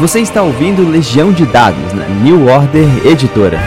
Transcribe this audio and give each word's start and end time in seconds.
Você 0.00 0.18
está 0.20 0.42
ouvindo 0.42 0.90
Legião 0.90 1.32
de 1.32 1.46
Dados 1.46 1.92
na 1.92 2.04
New 2.08 2.48
Order 2.48 3.06
Editora. 3.06 3.60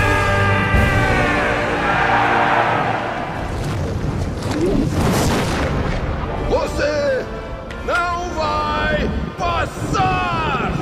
Você 6.49 7.25
não 7.85 8.29
vai 8.35 9.09
passar! 9.37 10.73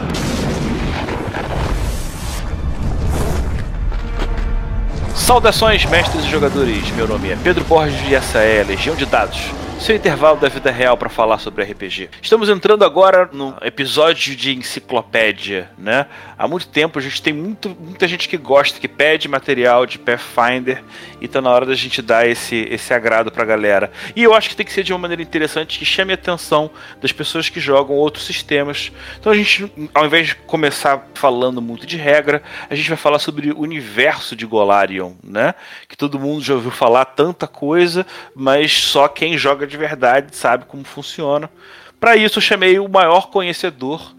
Saudações, 5.13 5.85
mestres 5.85 6.25
e 6.25 6.29
jogadores. 6.29 6.89
Meu 6.95 7.07
nome 7.07 7.29
é 7.29 7.35
Pedro 7.35 7.63
Borges 7.65 8.01
e 8.09 8.15
essa 8.15 8.39
é 8.39 8.63
Legião 8.63 8.95
de 8.95 9.05
Dados. 9.05 9.51
Seu 9.85 9.95
intervalo 9.95 10.39
da 10.39 10.49
vida 10.49 10.71
real 10.71 10.97
para 10.97 11.09
falar 11.09 11.37
sobre 11.37 11.63
RPG. 11.63 12.09
Estamos 12.19 12.49
entrando 12.49 12.83
agora 12.83 13.29
no 13.31 13.55
episódio 13.61 14.35
de 14.35 14.57
enciclopédia, 14.57 15.69
né? 15.77 16.07
Há 16.35 16.47
muito 16.47 16.67
tempo 16.67 16.97
a 16.97 17.01
gente 17.03 17.21
tem 17.21 17.31
muito, 17.31 17.69
muita 17.69 18.07
gente 18.07 18.27
que 18.27 18.35
gosta, 18.35 18.79
que 18.79 18.87
pede 18.87 19.27
material 19.27 19.85
de 19.85 19.99
Pathfinder 19.99 20.83
e 21.21 21.27
tá 21.27 21.39
na 21.39 21.51
hora 21.51 21.67
da 21.67 21.75
gente 21.75 22.01
dar 22.01 22.27
esse, 22.27 22.67
esse 22.71 22.95
agrado 22.95 23.31
pra 23.31 23.45
galera. 23.45 23.91
E 24.15 24.23
eu 24.23 24.33
acho 24.33 24.49
que 24.49 24.55
tem 24.55 24.65
que 24.65 24.73
ser 24.73 24.81
de 24.81 24.91
uma 24.91 24.97
maneira 24.97 25.21
interessante 25.21 25.77
que 25.77 25.85
chame 25.85 26.13
a 26.13 26.15
atenção 26.15 26.71
das 26.99 27.11
pessoas 27.11 27.47
que 27.47 27.59
jogam 27.59 27.95
outros 27.95 28.25
sistemas. 28.25 28.91
Então 29.19 29.31
a 29.31 29.35
gente, 29.35 29.71
ao 29.93 30.07
invés 30.07 30.29
de 30.29 30.35
começar 30.35 31.07
falando 31.13 31.61
muito 31.61 31.85
de 31.85 31.95
regra, 31.95 32.41
a 32.67 32.73
gente 32.73 32.89
vai 32.89 32.97
falar 32.97 33.19
sobre 33.19 33.51
o 33.51 33.59
universo 33.59 34.35
de 34.35 34.47
Golarion, 34.47 35.13
né? 35.23 35.53
Que 35.87 35.95
todo 35.95 36.19
mundo 36.19 36.43
já 36.43 36.55
ouviu 36.55 36.71
falar 36.71 37.05
tanta 37.05 37.45
coisa, 37.45 38.03
mas 38.35 38.73
só 38.73 39.07
quem 39.07 39.37
joga 39.37 39.67
de 39.67 39.74
verdade 39.77 40.35
sabe 40.35 40.65
como 40.65 40.83
funciona. 40.83 41.49
Para 41.99 42.15
isso 42.15 42.37
eu 42.37 42.41
chamei 42.41 42.79
o 42.79 42.87
maior 42.87 43.29
conhecedor 43.29 44.15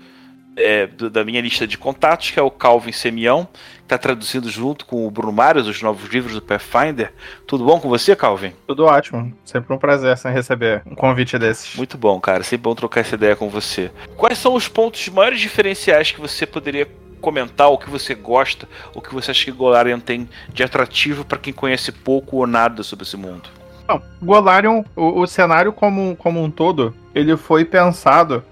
é, 0.56 0.86
do, 0.86 1.11
da 1.11 1.22
minha 1.22 1.41
lista 1.41 1.67
de 1.67 1.77
contatos, 1.77 2.31
que 2.31 2.41
é 2.41 2.42
o 2.42 2.50
Calvin 2.50 2.92
Semião, 2.92 3.47
que 3.78 3.83
está 3.84 3.98
traduzindo 3.98 4.48
junto 4.50 4.86
com 4.86 5.06
o 5.06 5.11
Bruno 5.11 5.33
Marius 5.33 5.69
os 5.69 5.83
novos 5.83 6.08
livros 6.11 6.34
do 6.34 6.42
Pathfinder. 6.42 7.12
Tudo 7.47 7.64
bom 7.64 7.78
com 7.78 7.89
você, 7.89 8.16
Calvin? 8.16 8.53
Tudo 8.66 8.86
ótimo. 8.86 9.33
Sempre 9.44 9.75
um 9.75 9.78
prazer 9.78 10.16
sem 10.16 10.33
receber 10.33 10.83
um 10.86 10.94
convite 10.94 11.39
desses. 11.39 11.77
Muito 11.77 11.98
bom, 11.98 12.19
cara. 12.19 12.42
Sempre 12.42 12.64
bom 12.64 12.75
trocar 12.75 13.00
essa 13.00 13.14
ideia 13.14 13.36
com 13.36 13.48
você. 13.48 13.91
Quais 14.16 14.38
são 14.38 14.55
os 14.55 14.66
pontos 14.66 15.06
maiores 15.09 15.41
diferenciais 15.41 16.11
que 16.11 16.20
você 16.20 16.47
poderia 16.47 16.88
comentar, 17.20 17.69
o 17.70 17.78
que 17.78 17.91
você 17.91 18.14
gosta, 18.14 18.69
o 18.94 19.00
que 19.00 19.14
você 19.14 19.31
acha 19.31 19.44
que 19.44 19.50
Golarion 19.50 19.98
tem 19.98 20.28
de 20.48 20.62
atrativo 20.62 21.25
para 21.25 21.38
quem 21.38 21.53
conhece 21.53 21.91
pouco 21.91 22.36
ou 22.36 22.47
nada 22.47 22.83
sobre 22.83 23.05
esse 23.05 23.16
mundo? 23.16 23.48
Não, 23.89 24.03
Golarion, 24.20 24.83
o, 24.95 25.20
o 25.20 25.27
cenário 25.27 25.73
como, 25.73 26.17
como 26.17 26.42
um 26.42 26.51
todo, 26.51 26.95
ele 27.15 27.37
foi 27.37 27.65
pensado 27.65 28.43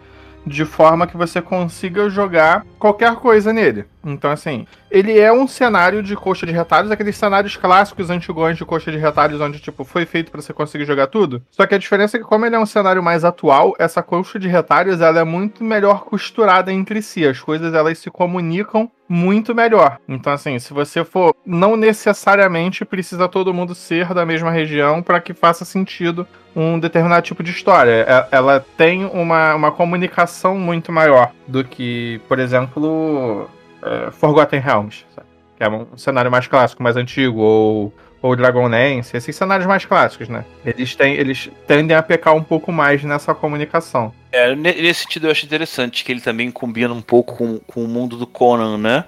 de 0.47 0.65
forma 0.65 1.07
que 1.07 1.17
você 1.17 1.41
consiga 1.41 2.09
jogar 2.11 2.65
qualquer 2.79 3.15
coisa 3.17 3.53
nele. 3.53 3.87
Então, 4.05 4.31
assim, 4.31 4.67
ele 4.91 5.19
é 5.19 5.33
um 5.33 5.49
cenário 5.49 6.03
de 6.03 6.15
coxa 6.15 6.45
de 6.45 6.53
retalhos, 6.53 6.91
aqueles 6.91 7.17
cenários 7.17 7.57
clássicos 7.57 8.11
antigões 8.11 8.57
de 8.57 8.65
coxa 8.65 8.93
de 8.93 8.99
retalhos, 8.99 9.41
onde, 9.41 9.59
tipo, 9.59 9.85
foi 9.85 10.05
feito 10.05 10.31
para 10.31 10.43
você 10.43 10.53
conseguir 10.53 10.85
jogar 10.85 11.07
tudo. 11.07 11.43
Só 11.51 11.67
que 11.67 11.75
a 11.75 11.79
diferença 11.79 12.17
é 12.17 12.21
que, 12.21 12.27
como 12.27 12.45
ele 12.45 12.57
é 12.57 12.59
um 12.59 12.67
cenário 12.67 13.03
mais 13.03 13.25
atual, 13.25 13.75
essa 13.79 14.03
coxa 14.03 14.39
de 14.39 14.49
retalhos, 14.49 15.01
ela 15.01 15.21
é 15.21 15.25
muito 15.25 15.65
melhor 15.65 16.05
costurada 16.05 16.73
entre 16.73 17.01
si. 17.01 17.27
As 17.27 17.41
coisas, 17.41 17.73
elas 17.73 17.99
se 17.99 18.11
comunicam 18.11 18.91
muito 19.09 19.55
melhor. 19.55 19.99
Então, 20.09 20.33
assim, 20.33 20.59
se 20.59 20.73
você 20.73 21.05
for, 21.05 21.35
não 21.45 21.77
necessariamente 21.77 22.85
precisa 22.85 23.29
todo 23.29 23.55
mundo 23.55 23.75
ser 23.75 24.13
da 24.15 24.25
mesma 24.25 24.51
região 24.51 25.03
para 25.03 25.21
que 25.21 25.35
faça 25.35 25.65
sentido 25.65 26.27
um 26.55 26.79
determinado 26.79 27.23
tipo 27.23 27.43
de 27.43 27.51
história. 27.51 28.07
Ela 28.31 28.65
tem 28.77 29.05
uma, 29.05 29.55
uma 29.55 29.73
comunicação 29.73 30.57
muito 30.59 30.91
maior 30.93 31.33
do 31.47 31.65
que, 31.65 32.21
por 32.29 32.39
exemplo, 32.39 33.49
é, 33.83 34.11
Forgotten 34.11 34.61
Realms, 34.61 35.05
sabe? 35.15 35.29
que 35.57 35.63
é 35.63 35.69
um 35.69 35.97
cenário 35.97 36.31
mais 36.31 36.47
clássico, 36.47 36.83
mais 36.83 36.97
antigo, 36.97 37.41
ou, 37.41 37.93
ou 38.25 38.35
Dragonlance, 38.35 39.15
esses 39.15 39.37
cenários 39.37 39.67
mais 39.67 39.85
clássicos, 39.85 40.31
né? 40.31 40.47
Eles, 40.65 40.97
têm, 40.97 41.13
eles 41.13 41.51
tendem 41.67 41.95
a 41.95 42.03
pecar 42.03 42.35
um 42.35 42.43
pouco 42.43 42.73
mais 42.73 43.05
nessa 43.05 43.35
comunicação. 43.35 44.15
É, 44.33 44.57
nesse 44.57 45.03
sentido 45.03 45.27
eu 45.27 45.31
acho 45.31 45.45
interessante 45.45 46.03
que 46.03 46.11
ele 46.11 46.23
também 46.23 46.51
combina 46.51 46.95
um 46.95 47.03
pouco 47.03 47.37
com, 47.37 47.59
com 47.59 47.85
o 47.85 47.87
mundo 47.87 48.17
do 48.17 48.27
Conan, 48.27 48.79
né? 48.79 49.05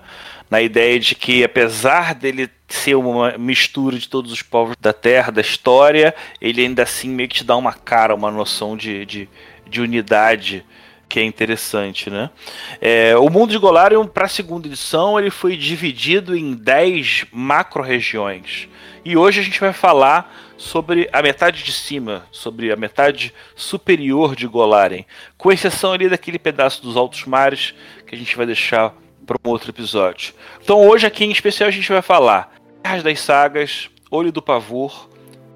Na 0.51 0.61
ideia 0.61 1.01
de 1.01 1.15
que, 1.15 1.43
apesar 1.43 2.15
dele 2.15 2.51
ser 2.69 2.95
uma 2.95 3.39
mistura 3.39 3.99
de 3.99 4.07
todos 4.07 4.31
os 4.31 4.43
povos 4.43 4.77
da 4.79 4.93
Terra, 4.93 5.33
da 5.33 5.41
história, 5.41 6.15
ele 6.39 6.61
ainda 6.61 6.83
assim 6.83 7.09
meio 7.09 7.31
que 7.31 7.37
te 7.37 7.45
dá 7.45 7.57
uma 7.57 7.73
cara, 7.73 8.15
uma 8.15 8.31
noção 8.31 8.77
de, 8.77 9.07
de, 9.07 9.29
de 9.67 9.81
unidade 9.81 10.63
que 11.09 11.21
é 11.21 11.25
interessante, 11.25 12.11
né? 12.11 12.29
É, 12.83 13.17
o 13.17 13.31
mundo 13.31 13.51
de 13.51 13.59
Golarion, 13.59 14.07
para 14.07 14.27
a 14.27 14.29
segunda 14.29 14.67
edição, 14.67 15.19
ele 15.19 15.31
foi 15.31 15.57
dividido 15.57 16.37
em 16.37 16.53
10 16.53 17.29
macro-regiões. 17.33 18.69
E 19.09 19.17
hoje 19.17 19.39
a 19.39 19.45
gente 19.45 19.61
vai 19.61 19.73
falar 19.73 20.37
sobre 20.57 21.09
a 21.13 21.23
metade 21.23 21.63
de 21.63 21.71
cima, 21.71 22.27
sobre 22.33 22.73
a 22.73 22.77
metade 22.77 23.33
superior 23.55 24.35
de 24.35 24.49
Golarion, 24.49 25.05
com 25.39 25.53
exceção 25.53 25.93
ali 25.93 26.09
daquele 26.09 26.41
pedaço 26.41 26.83
dos 26.83 26.97
altos 26.97 27.25
mares 27.25 27.73
que 28.05 28.17
a 28.17 28.19
gente 28.19 28.37
vai 28.37 28.47
deixar 28.47 28.93
para 29.25 29.39
um 29.45 29.49
outro 29.49 29.71
episódio. 29.71 30.35
Então 30.61 30.85
hoje 30.85 31.07
aqui 31.07 31.25
em 31.25 31.31
especial 31.31 31.69
a 31.69 31.71
gente 31.71 31.89
vai 31.89 32.03
falar 32.03 32.53
Terras 32.83 33.05
das 33.05 33.21
Sagas, 33.21 33.89
Olho 34.11 34.33
do 34.33 34.43
Pavor, 34.43 35.09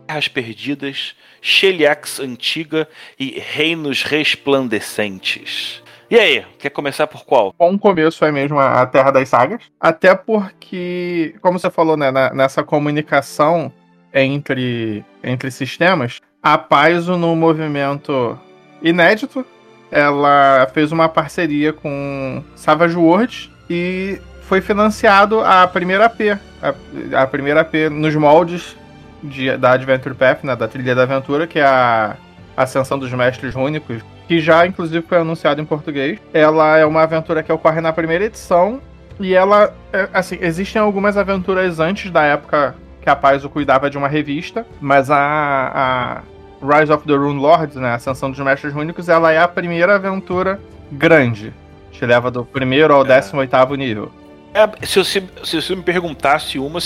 Terras 0.06 0.28
Perdidas, 0.28 1.16
Sheliax 1.42 2.20
Antiga 2.20 2.88
e 3.18 3.30
Reinos 3.40 4.04
Resplandecentes. 4.04 5.82
E 6.10 6.18
aí, 6.18 6.44
quer 6.58 6.70
começar 6.70 7.06
por 7.06 7.24
qual? 7.24 7.54
Bom 7.56 7.78
começo 7.78 8.24
é 8.24 8.32
mesmo 8.32 8.58
a 8.58 8.84
Terra 8.84 9.12
das 9.12 9.28
Sagas. 9.28 9.62
Até 9.78 10.12
porque, 10.12 11.36
como 11.40 11.56
você 11.56 11.70
falou, 11.70 11.96
né, 11.96 12.10
nessa 12.34 12.64
comunicação 12.64 13.72
entre, 14.12 15.04
entre 15.22 15.52
sistemas, 15.52 16.18
a 16.42 16.58
Paizo, 16.58 17.16
no 17.16 17.36
movimento 17.36 18.36
inédito, 18.82 19.46
ela 19.88 20.68
fez 20.74 20.90
uma 20.90 21.08
parceria 21.08 21.72
com 21.72 22.42
Savage 22.56 22.96
Worlds 22.96 23.48
e 23.70 24.20
foi 24.42 24.60
financiado 24.60 25.40
a 25.42 25.64
primeira 25.68 26.06
AP. 26.06 26.36
A, 26.60 27.22
a 27.22 27.26
primeira 27.28 27.60
AP 27.60 27.88
nos 27.88 28.16
moldes 28.16 28.76
de, 29.22 29.56
da 29.56 29.74
Adventure 29.74 30.16
Path, 30.16 30.42
né, 30.42 30.56
da 30.56 30.66
Trilha 30.66 30.92
da 30.92 31.04
Aventura, 31.04 31.46
que 31.46 31.60
é 31.60 31.64
a 31.64 32.16
Ascensão 32.62 32.98
dos 32.98 33.12
Mestres 33.12 33.54
Únicos, 33.54 34.02
que 34.26 34.40
já 34.40 34.66
inclusive 34.66 35.04
foi 35.06 35.18
anunciado 35.18 35.60
em 35.60 35.64
português. 35.64 36.18
Ela 36.32 36.78
é 36.78 36.86
uma 36.86 37.02
aventura 37.02 37.42
que 37.42 37.52
ocorre 37.52 37.80
na 37.80 37.92
primeira 37.92 38.24
edição 38.24 38.80
e 39.18 39.34
ela, 39.34 39.74
é, 39.92 40.08
assim, 40.14 40.38
existem 40.40 40.80
algumas 40.80 41.16
aventuras 41.16 41.78
antes 41.78 42.10
da 42.10 42.22
época 42.22 42.74
que 43.02 43.10
a 43.10 43.16
Paizo 43.16 43.48
cuidava 43.48 43.90
de 43.90 43.98
uma 43.98 44.08
revista, 44.08 44.66
mas 44.80 45.10
a, 45.10 46.22
a 46.62 46.78
Rise 46.78 46.92
of 46.92 47.06
the 47.06 47.14
Rune 47.14 47.40
Lords, 47.40 47.76
né, 47.76 47.94
Ascensão 47.94 48.30
dos 48.30 48.38
Mestres 48.40 48.74
Únicos, 48.74 49.08
ela 49.08 49.32
é 49.32 49.38
a 49.38 49.48
primeira 49.48 49.96
aventura 49.96 50.60
grande. 50.92 51.52
Te 51.90 52.04
leva 52.04 52.30
do 52.30 52.44
primeiro 52.44 52.94
ao 52.94 53.04
é. 53.04 53.20
18 53.20 53.36
oitavo 53.36 53.74
nível. 53.74 54.10
É, 54.54 54.68
se, 54.86 54.98
você, 54.98 55.22
se 55.44 55.60
você 55.60 55.76
me 55.76 55.82
perguntasse 55.82 56.58
uma, 56.58 56.78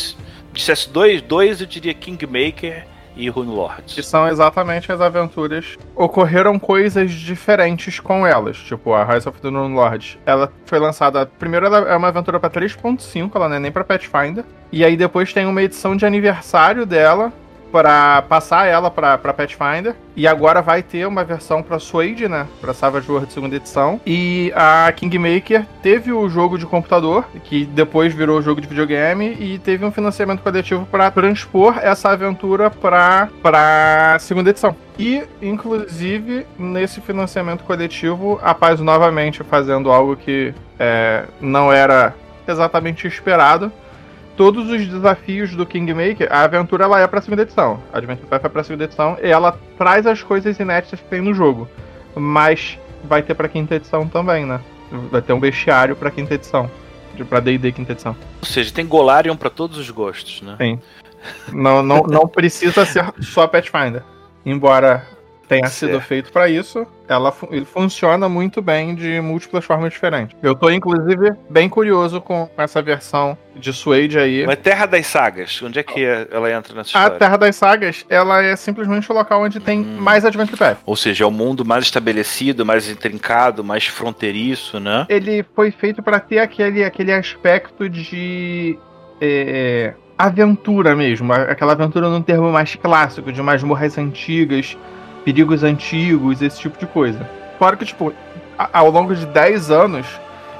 dissesse 0.52 0.88
dois, 0.90 1.22
dois 1.22 1.60
eu 1.60 1.66
diria 1.66 1.94
Kingmaker 1.94 2.86
e 3.16 3.28
Runelord. 3.28 3.82
Que 3.86 4.02
são 4.02 4.28
exatamente 4.28 4.90
as 4.90 5.00
aventuras. 5.00 5.76
Ocorreram 5.94 6.58
coisas 6.58 7.12
diferentes 7.12 8.00
com 8.00 8.26
elas. 8.26 8.56
Tipo, 8.56 8.92
a 8.92 9.04
Rise 9.04 9.28
of 9.28 9.40
the 9.40 9.48
Runelord. 9.48 10.18
Ela 10.26 10.52
foi 10.64 10.78
lançada. 10.78 11.26
Primeiro, 11.26 11.66
ela 11.66 11.78
é 11.88 11.96
uma 11.96 12.08
aventura 12.08 12.40
para 12.40 12.50
3.5, 12.50 13.30
ela 13.34 13.48
não 13.48 13.56
é 13.56 13.60
nem 13.60 13.72
pra 13.72 13.84
Pathfinder. 13.84 14.44
E 14.72 14.84
aí 14.84 14.96
depois 14.96 15.32
tem 15.32 15.46
uma 15.46 15.62
edição 15.62 15.96
de 15.96 16.04
aniversário 16.04 16.84
dela, 16.84 17.32
para 17.74 18.22
passar 18.22 18.68
ela 18.68 18.88
para 18.88 19.18
Pathfinder. 19.18 19.96
E 20.14 20.28
agora 20.28 20.62
vai 20.62 20.80
ter 20.80 21.08
uma 21.08 21.24
versão 21.24 21.60
para 21.60 21.80
Suede, 21.80 22.28
né? 22.28 22.46
Para 22.60 22.72
Savage 22.72 23.10
World 23.10 23.32
segunda 23.32 23.56
edição. 23.56 24.00
E 24.06 24.52
a 24.54 24.92
Kingmaker 24.92 25.66
teve 25.82 26.12
o 26.12 26.28
jogo 26.28 26.56
de 26.56 26.66
computador, 26.66 27.24
que 27.42 27.64
depois 27.64 28.14
virou 28.14 28.40
jogo 28.40 28.60
de 28.60 28.68
videogame, 28.68 29.36
e 29.40 29.58
teve 29.58 29.84
um 29.84 29.90
financiamento 29.90 30.40
coletivo 30.40 30.86
para 30.86 31.10
transpor 31.10 31.80
essa 31.82 32.10
aventura 32.10 32.70
para 32.70 33.28
para 33.42 34.18
segunda 34.20 34.50
edição. 34.50 34.76
E, 34.96 35.24
inclusive, 35.42 36.46
nesse 36.56 37.00
financiamento 37.00 37.64
coletivo, 37.64 38.38
a 38.40 38.54
Paz 38.54 38.78
novamente 38.78 39.42
fazendo 39.42 39.90
algo 39.90 40.14
que 40.14 40.54
é, 40.78 41.24
não 41.40 41.72
era 41.72 42.14
exatamente 42.46 43.08
esperado 43.08 43.72
todos 44.36 44.70
os 44.70 44.86
desafios 44.86 45.54
do 45.54 45.66
Kingmaker, 45.66 46.28
a 46.30 46.42
aventura 46.42 46.84
ela 46.84 47.00
é 47.00 47.06
pra 47.06 47.20
segunda 47.20 47.42
edição. 47.42 47.80
A 47.92 47.98
Adventure 47.98 48.26
Path 48.26 48.44
é 48.44 48.48
pra 48.48 48.64
segunda 48.64 48.84
edição 48.84 49.16
e 49.22 49.28
ela 49.28 49.58
traz 49.78 50.06
as 50.06 50.22
coisas 50.22 50.58
inéditas 50.58 51.00
que 51.00 51.06
tem 51.06 51.20
no 51.20 51.34
jogo. 51.34 51.68
Mas 52.14 52.78
vai 53.04 53.22
ter 53.22 53.34
pra 53.34 53.48
quinta 53.48 53.74
edição 53.74 54.06
também, 54.08 54.44
né? 54.44 54.60
Vai 55.10 55.22
ter 55.22 55.32
um 55.32 55.40
bestiário 55.40 55.96
pra 55.96 56.10
quinta 56.10 56.34
edição. 56.34 56.70
Pra 57.28 57.40
D&D 57.40 57.70
quinta 57.72 57.92
edição. 57.92 58.16
Ou 58.40 58.46
seja, 58.46 58.72
tem 58.72 58.86
Golarion 58.86 59.36
pra 59.36 59.50
todos 59.50 59.78
os 59.78 59.88
gostos, 59.90 60.42
né? 60.42 60.56
Sim. 60.58 60.80
não, 61.52 61.82
não, 61.82 62.02
não 62.02 62.26
precisa 62.26 62.84
ser 62.84 63.04
só 63.20 63.46
Pathfinder. 63.46 64.02
Embora 64.44 65.06
tenha 65.56 65.68
sido 65.68 66.00
feito 66.00 66.32
pra 66.32 66.48
isso, 66.48 66.86
ela 67.08 67.32
ele 67.50 67.64
funciona 67.64 68.28
muito 68.28 68.60
bem 68.62 68.94
de 68.94 69.20
múltiplas 69.20 69.64
formas 69.64 69.92
diferentes. 69.92 70.36
Eu 70.42 70.54
tô, 70.54 70.70
inclusive, 70.70 71.32
bem 71.50 71.68
curioso 71.68 72.20
com 72.20 72.48
essa 72.56 72.80
versão 72.82 73.36
de 73.54 73.72
Suede 73.72 74.18
aí. 74.18 74.44
Mas 74.46 74.58
Terra 74.58 74.86
das 74.86 75.06
Sagas, 75.06 75.60
onde 75.62 75.78
é 75.78 75.82
que 75.82 76.04
ela 76.04 76.50
entra 76.52 76.74
nessa 76.74 76.96
A 76.98 77.00
história? 77.02 77.18
Terra 77.18 77.36
das 77.36 77.56
Sagas, 77.56 78.04
ela 78.08 78.42
é 78.42 78.56
simplesmente 78.56 79.10
o 79.10 79.14
local 79.14 79.42
onde 79.42 79.60
tem 79.60 79.80
Hum. 79.80 79.96
mais 80.00 80.24
Adventure 80.24 80.56
Path. 80.56 80.78
Ou 80.86 80.96
seja, 80.96 81.24
é 81.24 81.26
um 81.26 81.30
mundo 81.30 81.64
mais 81.64 81.84
estabelecido, 81.84 82.64
mais 82.66 82.88
intrincado, 82.88 83.62
mais 83.62 83.86
fronteiriço, 83.86 84.80
né? 84.80 85.06
Ele 85.08 85.44
foi 85.54 85.70
feito 85.70 86.02
pra 86.02 86.18
ter 86.18 86.38
aquele, 86.38 86.82
aquele 86.84 87.12
aspecto 87.12 87.88
de 87.88 88.78
é, 89.20 89.94
aventura 90.18 90.94
mesmo, 90.96 91.32
a- 91.32 91.42
aquela 91.42 91.72
aventura 91.72 92.08
num 92.08 92.22
termo 92.22 92.50
mais 92.50 92.74
clássico, 92.74 93.32
de 93.32 93.40
masmorras 93.42 93.96
antigas, 93.98 94.76
perigos 95.24 95.62
antigos, 95.64 96.42
esse 96.42 96.58
tipo 96.60 96.78
de 96.78 96.86
coisa. 96.86 97.28
Claro 97.58 97.76
que, 97.76 97.84
tipo, 97.84 98.12
ao 98.72 98.90
longo 98.90 99.14
de 99.14 99.26
10 99.26 99.70
anos, 99.70 100.06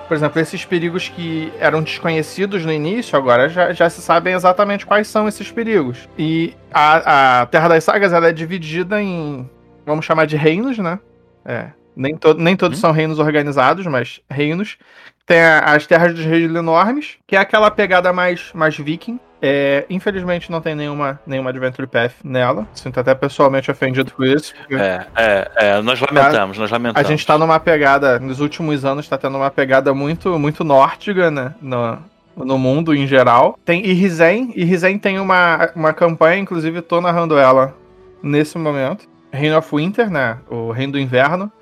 por 0.08 0.14
exemplo, 0.14 0.40
esses 0.40 0.64
perigos 0.64 1.08
que 1.08 1.52
eram 1.58 1.82
desconhecidos 1.82 2.64
no 2.64 2.72
início, 2.72 3.16
agora 3.16 3.48
já, 3.48 3.72
já 3.72 3.88
se 3.90 4.00
sabem 4.02 4.34
exatamente 4.34 4.84
quais 4.86 5.08
são 5.08 5.26
esses 5.28 5.50
perigos. 5.50 6.08
E 6.18 6.54
a, 6.72 7.40
a 7.42 7.46
Terra 7.46 7.68
das 7.68 7.84
Sagas 7.84 8.12
ela 8.12 8.28
é 8.28 8.32
dividida 8.32 9.00
em, 9.00 9.48
vamos 9.86 10.04
chamar 10.04 10.26
de 10.26 10.36
reinos, 10.36 10.78
né? 10.78 10.98
É. 11.44 11.68
Nem, 11.96 12.16
to 12.16 12.34
nem 12.34 12.56
todos 12.56 12.78
Hum. 12.78 12.80
são 12.80 12.92
reinos 12.92 13.18
organizados, 13.18 13.86
mas 13.86 14.20
reinos. 14.28 14.76
Tem 15.26 15.40
a- 15.40 15.60
as 15.60 15.86
Terras 15.86 16.12
dos 16.14 16.24
Reis 16.24 16.54
Enormes, 16.54 17.16
que 17.26 17.34
é 17.36 17.38
aquela 17.38 17.70
pegada 17.70 18.12
mais, 18.12 18.50
mais 18.54 18.76
viking. 18.76 19.18
É, 19.46 19.84
infelizmente 19.90 20.50
não 20.50 20.60
tem 20.60 20.74
nenhuma, 20.74 21.20
nenhuma 21.26 21.50
Adventure 21.50 21.86
Path 21.86 22.12
nela. 22.24 22.66
Sinto 22.72 22.98
até 23.00 23.14
pessoalmente 23.14 23.70
ofendido 23.70 24.10
por 24.12 24.26
isso. 24.26 24.54
É, 24.70 25.04
é, 25.14 25.50
é, 25.56 25.82
nós 25.82 26.00
lamentamos, 26.00 26.56
nós 26.56 26.70
a 26.72 26.74
lamentamos. 26.76 27.06
gente 27.08 27.26
tá 27.26 27.36
numa 27.36 27.60
pegada, 27.60 28.18
nos 28.18 28.40
últimos 28.40 28.84
anos, 28.86 29.06
tá 29.06 29.18
tendo 29.18 29.36
uma 29.36 29.50
pegada 29.50 29.92
muito, 29.92 30.38
muito 30.38 30.64
nórdica, 30.64 31.30
né? 31.30 31.54
No, 31.60 31.98
no 32.36 32.56
mundo 32.58 32.94
em 32.94 33.06
geral. 33.06 33.58
Tem 33.66 33.84
Irrizen. 33.84 34.50
Irrizen 34.56 34.98
tem 34.98 35.18
uma, 35.18 35.70
uma 35.76 35.92
campanha, 35.92 36.40
inclusive 36.40 36.80
tô 36.80 37.00
narrando 37.02 37.36
ela 37.38 37.74
nesse 38.22 38.56
momento. 38.56 39.06
Reign 39.30 39.54
of 39.56 39.68
Winter, 39.76 40.10
né? 40.10 40.38
O 40.48 40.70
Reino 40.70 40.92
do 40.92 40.98
Inverno. 40.98 41.52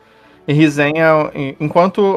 Irrizen, 0.47 0.95
é, 0.97 1.55
enquanto 1.61 2.17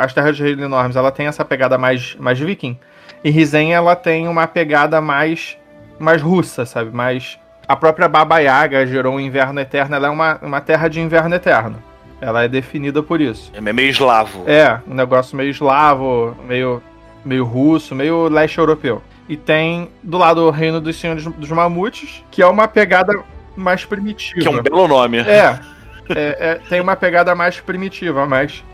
as 0.00 0.12
Terras 0.12 0.36
de 0.36 0.42
Reino 0.42 0.64
Enormes, 0.64 0.96
ela 0.96 1.10
tem 1.10 1.26
essa 1.26 1.44
pegada 1.44 1.76
mais, 1.76 2.16
mais 2.18 2.38
viking. 2.38 2.78
Irrizen, 3.22 3.74
ela 3.74 3.94
tem 3.94 4.28
uma 4.28 4.46
pegada 4.46 5.00
mais, 5.00 5.58
mais 5.98 6.22
russa, 6.22 6.64
sabe? 6.64 6.90
Mais... 6.94 7.38
A 7.68 7.74
própria 7.74 8.08
Baba 8.08 8.38
Yaga 8.38 8.86
gerou 8.86 9.14
um 9.14 9.20
inverno 9.20 9.60
eterno. 9.60 9.96
Ela 9.96 10.06
é 10.06 10.10
uma, 10.10 10.38
uma 10.40 10.60
terra 10.60 10.88
de 10.88 11.00
inverno 11.00 11.34
eterno. 11.34 11.82
Ela 12.20 12.44
é 12.44 12.48
definida 12.48 13.02
por 13.02 13.20
isso. 13.20 13.50
É 13.52 13.60
meio 13.60 13.90
eslavo. 13.90 14.44
É, 14.46 14.78
um 14.86 14.94
negócio 14.94 15.36
meio 15.36 15.50
eslavo, 15.50 16.36
meio, 16.46 16.82
meio 17.24 17.44
russo, 17.44 17.94
meio 17.94 18.28
leste 18.28 18.58
europeu. 18.58 19.02
E 19.28 19.36
tem 19.36 19.90
do 20.02 20.16
lado 20.16 20.42
o 20.42 20.50
Reino 20.50 20.80
dos 20.80 20.96
Senhores 20.96 21.24
dos 21.24 21.50
Mamutes, 21.50 22.24
que 22.30 22.40
é 22.40 22.46
uma 22.46 22.68
pegada 22.68 23.12
mais 23.56 23.84
primitiva. 23.84 24.40
Que 24.40 24.46
é 24.46 24.50
um 24.50 24.62
belo 24.62 24.86
nome. 24.86 25.18
É, 25.18 25.58
é, 26.10 26.36
é, 26.38 26.54
tem 26.68 26.80
uma 26.80 26.96
pegada 26.96 27.34
mais 27.34 27.60
primitiva, 27.60 28.26
mais, 28.26 28.64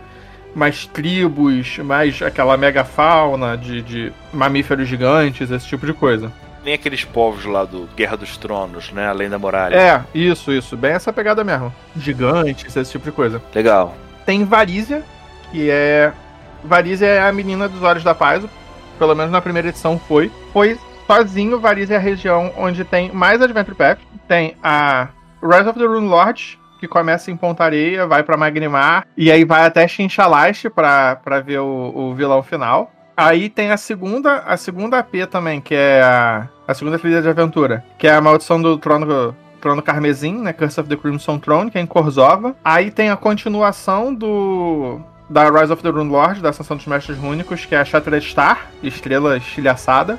mais 0.54 0.86
tribos, 0.86 1.78
mais 1.78 2.20
aquela 2.22 2.56
megafauna 2.56 3.56
de, 3.56 3.82
de 3.82 4.12
mamíferos 4.32 4.88
gigantes, 4.88 5.50
esse 5.50 5.66
tipo 5.66 5.86
de 5.86 5.92
coisa. 5.92 6.32
Nem 6.64 6.74
aqueles 6.74 7.04
povos 7.04 7.44
lá 7.44 7.64
do 7.64 7.88
Guerra 7.96 8.16
dos 8.16 8.36
Tronos, 8.36 8.92
né? 8.92 9.08
Além 9.08 9.28
da 9.28 9.38
muralha. 9.38 9.74
É, 9.74 10.00
isso, 10.14 10.52
isso. 10.52 10.76
Bem 10.76 10.92
essa 10.92 11.12
pegada 11.12 11.42
mesmo. 11.42 11.74
Gigantes, 11.96 12.76
esse 12.76 12.92
tipo 12.92 13.04
de 13.04 13.10
coisa. 13.10 13.42
Legal. 13.52 13.96
Tem 14.24 14.44
Varízia, 14.44 15.02
que 15.50 15.68
é. 15.68 16.12
Varízia 16.62 17.06
é 17.06 17.28
a 17.28 17.32
menina 17.32 17.68
dos 17.68 17.82
Olhos 17.82 18.04
da 18.04 18.14
Paz, 18.14 18.44
pelo 18.96 19.16
menos 19.16 19.32
na 19.32 19.40
primeira 19.40 19.68
edição 19.68 19.98
foi. 19.98 20.30
Foi 20.52 20.78
sozinho, 21.08 21.58
Varízia 21.58 21.94
é 21.94 21.96
a 21.96 22.00
região 22.00 22.52
onde 22.56 22.84
tem 22.84 23.10
mais 23.10 23.42
Adventure 23.42 23.76
Path. 23.76 23.98
Tem 24.28 24.56
a 24.62 25.08
Rise 25.42 25.68
of 25.68 25.78
the 25.78 25.84
Rune 25.84 26.06
Lords, 26.06 26.56
que 26.82 26.88
começa 26.88 27.30
em 27.30 27.36
Pontareia, 27.36 28.08
vai 28.08 28.24
pra 28.24 28.36
Magnimar, 28.36 29.06
e 29.16 29.30
aí 29.30 29.44
vai 29.44 29.64
até 29.64 29.86
Chinchalaste 29.86 30.68
pra 30.68 31.40
ver 31.44 31.60
o, 31.60 31.92
o 31.94 32.14
vilão 32.14 32.42
final. 32.42 32.90
Aí 33.16 33.48
tem 33.48 33.70
a 33.70 33.76
segunda, 33.76 34.38
a 34.38 34.56
segunda 34.56 34.98
AP 34.98 35.14
também, 35.30 35.60
que 35.60 35.76
é 35.76 36.02
a, 36.02 36.48
a 36.66 36.74
segunda 36.74 36.98
trilha 36.98 37.22
de 37.22 37.28
aventura, 37.28 37.84
que 37.96 38.08
é 38.08 38.14
a 38.14 38.20
Maldição 38.20 38.60
do 38.60 38.76
Trono 38.78 39.32
Trono 39.60 39.80
Carmesim, 39.80 40.38
né? 40.38 40.52
Curse 40.52 40.80
of 40.80 40.88
the 40.88 40.96
Crimson 40.96 41.38
Throne, 41.38 41.70
que 41.70 41.78
é 41.78 41.80
em 41.80 41.86
Korzova. 41.86 42.56
Aí 42.64 42.90
tem 42.90 43.10
a 43.10 43.16
continuação 43.16 44.12
do 44.12 45.00
da 45.30 45.48
Rise 45.48 45.72
of 45.72 45.84
the 45.84 45.88
Rune 45.88 46.10
Lord, 46.10 46.42
da 46.42 46.48
Ascensão 46.48 46.76
dos 46.76 46.86
Mestres 46.86 47.16
Rúnicos, 47.16 47.64
que 47.64 47.76
é 47.76 47.78
a 47.78 47.84
Shattered 47.84 48.26
Star, 48.26 48.66
Estrela 48.82 49.36
Estilhaçada, 49.36 50.18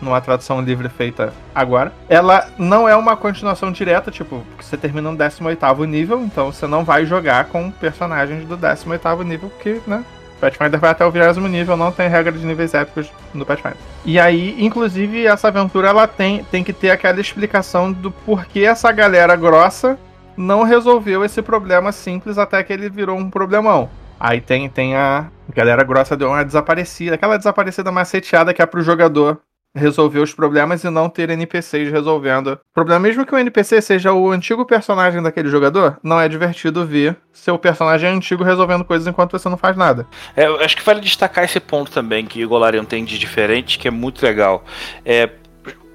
numa 0.00 0.20
tradução 0.20 0.60
livre 0.60 0.88
feita 0.88 1.32
agora. 1.54 1.92
Ela 2.08 2.48
não 2.58 2.88
é 2.88 2.96
uma 2.96 3.16
continuação 3.16 3.72
direta, 3.72 4.10
tipo, 4.10 4.44
porque 4.50 4.64
você 4.64 4.76
termina 4.76 5.10
no 5.10 5.16
18º 5.16 5.84
nível, 5.84 6.20
então 6.20 6.52
você 6.52 6.66
não 6.66 6.84
vai 6.84 7.04
jogar 7.04 7.46
com 7.46 7.70
personagens 7.70 8.46
do 8.46 8.56
18º 8.56 9.24
nível, 9.24 9.48
porque, 9.50 9.80
né? 9.86 10.04
Pathfinder 10.40 10.78
vai 10.78 10.90
até 10.90 11.04
o 11.04 11.10
20 11.10 11.36
nível, 11.48 11.76
não 11.76 11.90
tem 11.90 12.08
regra 12.08 12.30
de 12.30 12.46
níveis 12.46 12.72
épicos 12.72 13.10
no 13.34 13.44
Pathfinder. 13.44 13.76
E 14.04 14.18
aí, 14.20 14.54
inclusive, 14.58 15.26
essa 15.26 15.48
aventura 15.48 15.88
ela 15.88 16.06
tem, 16.06 16.44
tem 16.44 16.62
que 16.62 16.72
ter 16.72 16.90
aquela 16.90 17.20
explicação 17.20 17.90
do 17.92 18.10
porquê 18.10 18.60
essa 18.60 18.90
galera 18.92 19.34
grossa 19.34 19.98
não 20.36 20.62
resolveu 20.62 21.24
esse 21.24 21.42
problema 21.42 21.90
simples 21.90 22.38
até 22.38 22.62
que 22.62 22.72
ele 22.72 22.88
virou 22.88 23.18
um 23.18 23.28
problemão. 23.28 23.90
Aí 24.20 24.40
tem, 24.40 24.68
tem 24.68 24.96
a 24.96 25.26
galera 25.52 25.82
grossa 25.82 26.16
deu 26.16 26.28
uma 26.28 26.44
desaparecida, 26.44 27.14
aquela 27.14 27.36
desaparecida 27.36 27.90
maceteada 27.90 28.54
que 28.54 28.62
é 28.62 28.66
pro 28.66 28.82
jogador 28.82 29.40
resolver 29.78 30.20
os 30.20 30.34
problemas 30.34 30.84
e 30.84 30.90
não 30.90 31.08
ter 31.08 31.30
NPCs 31.30 31.90
resolvendo. 31.90 32.48
O 32.52 32.74
problema, 32.74 33.00
mesmo 33.00 33.24
que 33.24 33.34
o 33.34 33.38
NPC 33.38 33.80
seja 33.80 34.12
o 34.12 34.30
antigo 34.30 34.66
personagem 34.66 35.22
daquele 35.22 35.48
jogador, 35.48 35.98
não 36.02 36.20
é 36.20 36.28
divertido 36.28 36.84
ver 36.84 37.16
seu 37.32 37.58
personagem 37.58 38.10
antigo 38.10 38.44
resolvendo 38.44 38.84
coisas 38.84 39.06
enquanto 39.06 39.32
você 39.32 39.48
não 39.48 39.56
faz 39.56 39.76
nada. 39.76 40.06
É, 40.36 40.46
eu 40.46 40.60
acho 40.60 40.76
que 40.76 40.82
vale 40.82 41.00
destacar 41.00 41.44
esse 41.44 41.60
ponto 41.60 41.90
também 41.90 42.26
que 42.26 42.44
o 42.44 42.48
Golarion 42.48 42.84
tem 42.84 43.04
de 43.04 43.18
diferente, 43.18 43.78
que 43.78 43.88
é 43.88 43.90
muito 43.90 44.22
legal. 44.22 44.64
É, 45.04 45.30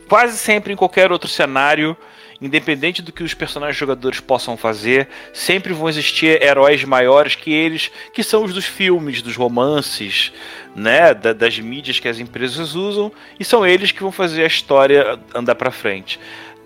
quase 0.07 0.37
sempre 0.37 0.73
em 0.73 0.75
qualquer 0.75 1.11
outro 1.11 1.29
cenário, 1.29 1.97
independente 2.43 3.01
do 3.01 3.11
que 3.11 3.23
os 3.23 3.33
personagens 3.33 3.77
jogadores 3.77 4.19
possam 4.19 4.57
fazer, 4.57 5.07
sempre 5.33 5.73
vão 5.73 5.87
existir 5.89 6.41
heróis 6.43 6.83
maiores 6.83 7.35
que 7.35 7.51
eles, 7.51 7.89
que 8.13 8.21
são 8.21 8.43
os 8.43 8.53
dos 8.53 8.65
filmes, 8.65 9.21
dos 9.21 9.35
romances, 9.35 10.31
né, 10.75 11.13
da- 11.13 11.33
das 11.33 11.57
mídias 11.57 11.99
que 11.99 12.07
as 12.07 12.19
empresas 12.19 12.75
usam, 12.75 13.11
e 13.39 13.45
são 13.45 13.65
eles 13.65 13.91
que 13.91 14.01
vão 14.03 14.11
fazer 14.11 14.43
a 14.43 14.47
história 14.47 15.17
andar 15.33 15.55
pra 15.55 15.71
frente. 15.71 16.19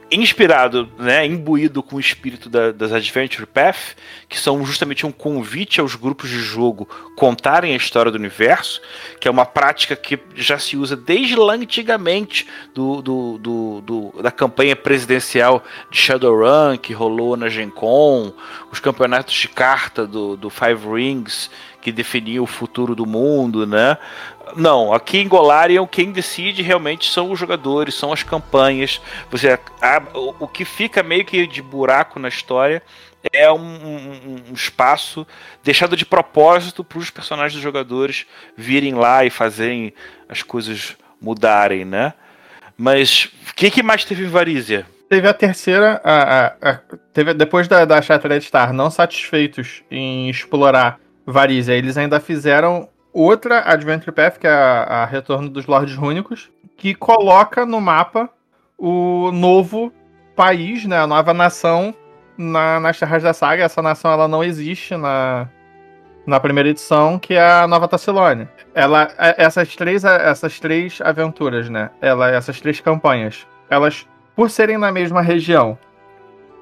Inspirado, 0.09 0.89
né, 0.97 1.25
imbuído 1.25 1.83
com 1.83 1.97
o 1.97 1.99
espírito 1.99 2.49
da- 2.49 2.71
das 2.71 2.93
Adventure 2.93 3.45
Path, 3.45 3.97
que 4.29 4.39
são 4.39 4.65
justamente 4.65 5.05
um 5.05 5.11
convite 5.11 5.81
aos 5.81 5.95
grupos 5.95 6.29
de 6.29 6.39
jogo 6.39 6.87
contarem 7.17 7.73
a 7.73 7.75
história 7.75 8.09
do 8.09 8.15
universo, 8.17 8.81
que 9.19 9.27
é 9.27 9.31
uma 9.31 9.45
prática 9.45 9.97
que 9.97 10.17
já 10.33 10.57
se 10.57 10.77
usa 10.77 10.95
desde 10.95 11.35
lá 11.35 11.55
antigamente 11.55 12.47
do, 12.73 13.01
do- 13.01 13.37
do- 13.37 13.81
do- 13.81 14.21
da 14.21 14.31
campanha 14.31 14.77
presidencial 14.77 15.61
de 15.91 15.97
Shadowrun, 15.97 16.77
que 16.77 16.93
rolou 16.93 17.35
na 17.35 17.49
Gen 17.49 17.69
Con, 17.69 18.31
os 18.71 18.79
campeonatos 18.79 19.33
de 19.35 19.49
carta 19.49 20.07
do, 20.07 20.37
do 20.37 20.49
Five 20.49 20.87
Rings, 20.89 21.51
que 21.81 21.91
definiam 21.91 22.43
o 22.43 22.47
futuro 22.47 22.95
do 22.95 23.05
mundo, 23.05 23.65
né? 23.67 23.97
Não, 24.55 24.93
aqui 24.93 25.17
em 25.19 25.27
Golarion 25.27 25.85
quem 25.87 26.11
decide 26.11 26.61
realmente 26.61 27.11
são 27.11 27.31
os 27.31 27.39
jogadores, 27.39 27.95
são 27.95 28.11
as 28.13 28.23
campanhas. 28.23 29.01
Você, 29.29 29.59
a- 29.81 30.01
o, 30.13 30.47
que 30.47 30.63
fica 30.65 31.03
meio 31.03 31.25
que 31.25 31.45
de 31.47 31.61
buraco 31.61 32.19
na 32.19 32.27
história 32.27 32.81
é 33.33 33.51
um, 33.51 33.57
um- 33.59 34.43
um 34.49 34.53
espaço 34.53 35.25
deixado 35.63 35.95
de 35.97 36.05
propósito 36.05 36.83
para 36.83 36.99
os 36.99 37.09
personagens 37.09 37.53
dos 37.53 37.61
jogadores 37.61 38.25
virem 38.55 38.93
lá 38.93 39.25
e 39.25 39.29
fazerem 39.29 39.93
as 40.29 40.41
coisas 40.43 40.95
mudarem, 41.21 41.83
né? 41.83 42.13
Mas 42.77 43.29
o 43.49 43.53
que, 43.55 43.71
que 43.71 43.81
mais 43.83 44.05
teve 44.05 44.23
em 44.23 44.29
Varízia? 44.29 44.85
Teve 45.09 45.27
a 45.27 45.33
terceira, 45.33 45.99
a, 46.03 46.45
a- 46.45 46.55
a- 46.71 46.79
teve, 47.13 47.33
depois 47.33 47.67
da, 47.67 47.85
da 47.85 48.01
Shattered 48.01 48.43
Star, 48.45 48.71
não 48.73 48.89
satisfeitos 48.91 49.81
em 49.89 50.29
explorar 50.29 50.99
Varízia, 51.25 51.73
eles 51.73 51.97
ainda 51.97 52.19
fizeram 52.19 52.87
outra 53.23 53.61
Adventure 53.65 54.11
Path, 54.11 54.37
que 54.37 54.47
é 54.47 54.51
a, 54.51 54.83
a 54.83 55.05
Retorno 55.05 55.49
dos 55.49 55.65
Lordes 55.65 55.95
Rúnicos, 55.95 56.49
que 56.77 56.93
coloca 56.93 57.65
no 57.65 57.81
mapa 57.81 58.29
o 58.77 59.31
novo 59.31 59.91
país, 60.35 60.85
né, 60.85 60.99
a 60.99 61.07
nova 61.07 61.33
nação 61.33 61.93
na, 62.37 62.79
nas 62.79 62.99
Terras 62.99 63.23
da 63.23 63.33
Saga. 63.33 63.63
Essa 63.63 63.81
nação 63.81 64.11
ela 64.11 64.27
não 64.27 64.43
existe 64.43 64.95
na, 64.95 65.49
na 66.27 66.39
primeira 66.39 66.69
edição, 66.69 67.17
que 67.17 67.33
é 67.33 67.61
a 67.61 67.67
Nova 67.67 67.87
Tassilônia. 67.87 68.47
Ela, 68.75 69.09
é- 69.17 69.43
essas 69.43 69.75
três, 69.75 70.03
essas 70.03 70.59
três 70.59 70.99
aventuras, 71.01 71.69
né, 71.69 71.89
ela, 71.99 72.29
essas 72.29 72.61
três 72.61 72.79
campanhas, 72.79 73.47
elas 73.69 74.07
por 74.35 74.51
serem 74.51 74.77
na 74.77 74.91
mesma 74.91 75.21
região, 75.21 75.75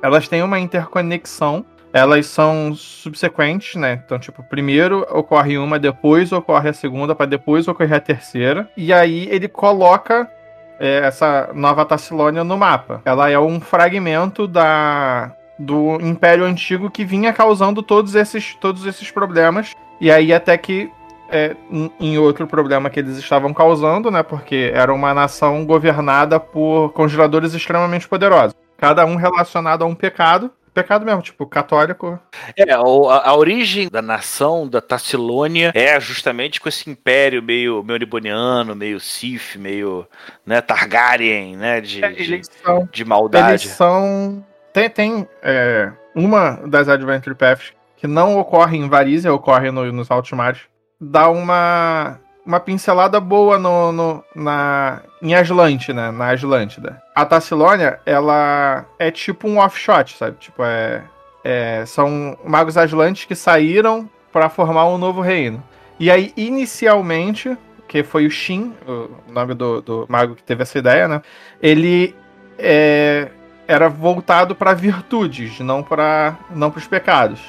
elas 0.02 0.30
têm 0.30 0.42
uma 0.42 0.58
interconexão. 0.58 1.66
Elas 1.96 2.26
são 2.26 2.76
subsequentes, 2.76 3.76
né? 3.76 4.02
Então, 4.06 4.20
tipo, 4.20 4.44
primeiro 4.44 5.08
ocorre 5.10 5.58
uma, 5.58 5.80
depois 5.80 6.34
ocorre 6.34 6.68
a 6.68 6.74
segunda, 6.74 7.16
para 7.16 7.26
depois 7.26 7.70
ocorrer 7.70 7.94
a 7.94 8.02
terceira. 8.02 8.70
E 8.76 8.92
aí 8.92 9.30
ele 9.32 9.48
coloca 9.48 10.30
é, 10.78 10.98
essa 11.06 11.52
nova 11.54 11.86
Tassilônia 11.86 12.44
no 12.44 12.58
mapa. 12.58 13.02
Ela 13.06 13.30
é 13.30 13.40
um 13.40 13.62
fragmento 13.62 14.46
da 14.46 15.32
do 15.58 15.98
Império 16.02 16.44
Antigo 16.44 16.92
que 16.92 17.06
vinha 17.06 17.32
causando 17.32 17.82
todos 17.82 18.14
esses, 18.14 18.56
todos 18.56 18.86
esses 18.86 19.10
problemas. 19.10 19.72
E 20.02 20.12
aí 20.12 20.34
até 20.34 20.58
que 20.58 20.92
é, 21.30 21.56
em 21.98 22.18
outro 22.18 22.46
problema 22.46 22.90
que 22.90 23.00
eles 23.00 23.18
estavam 23.18 23.54
causando, 23.54 24.12
né? 24.12 24.22
Porque 24.22 24.70
era 24.74 24.94
uma 24.94 25.14
nação 25.14 25.66
governada 25.66 26.42
por 26.42 26.90
congeladores 26.92 27.54
extremamente 27.54 28.06
poderosos. 28.06 28.54
Cada 28.78 29.06
um 29.06 29.16
relacionado 29.16 29.84
a 29.84 29.86
um 29.86 29.96
pecado. 29.96 30.52
Pecado 30.76 31.04
mesmo, 31.04 31.22
tipo, 31.24 31.48
católico. 31.48 32.20
É, 32.56 32.72
a, 32.72 32.78
a 32.78 33.36
origem 33.36 33.90
da 33.90 34.02
nação 34.02 34.68
da 34.68 34.80
Tassilônia 34.80 35.72
é 35.74 36.00
justamente 36.00 36.62
com 36.62 36.70
esse 36.70 36.88
império 36.90 37.42
meio, 37.42 37.84
niboniano, 37.84 38.76
meio 38.76 39.00
Sith, 39.00 39.56
meio 39.56 40.08
né, 40.46 40.62
Targaryen, 40.62 41.58
né? 41.58 41.82
De, 41.82 42.04
é, 42.04 42.12
de, 42.12 42.42
são, 42.62 42.88
de, 42.92 43.04
maldade. 43.04 43.64
Eles 43.64 43.76
são. 43.76 44.46
Tem, 44.72 44.90
tem 44.90 45.28
é, 45.42 45.92
uma 46.14 46.60
das 46.68 46.88
Adventure 46.88 47.36
Paths 47.36 47.74
que 47.98 48.06
não 48.06 48.38
ocorre 48.38 48.78
em 48.78 48.88
Varizia, 48.88 49.34
ocorre 49.34 49.72
no, 49.72 49.92
nos 49.92 50.12
Altos 50.12 50.32
Mares 50.34 50.62
dá 51.00 51.30
uma, 51.30 52.20
uma 52.46 52.60
pincelada 52.60 53.20
boa 53.20 53.58
no, 53.58 53.92
no, 53.92 54.24
na, 54.36 55.02
em 55.26 55.34
Aslante, 55.34 55.92
né? 55.92 56.12
Na 56.12 56.30
Aslântida. 56.30 57.02
A 57.16 57.26
Tassilônia, 57.26 58.00
ela 58.06 58.86
é 59.00 59.10
tipo 59.10 59.48
um 59.48 59.58
offshot, 59.58 60.16
sabe? 60.16 60.38
Tipo, 60.40 60.64
é, 60.64 61.02
é 61.44 61.84
são 61.88 62.38
magos 62.46 62.78
Aslantes 62.78 63.26
que 63.26 63.34
saíram 63.34 64.08
para 64.32 64.50
formar 64.50 64.86
um 64.88 65.00
novo 65.00 65.22
reino. 65.22 65.64
E 66.00 66.12
aí, 66.12 66.32
inicialmente, 66.38 67.58
que 67.88 68.04
foi 68.04 68.28
o 68.28 68.30
Shin, 68.30 68.74
o 68.88 69.10
nome 69.32 69.56
do, 69.56 69.82
do 69.82 70.06
mago 70.08 70.36
que 70.36 70.44
teve 70.44 70.62
essa 70.62 70.78
ideia, 70.78 71.08
né? 71.08 71.22
Ele 71.60 72.16
é, 72.60 73.30
era 73.68 73.90
voltado 73.90 74.54
para 74.54 74.74
virtudes, 74.74 75.60
não 75.60 75.82
para 75.82 76.38
não 76.52 76.72
os 76.76 76.86
pecados. 76.86 77.42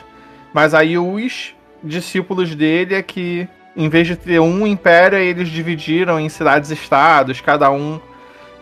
Mas 0.55 0.73
aí 0.73 0.97
os 0.97 1.55
discípulos 1.85 2.55
dele 2.55 2.95
é 2.95 3.03
que, 3.03 3.47
em 3.77 3.89
vez 3.89 4.07
de 4.07 4.17
ter 4.17 4.41
um 4.41 4.67
império, 4.67 5.19
eles 5.19 5.49
dividiram 5.49 6.19
em 6.19 6.29
cidades-estados, 6.29 7.41
cada 7.41 7.71
um 7.71 8.01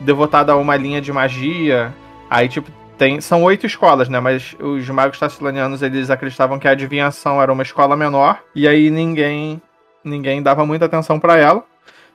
devotado 0.01 0.51
a 0.51 0.57
uma 0.57 0.77
linha 0.77 1.01
de 1.01 1.13
magia. 1.13 1.95
Aí, 2.29 2.49
tipo, 2.49 2.71
tem, 2.99 3.21
são 3.21 3.43
oito 3.45 3.67
escolas, 3.67 4.09
né? 4.09 4.19
Mas 4.19 4.57
os 4.59 4.89
magos 4.91 5.19
tassilanianos, 5.19 5.83
eles 5.83 6.11
acreditavam 6.11 6.59
que 6.59 6.67
a 6.67 6.73
adivinhação 6.73 7.41
era 7.41 7.53
uma 7.53 7.63
escola 7.63 7.97
menor. 7.97 8.41
E 8.55 8.67
aí 8.67 8.91
ninguém 8.91 9.63
ninguém 10.03 10.43
dava 10.43 10.67
muita 10.67 10.85
atenção 10.85 11.19
para 11.19 11.39
ela. 11.39 11.65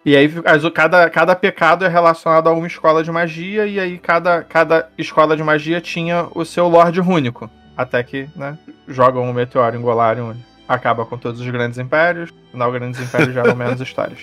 E 0.05 0.15
aí 0.15 0.29
cada, 0.73 1.09
cada 1.09 1.35
pecado 1.35 1.83
é 1.83 1.87
relacionado 1.87 2.47
a 2.47 2.53
uma 2.53 2.67
escola 2.67 3.03
de 3.03 3.11
magia. 3.11 3.65
E 3.65 3.79
aí 3.79 3.97
cada, 3.97 4.43
cada 4.43 4.89
escola 4.97 5.35
de 5.35 5.43
magia 5.43 5.81
tinha 5.81 6.27
o 6.35 6.43
seu 6.43 6.67
Lorde 6.67 7.01
Único. 7.01 7.49
Até 7.75 8.03
que, 8.03 8.27
né, 8.35 8.57
jogam 8.87 9.23
um 9.23 9.33
meteoro 9.33 9.75
em 9.75 9.81
Golarion 9.81 10.33
acaba 10.69 11.03
com 11.03 11.17
todos 11.17 11.41
os 11.41 11.47
grandes 11.47 11.79
impérios, 11.79 12.31
afinal, 12.49 12.71
grandes 12.71 13.01
impérios 13.01 13.33
geram 13.33 13.55
menos 13.57 13.81
histórias. 13.81 14.19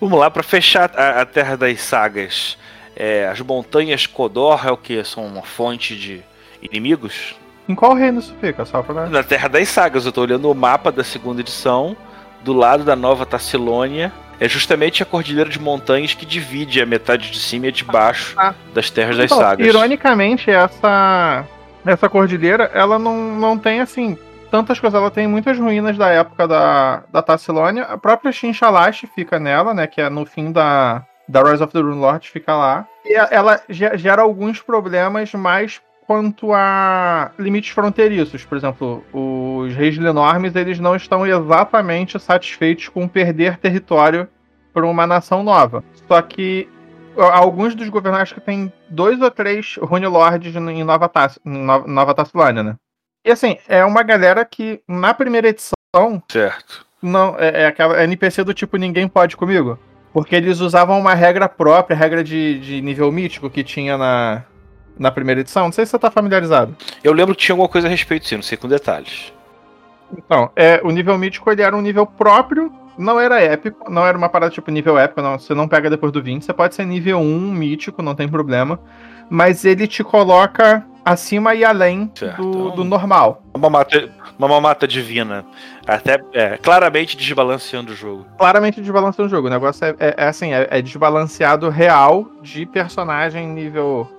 Vamos 0.00 0.18
lá, 0.18 0.28
para 0.28 0.42
fechar 0.42 0.90
a, 0.96 1.22
a, 1.22 1.24
Terra 1.24 1.56
das 1.56 1.80
Sagas. 1.80 2.58
É, 2.96 3.28
as 3.28 3.40
montanhas 3.40 4.04
Kodor 4.04 4.66
é 4.66 4.72
o 4.72 4.76
que? 4.76 5.02
São 5.04 5.24
uma 5.24 5.42
fonte 5.42 5.94
de 5.94 6.22
inimigos? 6.60 7.36
Em 7.68 7.74
qual 7.74 7.94
reino 7.94 8.18
isso 8.18 8.34
fica? 8.40 8.64
Só 8.64 8.82
pra... 8.82 9.06
Na 9.06 9.22
Terra 9.22 9.48
das 9.48 9.68
Sagas, 9.68 10.04
eu 10.04 10.12
tô 10.12 10.22
olhando 10.22 10.50
o 10.50 10.54
mapa 10.54 10.90
da 10.90 11.04
segunda 11.04 11.40
edição, 11.40 11.96
do 12.42 12.52
lado 12.52 12.82
da 12.82 12.96
Nova 12.96 13.24
Tassilônia. 13.24 14.12
É 14.40 14.48
justamente 14.48 15.02
a 15.02 15.06
cordilheira 15.06 15.48
de 15.48 15.58
montanhas 15.58 16.14
que 16.14 16.26
divide 16.26 16.80
a 16.80 16.86
metade 16.86 17.30
de 17.30 17.38
cima 17.38 17.66
e 17.66 17.68
a 17.68 17.72
de 17.72 17.84
baixo 17.84 18.34
ah, 18.36 18.54
das 18.74 18.90
Terras 18.90 19.16
então, 19.16 19.38
das 19.38 19.46
Sagas. 19.46 19.66
Ironicamente, 19.66 20.50
essa, 20.50 21.44
essa 21.86 22.08
cordilheira, 22.08 22.70
ela 22.74 22.98
não, 22.98 23.16
não 23.36 23.56
tem 23.56 23.80
assim 23.80 24.18
tantas 24.50 24.80
coisas. 24.80 24.98
Ela 24.98 25.10
tem 25.10 25.26
muitas 25.26 25.58
ruínas 25.58 25.96
da 25.96 26.08
época 26.08 26.46
da, 26.46 27.04
da 27.12 27.22
Tassilônia. 27.22 27.84
A 27.84 27.98
própria 27.98 28.32
Xinchalash 28.32 29.06
fica 29.14 29.38
nela, 29.38 29.74
né? 29.74 29.86
Que 29.86 30.00
é 30.00 30.08
no 30.08 30.24
fim 30.24 30.52
da, 30.52 31.04
da 31.28 31.42
Rise 31.42 31.62
of 31.62 31.72
the 31.72 31.80
Rune 31.80 32.00
Lord, 32.00 32.28
fica 32.28 32.54
lá. 32.54 32.86
E 33.04 33.14
ela 33.14 33.60
gera 33.68 34.22
alguns 34.22 34.60
problemas 34.60 35.32
mais 35.34 35.80
quanto 36.06 36.52
a 36.52 37.32
limites 37.38 37.70
fronteiriços. 37.70 38.44
Por 38.44 38.56
exemplo, 38.56 39.04
os 39.12 39.74
reis 39.74 39.98
Lenormes, 39.98 40.54
eles 40.54 40.78
não 40.78 40.94
estão 40.94 41.26
exatamente 41.26 42.18
satisfeitos 42.18 42.88
com 42.88 43.08
perder 43.08 43.58
território 43.58 44.28
para 44.72 44.86
uma 44.86 45.06
nação 45.06 45.42
nova. 45.42 45.82
Só 46.06 46.20
que 46.22 46.68
alguns 47.16 47.74
dos 47.74 47.88
governantes 47.88 48.32
que 48.32 48.40
tem 48.40 48.72
dois 48.88 49.20
ou 49.20 49.30
três 49.30 49.76
Rune 49.80 50.06
Lords 50.06 50.54
em 50.54 50.84
Nova, 50.84 51.08
Tass 51.08 51.40
Nova 51.44 52.14
Tassilânia, 52.14 52.62
né? 52.62 52.76
E 53.26 53.32
assim, 53.32 53.58
é 53.66 53.84
uma 53.84 54.04
galera 54.04 54.44
que 54.44 54.80
na 54.86 55.12
primeira 55.12 55.48
edição. 55.48 55.74
Certo. 56.30 56.86
Não, 57.02 57.34
é, 57.36 57.62
é 57.62 57.66
aquela 57.66 58.00
NPC 58.04 58.44
do 58.44 58.54
tipo 58.54 58.76
ninguém 58.76 59.08
pode 59.08 59.36
comigo. 59.36 59.76
Porque 60.12 60.36
eles 60.36 60.60
usavam 60.60 60.96
uma 60.96 61.12
regra 61.12 61.48
própria, 61.48 61.96
regra 61.96 62.22
de, 62.22 62.60
de 62.60 62.80
nível 62.80 63.10
mítico 63.10 63.50
que 63.50 63.64
tinha 63.64 63.98
na, 63.98 64.44
na 64.96 65.10
primeira 65.10 65.40
edição. 65.40 65.64
Não 65.64 65.72
sei 65.72 65.84
se 65.84 65.90
você 65.90 65.98
tá 65.98 66.08
familiarizado. 66.08 66.76
Eu 67.02 67.12
lembro 67.12 67.34
que 67.34 67.42
tinha 67.42 67.54
alguma 67.54 67.68
coisa 67.68 67.88
a 67.88 67.90
respeito, 67.90 68.28
sim, 68.28 68.36
não 68.36 68.42
sei 68.42 68.56
com 68.56 68.68
detalhes. 68.68 69.32
Então, 70.16 70.48
é, 70.54 70.80
o 70.84 70.92
nível 70.92 71.18
mítico 71.18 71.50
ele 71.50 71.62
era 71.62 71.76
um 71.76 71.82
nível 71.82 72.06
próprio, 72.06 72.72
não 72.96 73.18
era 73.18 73.42
épico, 73.42 73.90
não 73.90 74.06
era 74.06 74.16
uma 74.16 74.28
parada 74.28 74.52
tipo 74.52 74.70
nível 74.70 74.96
épico, 74.96 75.20
não, 75.20 75.36
você 75.36 75.52
não 75.52 75.66
pega 75.66 75.90
depois 75.90 76.12
do 76.12 76.22
20, 76.22 76.44
você 76.44 76.52
pode 76.52 76.76
ser 76.76 76.86
nível 76.86 77.18
1 77.18 77.40
mítico, 77.52 78.02
não 78.02 78.14
tem 78.14 78.28
problema. 78.28 78.78
Mas 79.28 79.64
ele 79.64 79.88
te 79.88 80.04
coloca 80.04 80.86
acima 81.06 81.54
e 81.54 81.64
além 81.64 82.10
do, 82.36 82.72
do, 82.72 82.82
normal. 82.82 83.40
Uma 83.54 83.70
mamata, 83.70 84.10
uma 84.36 84.48
mamata 84.48 84.88
divina. 84.88 85.46
Até 85.86 86.20
é, 86.32 86.56
claramente 86.56 87.16
desbalanceando 87.16 87.92
o 87.92 87.94
jogo. 87.94 88.26
Claramente 88.36 88.80
desbalanceando 88.80 89.28
o 89.28 89.30
jogo. 89.30 89.46
O 89.46 89.50
negócio 89.50 89.84
é, 89.84 89.94
é, 90.00 90.14
é 90.16 90.26
assim, 90.26 90.52
é, 90.52 90.66
é, 90.68 90.82
desbalanceado 90.82 91.68
real 91.68 92.26
de 92.42 92.66
personagem 92.66 93.46
nível 93.46 94.10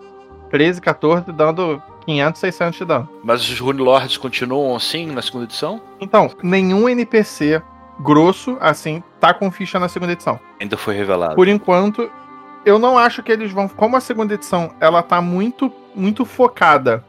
13, 0.50 0.80
14, 0.80 1.32
dando 1.34 1.84
500, 2.06 2.40
600 2.40 2.80
de 2.80 2.86
dano. 2.86 3.10
Mas 3.22 3.42
os 3.42 3.60
Rune 3.60 3.82
Lords 3.82 4.16
continuam 4.16 4.74
assim 4.74 5.08
na 5.08 5.22
segunda 5.22 5.44
edição? 5.44 5.82
Então, 6.00 6.32
nenhum 6.42 6.88
NPC 6.88 7.62
grosso, 8.00 8.56
assim, 8.62 9.04
tá 9.20 9.34
com 9.34 9.52
ficha 9.52 9.78
na 9.78 9.90
segunda 9.90 10.14
edição. 10.14 10.40
Ainda 10.62 10.78
foi 10.78 10.96
revelado. 10.96 11.36
Por 11.36 11.50
enquanto, 11.50 12.10
eu 12.68 12.78
não 12.78 12.98
acho 12.98 13.24
que 13.24 13.32
eles 13.32 13.50
vão. 13.50 13.70
Como 13.70 13.96
a 13.96 14.02
segunda 14.02 14.34
edição 14.34 14.72
ela 14.82 15.02
tá 15.02 15.22
muito, 15.22 15.72
muito 15.96 16.26
focada 16.26 17.02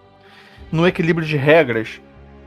no 0.71 0.87
equilíbrio 0.87 1.27
de 1.27 1.37
regras, 1.37 2.01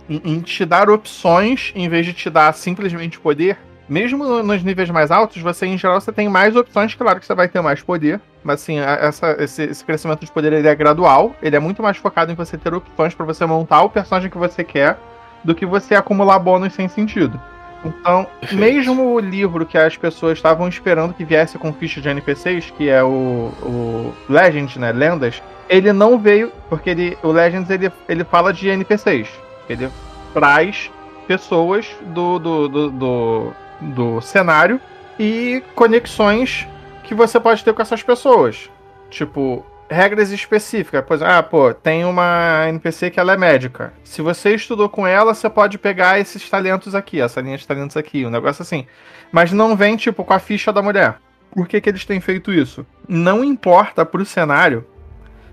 em, 0.10 0.22
em 0.24 0.39
te 0.39 0.63
dar 0.63 0.89
opções 0.89 1.74
em 1.75 1.89
vez 1.89 2.06
de 2.06 2.13
te 2.13 2.30
dar 2.30 2.53
simplesmente 2.53 3.20
poder. 3.20 3.58
Mesmo 3.89 4.41
nos 4.41 4.63
níveis 4.63 4.89
mais 4.89 5.12
altos, 5.12 5.41
você 5.41 5.65
em 5.65 5.77
geral 5.77 6.00
você 6.00 6.13
tem 6.13 6.30
mais 6.30 6.56
opções, 6.56 6.96
claro 6.96 7.20
que 7.20 7.25
você 7.25 7.36
vai 7.36 7.50
ter 7.50 7.60
mais 7.60 7.82
poder, 7.82 8.22
mas 8.41 8.62
assim, 8.62 8.80
essa, 8.80 9.36
esse, 9.44 9.63
esse 9.63 9.84
crescimento 9.84 10.24
de 10.24 10.32
poder 10.32 10.53
ele 10.53 10.68
é 10.70 10.74
gradual, 10.74 11.36
ele 11.41 11.58
é 11.58 11.60
muito 11.60 11.84
mais 11.84 11.98
focado 11.98 12.32
em 12.32 12.36
você 12.36 12.58
ter 12.58 12.74
opções 12.74 13.13
para 13.13 13.25
você 13.25 13.46
montar 13.46 13.82
o 13.82 13.89
personagem 13.89 14.30
que 14.30 14.38
você 14.38 14.63
quer 14.63 14.98
do 15.44 15.53
que 15.53 15.65
você 15.65 15.94
acumular 15.94 16.39
bônus 16.39 16.72
sem 16.72 16.88
sentido. 16.88 17.38
Então, 17.84 18.28
mesmo 18.52 19.14
o 19.14 19.20
livro 19.20 19.66
que 19.66 19.78
as 19.78 19.98
pessoas 19.98 20.38
estavam 20.38 20.68
esperando 20.68 21.14
que 21.14 21.26
viesse 21.26 21.58
com 21.58 21.74
ficha 21.74 22.00
de 22.00 22.10
NPCs, 22.10 22.72
que 22.72 22.88
é 22.90 23.04
o, 23.04 23.52
o 23.64 24.14
Legends, 24.30 24.78
né? 24.78 24.92
Lendas, 24.92 25.42
ele 25.68 25.92
não 25.92 26.20
veio, 26.20 26.52
porque 26.70 26.92
ele, 26.92 27.18
o 27.24 27.32
Legends 27.32 27.70
ele, 27.70 27.92
ele 28.08 28.24
fala 28.24 28.54
de 28.54 28.70
NPCs. 28.70 29.30
Ele 29.68 29.90
traz 30.34 30.92
pessoas 31.28 31.88
do, 32.08 32.38
do, 32.38 32.68
do, 32.68 32.92
do, 32.92 33.54
do 33.82 34.22
cenário 34.22 34.80
e 35.18 35.64
conexões 35.76 36.68
que 37.04 37.16
você 37.16 37.40
pode 37.40 37.64
ter 37.64 37.74
com 37.74 37.82
essas 37.82 38.04
pessoas. 38.04 38.70
Tipo, 39.10 39.66
regras 39.92 40.32
específicas. 40.32 41.04
Pois, 41.06 41.22
ah, 41.22 41.44
pô, 41.44 41.74
tem 41.74 42.06
uma 42.06 42.66
NPC 42.70 43.12
que 43.12 43.20
ela 43.20 43.34
é 43.34 43.38
médica. 43.38 43.94
Se 44.04 44.22
você 44.22 44.56
estudou 44.56 44.90
com 44.90 45.06
ela, 45.06 45.34
você 45.34 45.50
pode 45.50 45.78
pegar 45.78 46.20
esses 46.20 46.50
talentos 46.50 46.96
aqui, 46.96 47.20
essa 47.20 47.42
linha 47.42 47.58
de 47.58 47.68
talentos 47.68 47.98
aqui, 47.98 48.26
um 48.26 48.30
negócio 48.30 48.62
assim. 48.62 48.88
Mas 49.32 49.52
não 49.52 49.76
vem, 49.76 49.98
tipo, 49.98 50.24
com 50.24 50.34
a 50.34 50.40
ficha 50.40 50.72
da 50.72 50.82
mulher. 50.82 51.18
Por 51.52 51.68
que, 51.68 51.82
que 51.82 51.90
eles 51.90 52.06
têm 52.06 52.22
feito 52.22 52.54
isso? 52.54 52.86
Não 53.08 53.44
importa 53.44 54.06
pro 54.06 54.26
cenário 54.26 54.86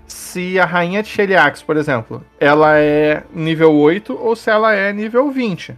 se 0.07 0.57
a 0.59 0.65
rainha 0.65 1.03
de 1.03 1.09
Sheliax, 1.09 1.61
por 1.61 1.77
exemplo, 1.77 2.23
ela 2.39 2.79
é 2.79 3.23
nível 3.33 3.75
8 3.75 4.17
ou 4.19 4.35
se 4.35 4.49
ela 4.49 4.73
é 4.73 4.91
nível 4.93 5.29
20. 5.29 5.77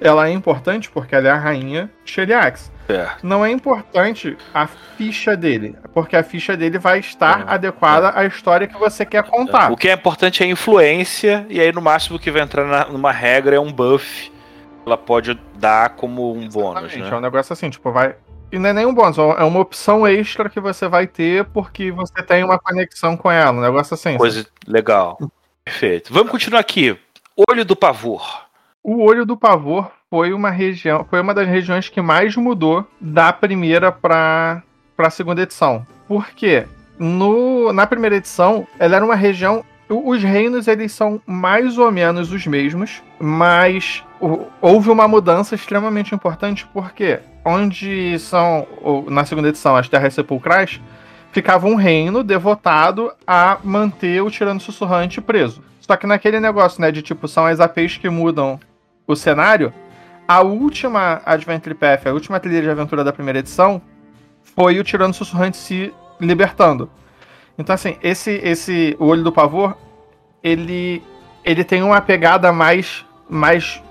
Ela 0.00 0.28
é 0.28 0.32
importante 0.32 0.90
porque 0.90 1.14
ela 1.14 1.28
é 1.28 1.30
a 1.30 1.36
rainha 1.36 1.90
Sheliax. 2.04 2.70
Certo. 2.86 3.26
Não 3.26 3.44
é 3.44 3.50
importante 3.50 4.36
a 4.54 4.66
ficha 4.66 5.36
dele, 5.36 5.76
porque 5.92 6.16
a 6.16 6.22
ficha 6.22 6.56
dele 6.56 6.78
vai 6.78 7.00
estar 7.00 7.40
É, 7.40 7.54
adequada 7.54 8.12
à 8.18 8.24
história 8.24 8.66
que 8.66 8.78
você 8.78 9.04
quer 9.04 9.22
contar. 9.24 9.70
O 9.70 9.76
que 9.76 9.88
é 9.88 9.92
importante 9.92 10.42
é 10.42 10.46
a 10.46 10.48
influência, 10.48 11.44
e 11.50 11.60
aí 11.60 11.70
no 11.70 11.82
máximo 11.82 12.18
que 12.18 12.30
vai 12.30 12.40
entrar 12.42 12.64
na- 12.64 12.86
numa 12.86 13.12
regra 13.12 13.56
é 13.56 13.60
um 13.60 13.70
buff. 13.72 14.32
Ela 14.86 14.96
pode 14.96 15.38
dar 15.56 15.90
como 15.90 16.32
um 16.32 16.48
bônus, 16.48 16.84
Exatamente, 16.84 16.98
né? 17.00 17.10
É 17.10 17.16
um 17.16 17.20
negócio 17.20 17.52
assim, 17.52 17.68
tipo, 17.68 17.92
vai. 17.92 18.14
E 18.50 18.58
não 18.58 18.70
é 18.70 18.72
nenhum 18.72 18.94
bônus, 18.94 19.18
é 19.18 19.44
uma 19.44 19.60
opção 19.60 20.06
extra 20.08 20.48
que 20.48 20.58
você 20.58 20.88
vai 20.88 21.06
ter 21.06 21.44
porque 21.44 21.90
você 21.92 22.22
tem 22.22 22.42
uma 22.42 22.58
conexão 22.58 23.14
com 23.18 23.30
ela. 23.30 23.52
Um 23.52 23.60
negócio 23.60 23.92
assim. 23.92 24.16
Coisa 24.16 24.46
legal. 24.66 25.18
Perfeito. 25.62 26.10
Vamos 26.14 26.30
continuar 26.32 26.60
aqui. 26.60 26.98
Olho 27.50 27.66
do 27.66 27.76
pavor. 27.76 28.47
O 28.90 29.02
Olho 29.02 29.26
do 29.26 29.36
Pavor 29.36 29.90
foi 30.08 30.32
uma 30.32 30.48
região, 30.48 31.04
foi 31.10 31.20
uma 31.20 31.34
das 31.34 31.46
regiões 31.46 31.90
que 31.90 32.00
mais 32.00 32.34
mudou 32.36 32.86
da 32.98 33.30
primeira 33.34 33.92
para 33.92 34.62
para 34.96 35.08
a 35.08 35.10
segunda 35.10 35.42
edição. 35.42 35.86
Por 36.08 36.30
quê? 36.30 36.64
No, 36.98 37.70
na 37.70 37.86
primeira 37.86 38.16
edição, 38.16 38.66
ela 38.78 38.96
era 38.96 39.04
uma 39.04 39.14
região. 39.14 39.62
Os 39.90 40.22
reinos 40.22 40.66
eles 40.66 40.90
são 40.90 41.20
mais 41.26 41.76
ou 41.76 41.92
menos 41.92 42.32
os 42.32 42.46
mesmos, 42.46 43.02
mas 43.20 44.02
houve 44.58 44.88
uma 44.88 45.06
mudança 45.06 45.54
extremamente 45.54 46.14
importante 46.14 46.66
porque 46.72 47.20
onde 47.44 48.18
são 48.18 48.66
na 49.06 49.26
segunda 49.26 49.50
edição 49.50 49.76
as 49.76 49.86
terras 49.86 50.14
sepulcrais 50.14 50.80
ficava 51.30 51.66
um 51.66 51.74
reino 51.74 52.24
devotado 52.24 53.12
a 53.26 53.58
manter 53.62 54.22
o 54.22 54.30
tirano 54.30 54.58
sussurrante 54.58 55.20
preso. 55.20 55.62
Só 55.78 55.96
que 55.96 56.06
naquele 56.06 56.38
negócio, 56.38 56.80
né, 56.82 56.90
de 56.90 57.00
tipo, 57.00 57.26
são 57.26 57.46
as 57.46 57.60
APs 57.60 57.96
que 57.96 58.10
mudam 58.10 58.60
o 59.08 59.16
cenário, 59.16 59.72
a 60.28 60.42
última 60.42 61.22
Adventure 61.24 61.74
Path, 61.74 62.06
a 62.06 62.12
última 62.12 62.38
trilha 62.38 62.60
de 62.60 62.68
aventura 62.68 63.02
da 63.02 63.12
primeira 63.12 63.38
edição, 63.38 63.80
foi 64.54 64.78
o 64.78 64.84
Tirano 64.84 65.14
Sussurrante 65.14 65.56
se 65.56 65.92
libertando. 66.20 66.90
Então, 67.58 67.74
assim, 67.74 67.96
esse, 68.02 68.32
esse 68.44 68.94
o 69.00 69.06
Olho 69.06 69.24
do 69.24 69.32
Pavor, 69.32 69.74
ele, 70.42 71.02
ele 71.42 71.64
tem 71.64 71.82
uma 71.82 72.00
pegada 72.00 72.52
mais, 72.52 73.04
mais, 73.28 73.82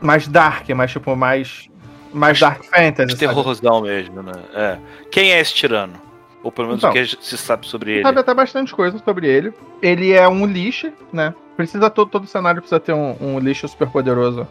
mais 0.00 0.28
dark, 0.28 0.68
mais, 0.70 0.92
tipo, 0.92 1.16
mais, 1.16 1.70
mais 2.12 2.38
dark 2.38 2.62
fantasy, 2.64 3.16
terrorzão 3.16 3.80
mesmo, 3.80 4.22
né? 4.22 4.32
É. 4.54 4.78
Quem 5.10 5.32
é 5.32 5.40
esse 5.40 5.54
tirano? 5.54 5.94
Ou 6.42 6.52
pelo 6.52 6.68
menos 6.68 6.80
Então. 6.80 6.90
o 6.90 6.92
que 6.92 7.06
se 7.06 7.38
sabe 7.38 7.66
sobre 7.66 7.92
ele. 7.94 8.02
sabe 8.02 8.20
até 8.20 8.32
bastante 8.34 8.74
coisa 8.74 8.98
sobre 8.98 9.26
ele. 9.26 9.52
Ele 9.82 10.12
é 10.12 10.28
um 10.28 10.46
lixo, 10.46 10.92
né? 11.12 11.34
Precisa 11.56 11.88
todo, 11.88 12.10
todo 12.10 12.26
cenário 12.26 12.60
precisa 12.60 12.78
ter 12.78 12.92
um, 12.92 13.16
um 13.20 13.38
lixo 13.38 13.66
super 13.66 13.88
poderoso. 13.88 14.46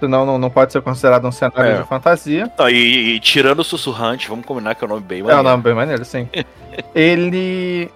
Senão 0.00 0.26
não, 0.26 0.38
não 0.38 0.50
pode 0.50 0.72
ser 0.72 0.82
considerado 0.82 1.26
um 1.26 1.32
cenário 1.32 1.72
É. 1.76 1.82
de 1.82 1.88
fantasia. 1.88 2.50
Não, 2.58 2.68
e, 2.68 3.14
e 3.16 3.20
tirando 3.20 3.60
o 3.60 3.64
sussurrante, 3.64 4.28
vamos 4.28 4.44
combinar 4.44 4.74
que 4.74 4.84
é 4.84 4.86
um 4.86 4.90
nome 4.90 5.02
bem 5.02 5.20
É 5.20 5.22
um 5.22 5.26
maneiro. 5.26 5.48
nome 5.48 5.62
bem 5.62 5.74
maneiro, 5.74 6.04
sim. 6.04 6.28
ele. 6.94 7.90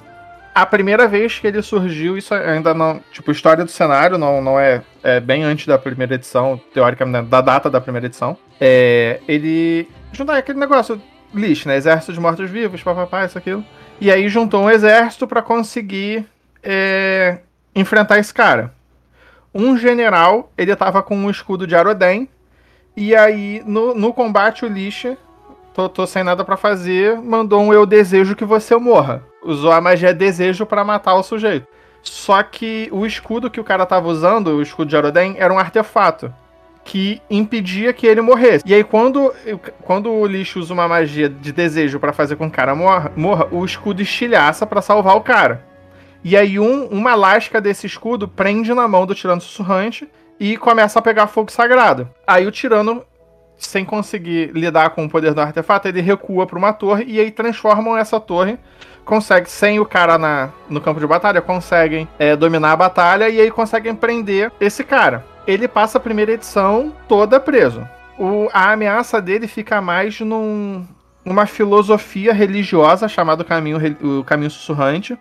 A 0.54 0.66
primeira 0.66 1.06
vez 1.06 1.38
que 1.38 1.46
ele 1.46 1.62
surgiu, 1.62 2.18
isso 2.18 2.34
ainda 2.34 2.74
não. 2.74 3.00
Tipo, 3.12 3.30
história 3.30 3.64
do 3.64 3.70
cenário 3.70 4.18
não, 4.18 4.42
não 4.42 4.58
é, 4.58 4.82
é 5.04 5.20
bem 5.20 5.44
antes 5.44 5.66
da 5.66 5.78
primeira 5.78 6.14
edição, 6.14 6.60
teoricamente, 6.74 7.28
da 7.28 7.40
data 7.40 7.70
da 7.70 7.80
primeira 7.80 8.06
edição. 8.06 8.36
É, 8.60 9.20
ele. 9.28 9.88
Juntar 10.12 10.36
aquele 10.36 10.58
negócio 10.58 11.00
lixo, 11.32 11.68
né? 11.68 11.76
Exército 11.76 12.12
de 12.12 12.18
mortos-vivos, 12.20 12.82
papapá, 12.82 13.24
isso, 13.24 13.38
aquilo. 13.38 13.64
E 14.00 14.10
aí 14.10 14.28
juntou 14.28 14.62
um 14.64 14.70
exército 14.70 15.26
pra 15.28 15.42
conseguir 15.42 16.26
é, 16.62 17.38
enfrentar 17.74 18.18
esse 18.18 18.32
cara. 18.34 18.72
Um 19.54 19.76
general, 19.76 20.52
ele 20.56 20.74
tava 20.76 21.02
com 21.02 21.16
um 21.16 21.30
escudo 21.30 21.66
de 21.66 21.74
Aroden. 21.74 22.28
E 22.96 23.14
aí, 23.14 23.62
no, 23.64 23.94
no 23.94 24.12
combate, 24.12 24.64
o 24.64 24.68
Lixa 24.68 25.16
tô, 25.78 25.88
tô 25.88 26.06
sem 26.08 26.24
nada 26.24 26.44
pra 26.44 26.56
fazer, 26.56 27.20
mandou 27.22 27.62
um 27.62 27.72
eu 27.72 27.86
desejo 27.86 28.34
que 28.34 28.44
você 28.44 28.74
morra. 28.76 29.22
Usou 29.44 29.70
a 29.70 29.80
magia 29.80 30.12
desejo 30.12 30.66
pra 30.66 30.82
matar 30.82 31.14
o 31.14 31.22
sujeito. 31.22 31.68
Só 32.02 32.42
que 32.42 32.88
o 32.90 33.06
escudo 33.06 33.48
que 33.48 33.60
o 33.60 33.64
cara 33.64 33.86
tava 33.86 34.08
usando, 34.08 34.48
o 34.48 34.62
escudo 34.62 34.88
de 34.88 34.96
Aroden, 34.96 35.36
era 35.38 35.54
um 35.54 35.58
artefato 35.58 36.34
que 36.84 37.22
impedia 37.30 37.92
que 37.92 38.08
ele 38.08 38.20
morresse. 38.20 38.64
E 38.66 38.74
aí 38.74 38.82
quando, 38.82 39.32
quando 39.82 40.10
o 40.10 40.26
lixo 40.26 40.58
usa 40.58 40.74
uma 40.74 40.88
magia 40.88 41.28
de 41.28 41.52
desejo 41.52 42.00
pra 42.00 42.12
fazer 42.12 42.34
com 42.34 42.46
que 42.46 42.54
o 42.54 42.56
cara 42.56 42.74
morra, 42.74 43.12
morra 43.14 43.46
o 43.52 43.64
escudo 43.64 44.02
estilhaça 44.02 44.66
pra 44.66 44.82
salvar 44.82 45.16
o 45.16 45.20
cara. 45.20 45.64
E 46.22 46.36
aí 46.36 46.58
um, 46.58 46.86
uma 46.86 47.14
lasca 47.14 47.60
desse 47.60 47.86
escudo 47.86 48.26
prende 48.26 48.72
na 48.74 48.88
mão 48.88 49.06
do 49.06 49.14
tirano 49.14 49.40
sussurrante 49.40 50.08
e 50.38 50.56
começa 50.56 50.98
a 50.98 51.02
pegar 51.02 51.26
fogo 51.26 51.50
sagrado. 51.50 52.08
Aí 52.26 52.46
o 52.46 52.50
tirano 52.50 53.04
sem 53.58 53.84
conseguir 53.84 54.52
lidar 54.52 54.90
com 54.90 55.04
o 55.04 55.10
poder 55.10 55.34
do 55.34 55.40
artefato, 55.40 55.88
ele 55.88 56.00
recua 56.00 56.46
para 56.46 56.58
uma 56.58 56.72
torre 56.72 57.04
e 57.06 57.18
aí 57.18 57.30
transformam 57.30 57.96
essa 57.96 58.20
torre. 58.20 58.58
Consegue, 59.04 59.50
sem 59.50 59.80
o 59.80 59.86
cara 59.86 60.18
na, 60.18 60.50
no 60.68 60.80
campo 60.80 61.00
de 61.00 61.06
batalha, 61.06 61.40
conseguem 61.40 62.06
é, 62.18 62.36
dominar 62.36 62.72
a 62.72 62.76
batalha 62.76 63.28
e 63.28 63.40
aí 63.40 63.50
conseguem 63.50 63.94
prender 63.94 64.52
esse 64.60 64.84
cara. 64.84 65.24
Ele 65.46 65.66
passa 65.66 65.98
a 65.98 66.00
primeira 66.00 66.32
edição 66.32 66.92
toda 67.08 67.40
preso. 67.40 67.88
O, 68.18 68.48
a 68.52 68.72
ameaça 68.72 69.20
dele 69.20 69.48
fica 69.48 69.80
mais 69.80 70.20
num, 70.20 70.86
numa 71.24 71.46
filosofia 71.46 72.32
religiosa 72.32 73.08
chamada 73.08 73.42
caminho, 73.42 73.78
o 74.02 74.24
Caminho 74.24 74.50
Sussurrante, 74.50 75.18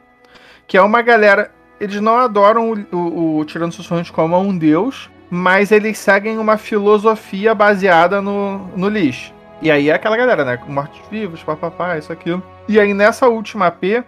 que 0.67 0.77
é 0.77 0.81
uma 0.81 1.01
galera. 1.01 1.51
Eles 1.79 2.01
não 2.01 2.17
adoram 2.17 2.71
o, 2.71 2.95
o, 2.95 3.37
o 3.37 3.45
Tirano 3.45 3.71
Sussurrante 3.71 4.11
como 4.11 4.37
um 4.39 4.57
deus, 4.57 5.09
mas 5.29 5.71
eles 5.71 5.97
seguem 5.97 6.37
uma 6.37 6.57
filosofia 6.57 7.53
baseada 7.53 8.21
no, 8.21 8.67
no 8.75 8.89
lixo. 8.89 9.33
E 9.61 9.71
aí 9.71 9.89
é 9.89 9.93
aquela 9.93 10.17
galera, 10.17 10.45
né? 10.45 10.59
Mortos-vivos, 10.67 11.43
papapá, 11.43 11.97
isso, 11.97 12.11
aquilo. 12.11 12.43
E 12.67 12.79
aí 12.79 12.93
nessa 12.93 13.27
última 13.27 13.67
AP, 13.67 14.03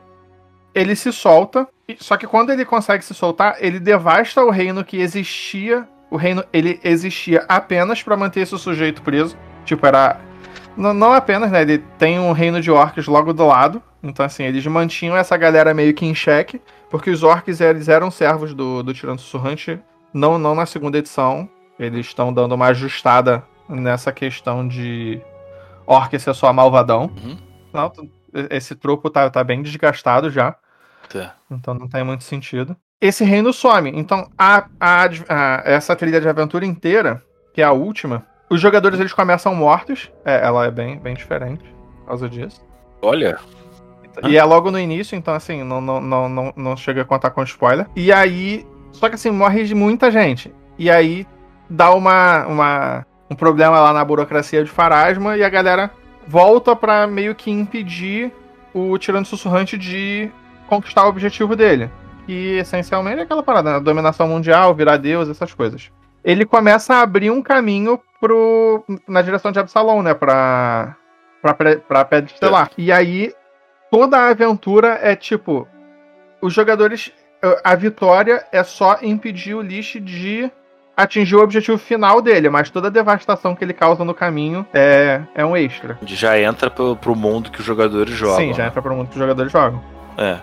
ele 0.73 0.95
se 0.95 1.11
solta. 1.11 1.67
Só 1.97 2.17
que 2.17 2.27
quando 2.27 2.51
ele 2.51 2.65
consegue 2.65 3.03
se 3.03 3.13
soltar, 3.13 3.55
ele 3.59 3.79
devasta 3.79 4.43
o 4.43 4.51
reino 4.51 4.83
que 4.83 4.97
existia. 4.97 5.87
O 6.11 6.17
reino, 6.17 6.43
ele 6.51 6.79
existia 6.83 7.45
apenas 7.47 8.03
pra 8.03 8.17
manter 8.17 8.41
esse 8.41 8.57
sujeito 8.57 9.01
preso. 9.01 9.37
Tipo, 9.65 9.85
era. 9.85 10.19
Não, 10.77 10.93
não 10.93 11.11
apenas, 11.13 11.51
né? 11.51 11.61
Ele 11.61 11.79
tem 11.97 12.19
um 12.19 12.31
reino 12.31 12.61
de 12.61 12.71
orcs 12.71 13.07
logo 13.07 13.33
do 13.33 13.45
lado. 13.45 13.81
Então, 14.01 14.25
assim, 14.25 14.43
eles 14.43 14.65
mantinham 14.65 15.15
essa 15.17 15.35
galera 15.35 15.73
meio 15.73 15.93
que 15.93 16.05
em 16.05 16.15
xeque. 16.15 16.61
Porque 16.89 17.09
os 17.09 17.21
orcs 17.23 17.59
eles 17.61 17.87
eram 17.89 18.09
servos 18.09 18.53
do, 18.53 18.81
do 18.81 18.93
Tirano 18.93 19.19
Sussurrante. 19.19 19.79
Não, 20.13 20.39
não 20.39 20.55
na 20.55 20.65
segunda 20.65 20.97
edição. 20.97 21.49
Eles 21.77 22.07
estão 22.07 22.33
dando 22.33 22.55
uma 22.55 22.67
ajustada 22.67 23.43
nessa 23.67 24.11
questão 24.11 24.67
de 24.67 25.21
orc 25.85 26.17
ser 26.19 26.33
só 26.33 26.51
malvadão. 26.51 27.11
Uhum. 27.23 27.37
Não, 27.73 27.91
esse 28.49 28.75
tropo 28.75 29.09
tá, 29.09 29.29
tá 29.29 29.43
bem 29.43 29.61
desgastado 29.61 30.29
já. 30.31 30.55
Tá. 31.11 31.35
Então 31.51 31.73
não 31.73 31.87
tem 31.87 32.03
muito 32.03 32.23
sentido. 32.23 32.75
Esse 33.01 33.23
reino 33.23 33.53
some. 33.53 33.91
Então, 33.95 34.29
a, 34.37 34.65
a 34.79 35.03
a- 35.29 35.61
essa 35.65 35.95
trilha 35.95 36.19
de 36.19 36.27
aventura 36.27 36.65
inteira, 36.65 37.21
que 37.53 37.61
é 37.61 37.65
a 37.65 37.71
última, 37.71 38.25
os 38.49 38.59
jogadores 38.59 38.99
eles 38.99 39.13
começam 39.13 39.53
mortos. 39.53 40.11
É, 40.25 40.45
ela 40.45 40.65
é 40.65 40.71
bem, 40.71 40.97
bem 40.97 41.13
diferente 41.13 41.63
por 41.99 42.07
causa 42.07 42.29
disso. 42.29 42.61
Olha, 43.01 43.39
E 44.27 44.37
é 44.37 44.43
logo 44.43 44.71
no 44.71 44.79
início, 44.79 45.15
então 45.15 45.33
assim, 45.33 45.63
não, 45.63 45.79
não, 45.79 46.01
não, 46.01 46.29
não, 46.29 46.53
não 46.55 46.77
chega 46.77 47.01
a 47.01 47.05
contar 47.05 47.29
com 47.31 47.43
spoiler. 47.43 47.87
E 47.95 48.11
aí. 48.11 48.65
Só 48.91 49.07
que 49.07 49.15
assim, 49.15 49.29
morre 49.31 49.63
de 49.63 49.75
muita 49.75 50.09
gente. 50.09 50.53
E 50.77 50.89
aí 50.89 51.27
dá 51.69 51.93
uma, 51.93 52.45
uma, 52.47 53.05
um 53.29 53.35
problema 53.35 53.79
lá 53.79 53.93
na 53.93 54.03
burocracia 54.03 54.63
de 54.63 54.69
Farasma 54.69 55.37
e 55.37 55.43
a 55.43 55.49
galera 55.49 55.91
volta 56.27 56.75
pra 56.75 57.05
meio 57.05 57.35
que 57.35 57.51
impedir 57.51 58.31
o 58.73 58.97
Tirano 58.97 59.25
Sussurrante 59.25 59.77
de 59.77 60.31
conquistar 60.67 61.05
o 61.05 61.09
objetivo 61.09 61.55
dele. 61.55 61.89
Que 62.25 62.57
essencialmente 62.57 63.19
é 63.19 63.23
aquela 63.23 63.43
parada, 63.43 63.73
né? 63.73 63.79
Dominação 63.79 64.27
mundial, 64.27 64.73
virar 64.73 64.97
Deus, 64.97 65.29
essas 65.29 65.53
coisas. 65.53 65.91
Ele 66.23 66.45
começa 66.45 66.95
a 66.95 67.01
abrir 67.01 67.31
um 67.31 67.41
caminho 67.41 67.99
pro, 68.19 68.83
na 69.07 69.21
direção 69.21 69.51
de 69.51 69.59
Absalom, 69.59 70.01
né? 70.01 70.13
Pra, 70.13 70.95
pra, 71.41 71.53
pra 71.77 72.05
Pedra 72.05 72.31
Estelar. 72.31 72.71
E 72.77 72.91
aí 72.91 73.33
toda 73.91 74.17
a 74.17 74.29
aventura 74.29 74.99
é 75.01 75.15
tipo. 75.15 75.67
Os 76.41 76.53
jogadores. 76.53 77.11
A 77.63 77.73
vitória 77.73 78.45
é 78.51 78.63
só 78.63 78.99
impedir 79.01 79.53
o 79.53 79.61
Lich 79.61 79.97
de 79.97 80.51
atingir 80.95 81.37
o 81.37 81.41
objetivo 81.41 81.77
final 81.77 82.21
dele, 82.21 82.49
mas 82.49 82.69
toda 82.69 82.87
a 82.87 82.91
devastação 82.91 83.55
que 83.55 83.63
ele 83.63 83.73
causa 83.73 84.03
no 84.03 84.13
caminho 84.13 84.67
é, 84.73 85.21
é 85.33 85.45
um 85.45 85.55
extra. 85.55 85.97
já 86.03 86.37
entra 86.37 86.69
pro, 86.69 86.97
pro 86.97 87.15
mundo 87.15 87.49
que 87.49 87.61
os 87.61 87.65
jogadores 87.65 88.13
jogam. 88.13 88.35
Sim, 88.35 88.53
já 88.53 88.67
entra 88.67 88.81
para 88.81 88.91
o 88.91 88.95
mundo 88.97 89.07
que 89.07 89.13
os 89.13 89.19
jogadores 89.19 89.49
jogam. 89.49 89.81
É. 90.19 90.37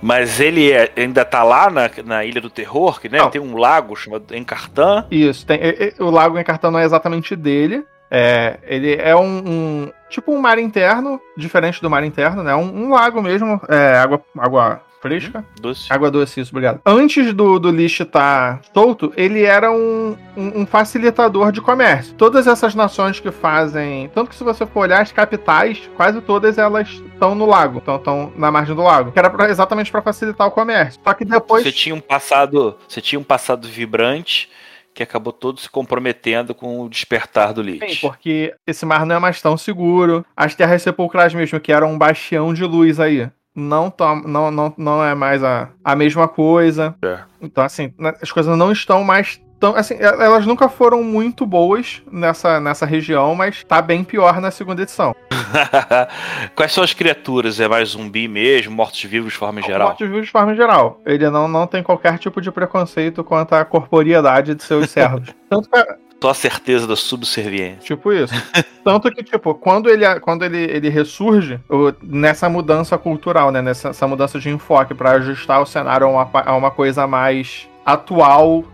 Mas 0.00 0.40
ele 0.40 0.70
é- 0.72 0.90
ainda 0.96 1.24
tá 1.24 1.42
lá 1.42 1.68
na, 1.68 1.90
na 2.04 2.24
Ilha 2.24 2.40
do 2.40 2.48
Terror, 2.48 3.00
que 3.00 3.08
né, 3.08 3.18
Não. 3.18 3.30
tem 3.30 3.40
um 3.40 3.56
lago 3.56 3.94
chamado 3.96 4.34
Encartan. 4.34 5.04
Isso, 5.10 5.44
tem, 5.44 5.60
o 5.98 6.08
lago 6.10 6.38
encartado 6.38 6.72
não 6.72 6.78
é 6.80 6.84
exatamente 6.84 7.34
dele. 7.36 7.84
É, 8.10 8.58
ele 8.62 8.94
é 8.94 9.14
um, 9.14 9.38
um- 9.46 9.92
tipo 10.08 10.32
um 10.32 10.40
mar 10.40 10.58
interno, 10.58 11.20
diferente 11.36 11.82
do 11.82 11.90
mar 11.90 12.02
interno, 12.04 12.42
né? 12.42 12.54
Um, 12.54 12.84
um 12.86 12.90
lago 12.94 13.20
mesmo, 13.20 13.60
é, 13.68 13.98
água, 13.98 14.20
água 14.38 14.80
Fresca? 15.00 15.44
Doce. 15.60 15.86
Água 15.92 16.10
doce, 16.10 16.40
isso, 16.40 16.50
obrigado. 16.50 16.80
Antes 16.84 17.32
do, 17.32 17.58
do 17.58 17.70
lixo 17.70 18.02
estar 18.02 18.60
solto, 18.74 19.12
ele 19.16 19.42
era 19.44 19.70
um, 19.70 20.16
um, 20.36 20.62
um 20.62 20.66
facilitador 20.66 21.52
de 21.52 21.60
comércio. 21.60 22.14
Todas 22.14 22.46
essas 22.46 22.74
nações 22.74 23.20
que 23.20 23.30
fazem. 23.30 24.08
Tanto 24.14 24.30
que 24.30 24.36
se 24.36 24.42
você 24.42 24.66
for 24.66 24.80
olhar 24.80 25.00
as 25.00 25.12
capitais, 25.12 25.88
quase 25.96 26.20
todas 26.20 26.58
elas 26.58 26.88
estão 26.88 27.34
no 27.34 27.46
lago, 27.46 27.78
estão 27.78 28.32
na 28.36 28.50
margem 28.50 28.74
do 28.74 28.82
lago. 28.82 29.12
Que 29.12 29.18
era 29.18 29.30
pra- 29.30 29.48
exatamente 29.48 29.90
para 29.90 30.02
facilitar 30.02 30.46
o 30.46 30.50
comércio. 30.50 31.00
Só 31.04 31.14
que 31.14 31.24
depois. 31.24 31.62
Você 31.62 31.72
tinha 31.72 31.94
um 31.94 32.00
passado, 32.00 32.76
você 32.88 33.00
tinha 33.00 33.18
um 33.20 33.24
passado 33.24 33.68
vibrante 33.68 34.48
que 34.94 35.02
acabou 35.04 35.32
todo 35.32 35.60
se 35.60 35.70
comprometendo 35.70 36.52
com 36.52 36.80
o 36.80 36.88
despertar 36.88 37.52
do 37.54 37.62
Sim, 37.62 37.70
Lich. 37.70 38.00
porque 38.00 38.52
esse 38.66 38.84
mar 38.84 39.06
não 39.06 39.14
é 39.14 39.18
mais 39.20 39.40
tão 39.40 39.56
seguro. 39.56 40.26
As 40.36 40.56
terras 40.56 40.82
sepulcrais 40.82 41.32
mesmo, 41.32 41.60
que 41.60 41.72
eram 41.72 41.92
um 41.92 41.98
bastião 41.98 42.52
de 42.52 42.64
luz 42.64 42.98
aí. 42.98 43.28
Não, 43.58 43.90
tão- 43.90 44.22
não, 44.22 44.50
não, 44.50 44.72
não 44.78 45.04
é 45.04 45.14
mais 45.14 45.42
a, 45.42 45.68
a 45.84 45.96
mesma 45.96 46.28
coisa. 46.28 46.94
É. 47.02 47.18
Então, 47.40 47.64
assim, 47.64 47.92
né, 47.98 48.14
as 48.22 48.30
coisas 48.30 48.56
não 48.56 48.70
estão 48.70 49.02
mais 49.02 49.40
tão. 49.58 49.74
Assim, 49.74 49.94
e- 49.94 50.02
elas 50.02 50.46
nunca 50.46 50.68
foram 50.68 51.02
muito 51.02 51.44
boas 51.44 52.00
nessa, 52.10 52.60
nessa 52.60 52.86
região, 52.86 53.34
mas 53.34 53.64
tá 53.64 53.82
bem 53.82 54.04
pior 54.04 54.40
na 54.40 54.50
segunda 54.52 54.82
edição. 54.82 55.14
Quais 56.54 56.72
são 56.72 56.84
as 56.84 56.92
criaturas? 56.92 57.58
É 57.60 57.68
mais 57.68 57.90
zumbi 57.90 58.28
mesmo, 58.28 58.74
mortos-vivos 58.74 59.32
de 59.32 59.38
forma 59.38 59.60
geral? 59.62 59.88
Mortos-vivos 59.88 60.26
de 60.26 60.32
forma 60.32 60.54
geral. 60.54 61.00
Ele 61.04 61.28
não, 61.30 61.48
não 61.48 61.66
tem 61.66 61.82
qualquer 61.82 62.18
tipo 62.18 62.40
de 62.40 62.50
preconceito 62.52 63.24
quanto 63.24 63.54
à 63.54 63.64
corporeidade 63.64 64.54
de 64.54 64.62
seus 64.62 64.88
servos. 64.90 65.28
Tanto 65.48 65.68
que, 65.68 65.84
Só 66.20 66.30
a 66.30 66.34
certeza 66.34 66.86
da 66.86 66.96
subserviência. 66.96 67.78
Tipo 67.80 68.12
isso. 68.12 68.34
Tanto 68.84 69.10
que, 69.10 69.22
tipo, 69.22 69.54
quando 69.54 69.88
ele, 69.88 70.04
quando 70.20 70.44
ele, 70.44 70.58
ele 70.58 70.88
ressurge, 70.88 71.60
nessa 72.02 72.48
mudança 72.48 72.98
cultural, 72.98 73.50
né? 73.52 73.62
Nessa 73.62 73.90
essa 73.90 74.06
mudança 74.08 74.38
de 74.40 74.48
enfoque 74.50 74.94
pra 74.94 75.12
ajustar 75.12 75.60
o 75.62 75.66
cenário 75.66 76.06
a 76.06 76.10
uma, 76.10 76.30
a 76.32 76.56
uma 76.56 76.70
coisa 76.70 77.06
mais 77.06 77.68
atual, 77.86 78.64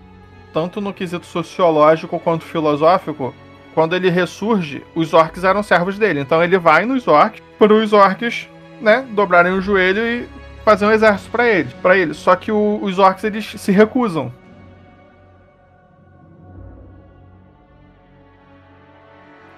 tanto 0.53 0.81
no 0.81 0.93
quesito 0.93 1.27
sociológico 1.27 2.19
quanto 2.19 2.45
filosófico, 2.45 3.35
quando 3.75 3.95
ele 3.95 4.09
ressurge, 4.09 4.83
os 4.95 5.13
orcs 5.13 5.45
eram 5.45 5.63
servos 5.63 5.99
dele. 5.99 6.21
Então 6.21 6.43
ele 6.43 6.57
vai 6.59 6.87
nos 6.87 7.07
orcs 7.09 7.43
para 7.59 7.73
os 7.75 7.93
orcs, 7.93 8.49
né, 8.81 9.05
dobrarem 9.11 9.53
o 9.53 9.61
joelho 9.61 10.01
e 10.07 10.29
fazer 10.65 10.87
um 10.87 10.93
exército 10.93 11.31
pra 11.31 11.47
ele, 11.49 11.69
para 11.83 11.97
ele. 11.97 12.15
Só 12.15 12.35
que 12.37 12.51
o- 12.53 12.79
os 12.83 12.99
orcs 12.99 13.25
eles 13.25 13.45
se 13.59 13.71
recusam. 13.73 14.33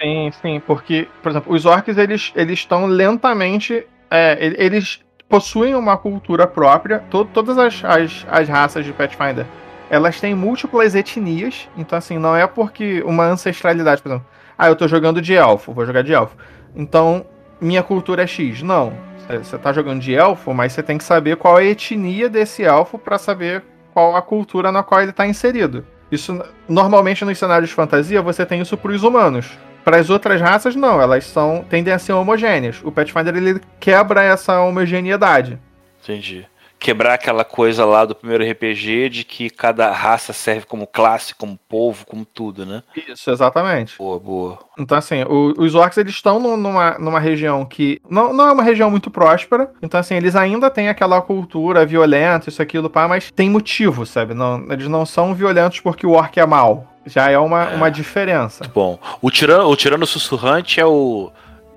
Sim, 0.01 0.31
sim, 0.43 0.61
porque, 0.67 1.09
por 1.23 1.31
exemplo, 1.31 1.55
os 1.55 1.65
orcs 1.65 1.97
eles 1.97 2.33
eles 2.37 2.59
estão 2.59 2.87
lentamente, 2.87 3.87
é, 4.11 4.37
ele- 4.45 4.57
eles 4.59 5.01
possuem 5.29 5.75
uma 5.75 5.97
cultura 5.97 6.47
própria. 6.47 7.01
To- 7.11 7.25
todas 7.25 7.57
as, 7.59 7.83
as, 7.85 8.27
as 8.31 8.49
raças 8.49 8.85
de 8.85 8.93
Pathfinder, 8.93 9.47
elas 9.89 10.21
têm 10.21 10.35
múltiplas 10.35 10.95
etnias. 10.95 11.69
Então, 11.77 11.97
assim, 11.99 12.19
não 12.19 12.37
é 12.37 12.47
porque 12.47 13.03
uma 13.07 13.25
ancestralidade, 13.25 14.03
por 14.03 14.11
exemplo, 14.11 14.27
ah, 14.59 14.69
eu 14.69 14.77
tô 14.77 14.87
jogando 14.87 15.21
de 15.23 15.35
elfo, 15.35 15.73
vou 15.73 15.87
jogar 15.87 16.03
de 16.03 16.13
elfo. 16.13 16.37
Então, 16.75 17.25
minha 17.61 17.83
cultura 17.83 18.23
é 18.23 18.27
X. 18.27 18.63
Não. 18.63 18.93
Você 19.29 19.59
tá 19.59 19.73
jogando 19.73 20.01
de 20.01 20.15
elfo, 20.15 20.53
mas 20.55 20.73
você 20.73 20.83
tem 20.83 20.99
que 20.99 21.05
saber 21.05 21.37
qual 21.37 21.59
é 21.59 21.63
a 21.63 21.67
etnia 21.67 22.29
desse 22.29 22.63
elfo 22.63 22.97
pra 22.99 23.19
saber 23.19 23.65
qual 23.93 24.15
a 24.15 24.23
cultura 24.23 24.71
na 24.71 24.83
qual 24.85 25.01
ele 25.03 25.11
tá 25.13 25.27
inserido. 25.27 25.85
Isso, 26.13 26.41
normalmente, 26.69 27.25
nos 27.25 27.37
cenários 27.37 27.71
de 27.71 27.75
fantasia, 27.75 28.23
você 28.23 28.47
tem 28.47 28.61
isso 28.61 28.77
pros 28.77 29.03
humanos. 29.03 29.59
Para 29.87 29.99
as 29.99 30.11
outras 30.11 30.41
raças, 30.41 30.75
não, 30.75 31.01
elas 31.01 31.25
são 31.27 31.65
tendem 31.71 31.95
a 31.95 31.99
ser 32.01 32.13
homogêneas. 32.13 32.81
O 32.83 32.91
Pathfinder 32.91 33.37
ele 33.37 33.61
quebra 33.79 34.21
essa 34.21 34.61
homogeneidade. 34.61 35.61
Entendi. 36.03 36.45
Quebrar 36.79 37.15
aquela 37.15 37.45
coisa 37.45 37.85
lá 37.85 38.05
do 38.05 38.13
primeiro 38.15 38.43
RPG 38.45 39.09
de 39.09 39.23
que 39.25 39.49
cada 39.49 39.93
raça 39.93 40.33
serve 40.33 40.67
como 40.67 40.89
classe, 40.89 41.35
como 41.37 41.57
povo, 41.69 42.05
como 42.05 42.25
tudo, 42.25 42.67
né? 42.67 42.83
Isso, 43.09 43.31
exatamente. 43.31 43.97
Boa, 43.97 44.19
boa. 44.19 44.59
Então, 44.77 44.99
assim, 44.99 45.23
o- 45.23 45.55
os 45.57 45.75
orcs 45.77 45.97
eles 45.99 46.13
estão 46.15 46.41
num- 46.41 46.57
numa, 46.57 46.99
numa 46.99 47.21
região 47.21 47.65
que 47.65 48.01
não, 48.11 48.33
não 48.33 48.49
é 48.49 48.53
uma 48.53 48.63
região 48.65 48.91
muito 48.91 49.09
próspera. 49.11 49.71
Então, 49.81 49.99
assim, 50.01 50.17
eles 50.17 50.35
ainda 50.37 50.69
têm 50.69 50.89
aquela 50.89 51.23
cultura 51.23 51.87
violenta, 51.87 52.49
isso, 52.51 52.61
aquilo, 52.61 52.91
pá, 52.91 53.07
mas 53.09 53.31
tem 53.31 53.49
motivo, 53.49 54.05
sabe? 54.05 54.35
Não, 54.35 54.67
eles 54.71 54.89
não 54.89 55.07
são 55.07 55.33
violentos 55.33 55.79
porque 55.81 56.07
o 56.07 56.11
orc 56.13 56.37
é 56.39 56.45
mau. 56.45 56.93
Já 57.07 57.31
é 57.31 57.39
uma, 57.39 57.71
É. 57.71 57.75
uma 57.77 57.91
diferença. 57.91 58.65
Bom, 58.75 58.99
o 59.23 59.31
tirano, 59.31 59.69
o 59.69 59.77
tirano 59.77 60.07
sussurrante 60.07 60.81
é 60.81 60.85
o 60.87 61.31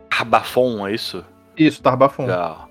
Arbafon, 0.10 0.88
é 0.88 0.94
isso? 0.94 1.24
Isso, 1.56 1.82
Tarbafum. 1.82 2.24
Legal. 2.26 2.68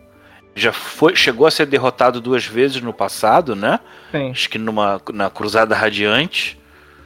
Já 0.55 0.73
foi, 0.73 1.15
chegou 1.15 1.47
a 1.47 1.51
ser 1.53 1.67
derrotado 1.67 2.21
duas 2.21 2.45
vezes 2.45 2.81
no 2.83 2.93
passado, 2.93 3.55
né? 3.55 3.79
Sim. 4.11 4.31
Acho 4.31 4.51
que 4.51 4.59
numa 4.59 5.01
na 5.13 5.31
Cruzada 5.31 5.75
Radiante, 5.77 6.58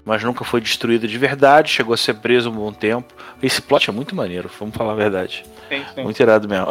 mas 0.05 0.23
nunca 0.23 0.45
foi 0.45 0.61
destruído 0.61 1.07
de 1.07 1.19
verdade. 1.19 1.71
Chegou 1.71 1.95
a 1.95 1.97
ser 1.97 2.15
preso 2.15 2.51
um 2.51 2.55
bom 2.55 2.73
tempo. 2.73 3.15
Esse 3.43 3.63
plot 3.63 3.89
é 3.89 3.93
muito 3.93 4.15
maneiro, 4.15 4.51
vamos 4.59 4.77
falar 4.77 4.93
a 4.93 4.97
verdade. 4.97 5.45
sim, 5.69 5.85
sim. 5.95 6.03
Muito 6.03 6.21
irado 6.21 6.49
mesmo. 6.49 6.67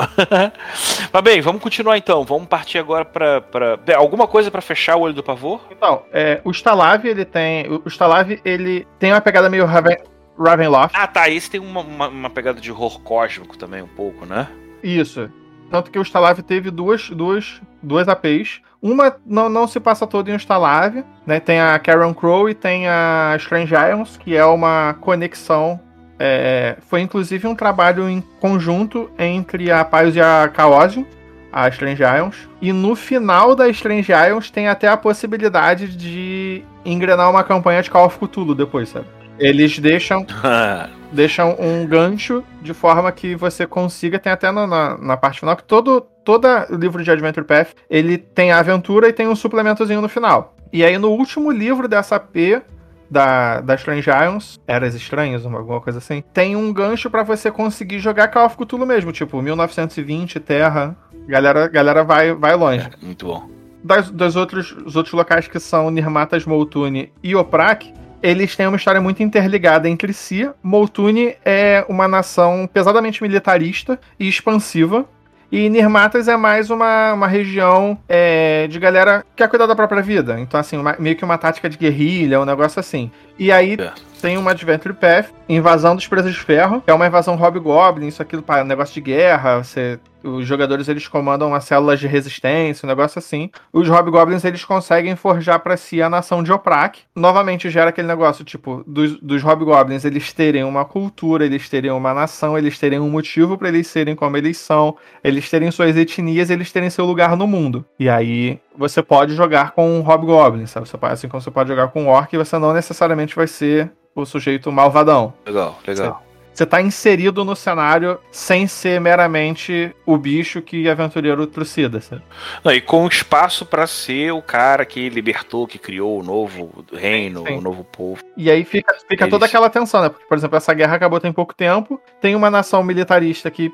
Mas 1.11 1.23
bem, 1.23 1.41
vamos 1.41 1.61
continuar 1.61 1.97
então. 1.97 2.23
Vamos 2.23 2.47
partir 2.47 2.77
agora 2.77 3.05
pra. 3.05 3.41
pra... 3.41 3.79
Alguma 3.95 4.27
coisa 4.27 4.51
pra 4.51 4.61
fechar 4.61 4.95
o 4.95 5.01
olho 5.01 5.13
do 5.13 5.23
pavor? 5.23 5.61
Então, 5.71 6.03
é, 6.11 6.41
o 6.43 6.51
Stalav, 6.51 7.05
ele 7.05 7.25
tem. 7.25 7.67
O 7.69 7.87
Stalav, 7.87 8.39
ele 8.43 8.87
tem 8.99 9.11
uma 9.11 9.21
pegada 9.21 9.49
meio 9.49 9.65
Raven, 9.65 9.97
Ravenloft. 10.37 10.95
Ah, 10.97 11.07
tá. 11.07 11.29
Esse 11.29 11.49
tem 11.49 11.59
uma, 11.59 11.81
uma, 11.81 12.07
uma 12.07 12.29
pegada 12.29 12.59
de 12.59 12.71
horror 12.71 13.01
cósmico 13.01 13.57
também, 13.57 13.81
um 13.81 13.87
pouco, 13.87 14.25
né? 14.25 14.47
Isso. 14.83 15.29
Tanto 15.69 15.89
que 15.89 15.97
o 15.97 16.01
Stalav 16.01 16.41
teve 16.41 16.69
duas, 16.69 17.09
duas, 17.09 17.61
duas 17.81 18.07
APs. 18.09 18.61
Uma 18.81 19.15
não, 19.25 19.47
não 19.47 19.67
se 19.67 19.79
passa 19.79 20.07
toda 20.07 20.31
em 20.31 20.35
Stalav, 20.35 21.03
né? 21.25 21.39
Tem 21.39 21.59
a 21.59 21.77
Karen 21.77 22.13
Crow 22.13 22.49
e 22.49 22.55
tem 22.55 22.87
a 22.87 23.35
Strange 23.37 23.73
Ions, 23.75 24.17
que 24.17 24.35
é 24.35 24.43
uma 24.43 24.95
conexão. 24.99 25.79
é, 26.19 26.77
foi 26.87 27.01
inclusive 27.01 27.47
um 27.47 27.55
trabalho 27.55 28.07
em 28.09 28.21
conjunto 28.39 29.09
entre 29.17 29.71
a 29.71 29.83
Pios 29.83 30.15
e 30.15 30.21
a 30.21 30.51
Chaosium, 30.55 31.05
a 31.51 31.67
Strange 31.69 32.01
Ions. 32.03 32.49
E 32.61 32.71
no 32.71 32.95
final 32.95 33.55
da 33.55 33.67
Strange 33.69 34.11
Ions 34.11 34.49
tem 34.49 34.67
até 34.67 34.87
a 34.87 34.97
possibilidade 34.97 35.95
de 35.95 36.63
engrenar 36.85 37.29
uma 37.29 37.43
campanha 37.43 37.81
de 37.81 37.89
Call 37.89 38.05
of 38.05 38.17
Cthulhu 38.17 38.55
depois, 38.55 38.89
sabe? 38.89 39.05
Eles 39.37 39.77
deixam 39.79 40.25
deixam 41.12 41.56
um 41.60 41.86
gancho 41.86 42.43
de 42.62 42.74
forma 42.74 43.12
que 43.12 43.36
você 43.36 43.65
consiga, 43.67 44.17
tem 44.19 44.32
até 44.32 44.52
na, 44.52 44.65
na, 44.65 44.97
na 44.97 45.17
parte 45.17 45.39
final, 45.41 45.56
que 45.56 45.63
todo, 45.63 46.02
todo 46.24 46.47
livro 46.71 47.04
de 47.04 47.12
Adventure 47.12 47.45
Path, 47.45 47.69
ele 47.89 48.17
tem 48.17 48.52
a 48.52 48.60
aventura 48.60 49.08
e 49.10 49.13
tem 49.13 49.28
um 49.28 49.36
suplementozinho 49.36 50.02
no 50.02 50.10
final. 50.10 50.56
E 50.71 50.84
aí 50.86 50.97
no 50.97 51.10
último 51.10 51.52
livro 51.52 51.88
dessa 51.88 52.19
P 52.19 52.62
da, 53.10 53.60
da 53.60 53.76
Strange 53.76 54.10
Ions, 54.10 54.58
Eras 54.65 54.95
Estranhas, 54.95 55.43
uma- 55.43 55.60
alguma 55.60 55.82
coisa 55.82 56.00
assim, 56.00 56.24
tem 56.34 56.56
um 56.56 56.71
gancho 56.71 57.10
pra 57.10 57.24
você 57.24 57.52
conseguir 57.52 58.00
jogar 58.00 58.30
Call 58.30 58.45
of 58.45 58.56
Cthulhu 58.56 58.86
mesmo, 58.86 59.12
tipo 59.12 59.41
1920, 59.41 60.39
Terra, 60.39 60.95
galera, 61.28 61.67
galera 61.67 62.04
vai, 62.06 62.34
vai 62.34 62.56
longe 62.56 62.89
Muito 63.02 63.26
bom. 63.26 63.50
das, 63.84 64.10
dos 64.10 64.38
outros, 64.38 64.71
os 64.86 64.95
outros 64.95 65.13
locais 65.13 65.45
que 65.45 65.60
são 65.60 65.89
Nirmatas, 65.91 66.45
Moltune 66.45 67.12
e 67.21 67.36
Oprak, 67.36 67.93
eles 68.21 68.55
têm 68.55 68.67
uma 68.67 68.77
história 68.77 69.01
muito 69.01 69.21
interligada 69.23 69.89
entre 69.89 70.13
si. 70.13 70.49
Moltune 70.63 71.36
é 71.43 71.86
uma 71.89 72.07
nação 72.07 72.69
pesadamente 72.71 73.21
militarista 73.21 73.99
e 74.19 74.27
expansiva. 74.27 75.05
E 75.51 75.67
Nirmatas 75.69 76.29
é 76.29 76.38
mais 76.38 76.69
uma, 76.69 77.12
uma 77.12 77.27
região 77.27 77.97
é, 78.07 78.67
de 78.69 78.79
galera 78.79 79.19
que 79.36 79.43
quer 79.43 79.49
cuidar 79.49 79.65
da 79.65 79.75
própria 79.75 80.01
vida. 80.01 80.39
Então, 80.39 80.57
assim, 80.57 80.77
uma- 80.77 80.95
meio 80.97 81.15
que 81.17 81.25
uma 81.25 81.38
tática 81.38 81.69
de 81.69 81.77
guerrilha, 81.77 82.39
um 82.39 82.45
negócio 82.45 82.79
assim. 82.79 83.12
E 83.38 83.51
aí 83.51 83.73
É. 83.77 83.91
tem 84.21 84.38
uma 84.38 84.51
Adventure 84.51 84.93
Path, 84.93 85.25
Invasão 85.49 85.93
dos 85.93 86.07
Presas 86.07 86.31
de 86.34 86.39
Ferro, 86.39 86.79
que 86.79 86.89
é 86.89 86.93
uma 86.93 87.05
invasão 87.05 87.36
Hobgoblin, 87.36 88.07
isso 88.07 88.21
aquilo, 88.21 88.41
pá, 88.41 88.63
negócio 88.63 88.93
de 88.93 89.01
guerra, 89.01 89.57
você, 89.62 89.99
os 90.23 90.45
jogadores 90.45 90.88
eles 90.88 91.07
comandam 91.07 91.49
uma 91.49 91.62
células 91.62 91.99
de 91.99 92.07
resistência, 92.07 92.86
um 92.86 92.89
negócio 92.89 93.19
assim. 93.19 93.49
Os 93.71 93.88
Hobgoblins 93.88 94.43
eles 94.43 94.63
conseguem 94.63 95.15
forjar 95.15 95.60
pra 95.60 95.77
si 95.77 96.01
a 96.01 96.10
nação 96.10 96.43
de 96.43 96.51
Oprak. 96.51 96.99
Novamente 97.15 97.69
gera 97.69 97.89
aquele 97.89 98.07
negócio, 98.07 98.43
tipo, 98.43 98.84
dos, 98.86 99.19
dos 99.19 99.41
Hobgoblins 99.41 100.05
eles 100.05 100.34
terem 100.34 100.63
uma 100.63 100.86
cultura, 100.86 101.45
eles 101.45 101.69
terem 101.69 101.91
uma 101.91 102.13
nação, 102.13 102.57
eles 102.57 102.77
terem 102.77 102.99
um 102.99 103.10
motivo 103.10 103.57
pra 103.57 103.69
eles 103.69 103.88
serem 103.88 104.15
como 104.15 104.38
eles 104.38 104.57
são, 104.57 104.95
eles 105.23 105.49
terem 105.49 105.71
suas 105.71 105.95
etnias, 105.95 106.49
eles 106.49 106.71
terem 106.71 106.89
seu 106.89 107.05
lugar 107.05 107.36
no 107.36 107.47
mundo. 107.47 107.86
E 107.99 108.10
aí 108.10 108.60
você 108.77 109.01
pode 109.01 109.36
jogar 109.36 109.71
com 109.71 109.89
um 109.89 110.01
Hobgoblin, 110.01 110.65
sabe? 110.65 110.88
Você 110.88 110.97
pode, 110.97 111.13
assim 111.13 111.27
como 111.27 111.41
você 111.41 111.51
pode 111.51 111.69
jogar 111.69 111.89
com 111.89 112.03
um 112.03 112.07
Orc, 112.07 112.36
você 112.36 112.57
não 112.57 112.73
necessariamente 112.73 113.36
vai 113.36 113.47
ser 113.47 113.91
o 114.15 114.25
sujeito 114.25 114.71
malvadão. 114.71 115.34
Legal, 115.45 115.77
legal. 115.86 116.30
Você 116.62 116.65
tá 116.67 116.80
inserido 116.80 117.43
no 117.43 117.56
cenário 117.56 118.19
sem 118.32 118.67
ser 118.67 119.02
meramente 119.02 119.95
o 120.06 120.15
bicho 120.15 120.62
que 120.62 120.88
aventureiro 120.88 121.47
trucida, 121.47 122.00
sabe? 122.00 122.21
Não, 122.63 122.71
e 122.71 122.80
com 122.80 123.08
espaço 123.08 123.65
pra 123.65 123.88
ser 123.88 124.32
o 124.32 124.43
cara 124.43 124.86
que 124.86 125.10
libertou, 125.10 125.65
que 125.65 125.80
criou 125.80 126.19
o 126.19 126.24
novo 126.24 126.86
reino, 126.93 127.43
Sim. 127.47 127.58
o 127.58 127.62
novo 127.62 127.84
povo. 127.84 128.21
E 128.38 128.52
aí 128.52 128.63
fica, 128.63 128.93
fica 129.10 129.24
Eles- 129.24 129.32
toda 129.32 129.47
aquela 129.47 129.71
tensão, 129.71 130.04
né? 130.04 130.10
Porque, 130.10 130.24
por 130.28 130.38
exemplo, 130.38 130.56
essa 130.56 130.71
guerra 130.71 130.97
acabou 130.97 131.19
tem 131.19 131.34
pouco 131.34 131.56
tempo. 131.56 132.00
Tem 132.21 132.36
uma 132.36 132.52
nação 132.52 132.84
militarista 132.84 133.50
que 133.50 133.74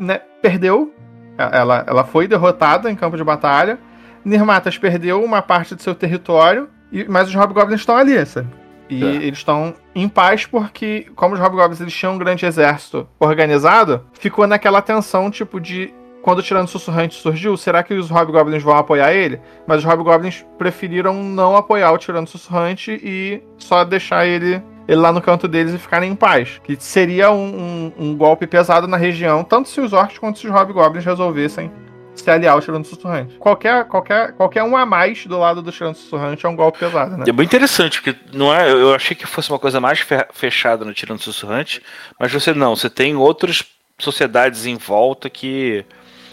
né, 0.00 0.18
perdeu. 0.40 0.90
Ela, 1.36 1.84
ela 1.86 2.04
foi 2.04 2.26
derrotada 2.26 2.90
em 2.90 2.96
campo 2.96 3.18
de 3.18 3.24
batalha. 3.24 3.78
Nirmatas 4.24 4.78
perdeu 4.78 5.22
uma 5.22 5.42
parte 5.42 5.74
do 5.74 5.82
seu 5.82 5.94
território, 5.94 6.70
e, 6.90 7.04
mas 7.04 7.28
os 7.28 7.34
Hobgoblins 7.34 7.80
estão 7.80 7.94
ali, 7.94 8.24
sabe? 8.24 8.48
E 8.88 9.02
É. 9.02 9.06
eles 9.16 9.38
estão 9.38 9.74
em 9.94 10.08
paz 10.08 10.44
porque, 10.46 11.06
como 11.16 11.34
os 11.34 11.40
Hobgoblins 11.40 11.80
eles 11.80 11.94
tinham 11.94 12.14
um 12.14 12.18
grande 12.18 12.44
exército 12.44 13.08
organizado, 13.18 14.04
ficou 14.12 14.46
naquela 14.46 14.82
tensão, 14.82 15.30
tipo, 15.30 15.60
de 15.60 15.92
quando 16.22 16.38
o 16.38 16.42
Tirano 16.42 16.68
Sussurrante 16.68 17.14
surgiu, 17.16 17.56
será 17.56 17.82
que 17.82 17.94
os 17.94 18.08
Hobgoblins 18.10 18.62
vão 18.62 18.76
apoiar 18.76 19.12
ele? 19.12 19.40
Mas 19.66 19.78
os 19.78 19.84
Hobgoblins 19.84 20.44
preferiram 20.56 21.14
não 21.22 21.56
apoiar 21.56 21.90
o 21.90 21.98
Tirano 21.98 22.26
Sussurrante 22.28 22.92
e 23.02 23.42
só 23.58 23.82
deixar 23.82 24.24
ele, 24.26 24.62
ele 24.86 25.00
lá 25.00 25.10
no 25.10 25.20
canto 25.20 25.48
deles 25.48 25.74
e 25.74 25.78
ficarem 25.78 26.12
em 26.12 26.14
paz. 26.14 26.60
Que 26.62 26.76
seria 26.78 27.32
um, 27.32 27.92
um- 27.98 28.10
um 28.10 28.16
golpe 28.16 28.46
pesado 28.46 28.86
na 28.86 28.96
região, 28.96 29.42
tanto 29.42 29.68
se 29.68 29.80
os 29.80 29.92
Orcs 29.92 30.18
quanto 30.18 30.38
se 30.38 30.46
os 30.46 30.52
Hobgoblins 30.52 31.04
resolvessem 31.04 31.72
se 32.14 32.30
aliar 32.30 32.54
ao 32.54 32.60
Tirano 32.60 32.84
Sussurrante. 32.84 33.34
Qualquer, 33.38 33.84
qualquer, 33.86 34.32
qualquer 34.32 34.62
um 34.62 34.76
a 34.76 34.84
mais 34.86 35.26
do 35.26 35.38
lado 35.38 35.62
do 35.62 35.72
Tirano 35.72 35.94
Sussurrante 35.94 36.44
é 36.44 36.48
um 36.48 36.54
golpe 36.56 36.78
pesado, 36.78 37.16
né? 37.16 37.24
É 37.26 37.32
bem 37.32 37.44
interessante, 37.44 38.00
porque 38.00 38.18
não 38.32 38.54
é, 38.54 38.70
eu 38.70 38.94
achei 38.94 39.16
que 39.16 39.26
fosse 39.26 39.50
uma 39.50 39.58
coisa 39.58 39.80
mais 39.80 40.00
fe- 40.00 40.26
fechada 40.32 40.84
no 40.84 40.94
Tirando 40.94 41.20
Sussurrante, 41.20 41.82
mas 42.18 42.32
você 42.32 42.52
não, 42.52 42.76
você 42.76 42.90
tem 42.90 43.16
outras 43.16 43.64
sociedades 43.98 44.66
em 44.66 44.76
volta 44.76 45.30
que 45.30 45.84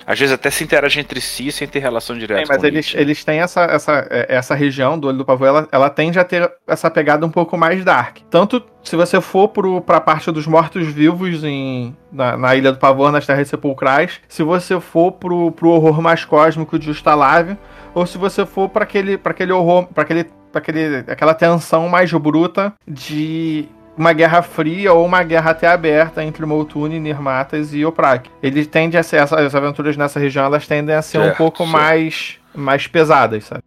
às 0.09 0.17
vezes 0.17 0.33
até 0.33 0.49
se 0.49 0.63
interagem 0.63 1.01
entre 1.01 1.21
si 1.21 1.51
sem 1.51 1.67
ter 1.67 1.77
relação 1.77 2.17
direta. 2.17 2.41
Sim, 2.41 2.47
mas 2.49 2.57
com 2.57 2.65
eles, 2.65 2.87
Lich. 2.87 2.97
eles 2.97 3.23
têm 3.23 3.41
essa, 3.41 3.61
essa, 3.65 4.07
é, 4.09 4.25
essa 4.27 4.55
região 4.55 4.97
do 4.97 5.07
Olho 5.07 5.19
do 5.19 5.23
Pavô, 5.23 5.45
ela, 5.45 5.67
ela 5.71 5.87
tende 5.87 6.17
a 6.17 6.23
ter 6.23 6.51
essa 6.67 6.89
pegada 6.89 7.23
um 7.23 7.29
pouco 7.29 7.55
mais 7.55 7.85
dark. 7.85 8.17
Tanto 8.27 8.59
se 8.83 8.95
você 8.95 9.21
for 9.21 9.49
pro, 9.49 9.79
pra 9.81 10.01
parte 10.01 10.31
dos 10.31 10.47
mortos-vivos 10.47 11.43
em, 11.43 11.95
na, 12.11 12.35
na 12.35 12.55
Ilha 12.55 12.71
do 12.71 12.79
Pavor, 12.79 13.11
nas 13.11 13.27
Terras 13.27 13.47
Sepulcrais, 13.49 14.19
se 14.27 14.41
você 14.41 14.79
for 14.79 15.11
pro, 15.11 15.51
pro 15.51 15.69
horror 15.69 16.01
mais 16.01 16.25
cósmico 16.25 16.79
de 16.79 16.89
Ustalav, 16.89 17.55
ou 17.93 18.03
se 18.07 18.17
você 18.17 18.47
for 18.47 18.67
para 18.67 18.85
aquele, 18.85 19.15
pra 19.15 19.31
aquele 19.31 19.51
horror, 19.51 19.85
para 19.93 20.01
aquele, 20.01 20.23
pra 20.51 20.59
aquele, 20.59 21.03
aquela 21.07 21.35
tensão 21.35 21.87
mais 21.87 22.11
bruta 22.11 22.73
de 22.87 23.69
uma 23.99 24.13
guerra 24.13 24.41
fria 24.41 24.93
ou 24.93 25.05
uma 25.05 25.21
guerra 25.23 25.51
até 25.51 25.67
aberta 25.67 26.23
entre 26.23 26.45
Moltune, 26.45 27.01
Nirmatas 27.01 27.73
e 27.73 27.85
Oprak. 27.85 28.29
Ele 28.41 28.65
tende 28.65 28.97
a 28.97 29.03
ser, 29.03 29.17
as 29.21 29.33
aventuras 29.53 29.97
nessa 29.97 30.19
região, 30.21 30.45
elas 30.45 30.65
tendem 30.65 30.95
a 30.95 31.01
ser 31.01 31.17
um 31.19 31.23
Certo, 31.25 31.37
pouco 31.37 31.57
certo. 31.63 31.71
mais 31.71 32.39
mais 32.55 32.87
pesadas, 32.87 33.43
sabe? 33.45 33.61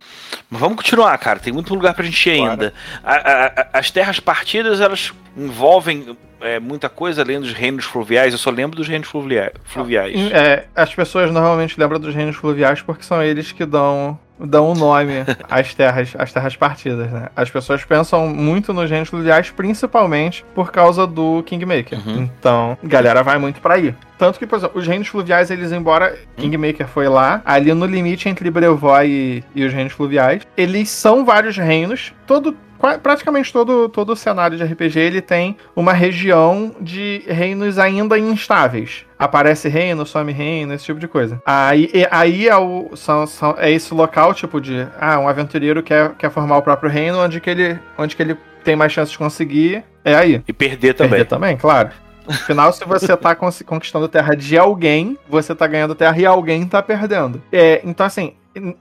Mas 0.50 0.60
vamos 0.60 0.76
continuar, 0.76 1.16
cara. 1.16 1.38
Tem 1.38 1.52
muito 1.52 1.72
lugar 1.72 1.94
pra 1.94 2.04
gente 2.04 2.28
ir 2.28 2.32
ainda. 2.32 2.74
A- 3.04 3.14
a- 3.14 3.46
a- 3.46 3.66
as 3.74 3.90
terras 3.92 4.18
partidas, 4.18 4.80
elas 4.80 5.12
envolvem 5.36 6.16
é, 6.40 6.58
muita 6.58 6.88
coisa 6.88 7.22
além 7.22 7.38
dos 7.40 7.52
reinos 7.52 7.84
fluviais. 7.84 8.32
Eu 8.32 8.38
só 8.38 8.50
lembro 8.50 8.76
dos 8.76 8.88
reinos 8.88 9.06
fluvia- 9.06 9.52
fluviais. 9.64 10.16
É, 10.32 10.64
as 10.74 10.92
pessoas 10.92 11.30
normalmente 11.30 11.78
lembram 11.78 12.00
dos 12.00 12.12
reinos 12.12 12.34
fluviais 12.34 12.82
porque 12.82 13.04
são 13.04 13.22
eles 13.22 13.52
que 13.52 13.64
dão 13.64 14.18
dão 14.44 14.70
o 14.70 14.74
nome 14.74 15.24
às 15.48 15.74
terras, 15.74 16.14
às 16.18 16.32
terras 16.32 16.56
partidas, 16.56 17.10
né? 17.10 17.28
As 17.34 17.50
pessoas 17.50 17.84
pensam 17.84 18.28
muito 18.28 18.72
nos 18.72 18.90
reinos 18.90 19.08
fluviais 19.08 19.50
principalmente 19.50 20.44
por 20.54 20.70
causa 20.70 21.06
do 21.06 21.42
Kingmaker. 21.44 21.98
Uhum. 21.98 22.28
Então, 22.38 22.76
galera 22.82 23.22
vai 23.22 23.38
muito 23.38 23.60
pra 23.60 23.74
aí. 23.74 23.94
Tanto 24.18 24.38
que, 24.38 24.46
por 24.46 24.56
exemplo, 24.56 24.80
os 24.80 24.86
reinos 24.86 25.08
fluviais, 25.08 25.50
eles, 25.50 25.72
embora 25.72 26.16
Kingmaker 26.36 26.86
foi 26.86 27.08
lá, 27.08 27.42
ali 27.44 27.74
no 27.74 27.86
limite 27.86 28.28
entre 28.28 28.50
Brevoy 28.50 29.08
e, 29.08 29.44
e 29.54 29.64
os 29.64 29.72
reinos 29.72 29.92
fluviais, 29.92 30.42
eles 30.56 30.90
são 30.90 31.24
vários 31.24 31.56
reinos. 31.56 32.12
Todo, 32.24 32.56
praticamente 33.02 33.52
todo, 33.52 33.88
todo 33.88 34.12
o 34.12 34.16
cenário 34.16 34.56
de 34.56 34.64
RPG 34.64 34.98
ele 34.98 35.20
tem 35.20 35.56
uma 35.74 35.92
região 35.92 36.74
de 36.80 37.22
reinos 37.26 37.78
ainda 37.78 38.18
instáveis. 38.18 39.04
Aparece 39.18 39.68
reino, 39.68 40.04
some 40.04 40.32
reino, 40.32 40.74
esse 40.74 40.84
tipo 40.84 40.98
de 40.98 41.06
coisa. 41.06 41.40
Aí, 41.46 41.90
aí 42.10 42.48
é, 42.48 42.56
o, 42.56 42.90
são, 42.96 43.26
são- 43.26 43.54
é 43.58 43.70
esse 43.70 43.94
local, 43.94 44.34
tipo, 44.34 44.60
de. 44.60 44.86
Ah, 45.00 45.18
um 45.18 45.28
aventureiro 45.28 45.82
quer, 45.82 46.12
quer 46.16 46.30
formar 46.30 46.56
o 46.56 46.62
próprio 46.62 46.90
reino, 46.90 47.18
onde 47.18 47.40
que 47.40 47.48
ele, 47.50 47.78
onde 47.96 48.16
que 48.16 48.22
ele 48.22 48.36
tem 48.64 48.74
mais 48.74 48.92
chance 48.92 49.12
de 49.12 49.18
conseguir. 49.18 49.84
É 50.04 50.14
aí. 50.14 50.42
E 50.46 50.52
perder 50.52 50.94
também. 50.94 51.10
Perder 51.10 51.24
também, 51.26 51.56
claro. 51.56 51.90
Afinal, 52.26 52.72
se 52.72 52.84
você 52.84 53.16
tá 53.16 53.34
conquistando 53.66 54.08
terra 54.08 54.34
de 54.34 54.56
alguém, 54.58 55.16
você 55.28 55.54
tá 55.54 55.66
ganhando 55.66 55.94
terra 55.94 56.18
e 56.18 56.26
alguém 56.26 56.66
tá 56.66 56.82
perdendo. 56.82 57.42
É, 57.52 57.80
então, 57.84 58.06
assim, 58.06 58.34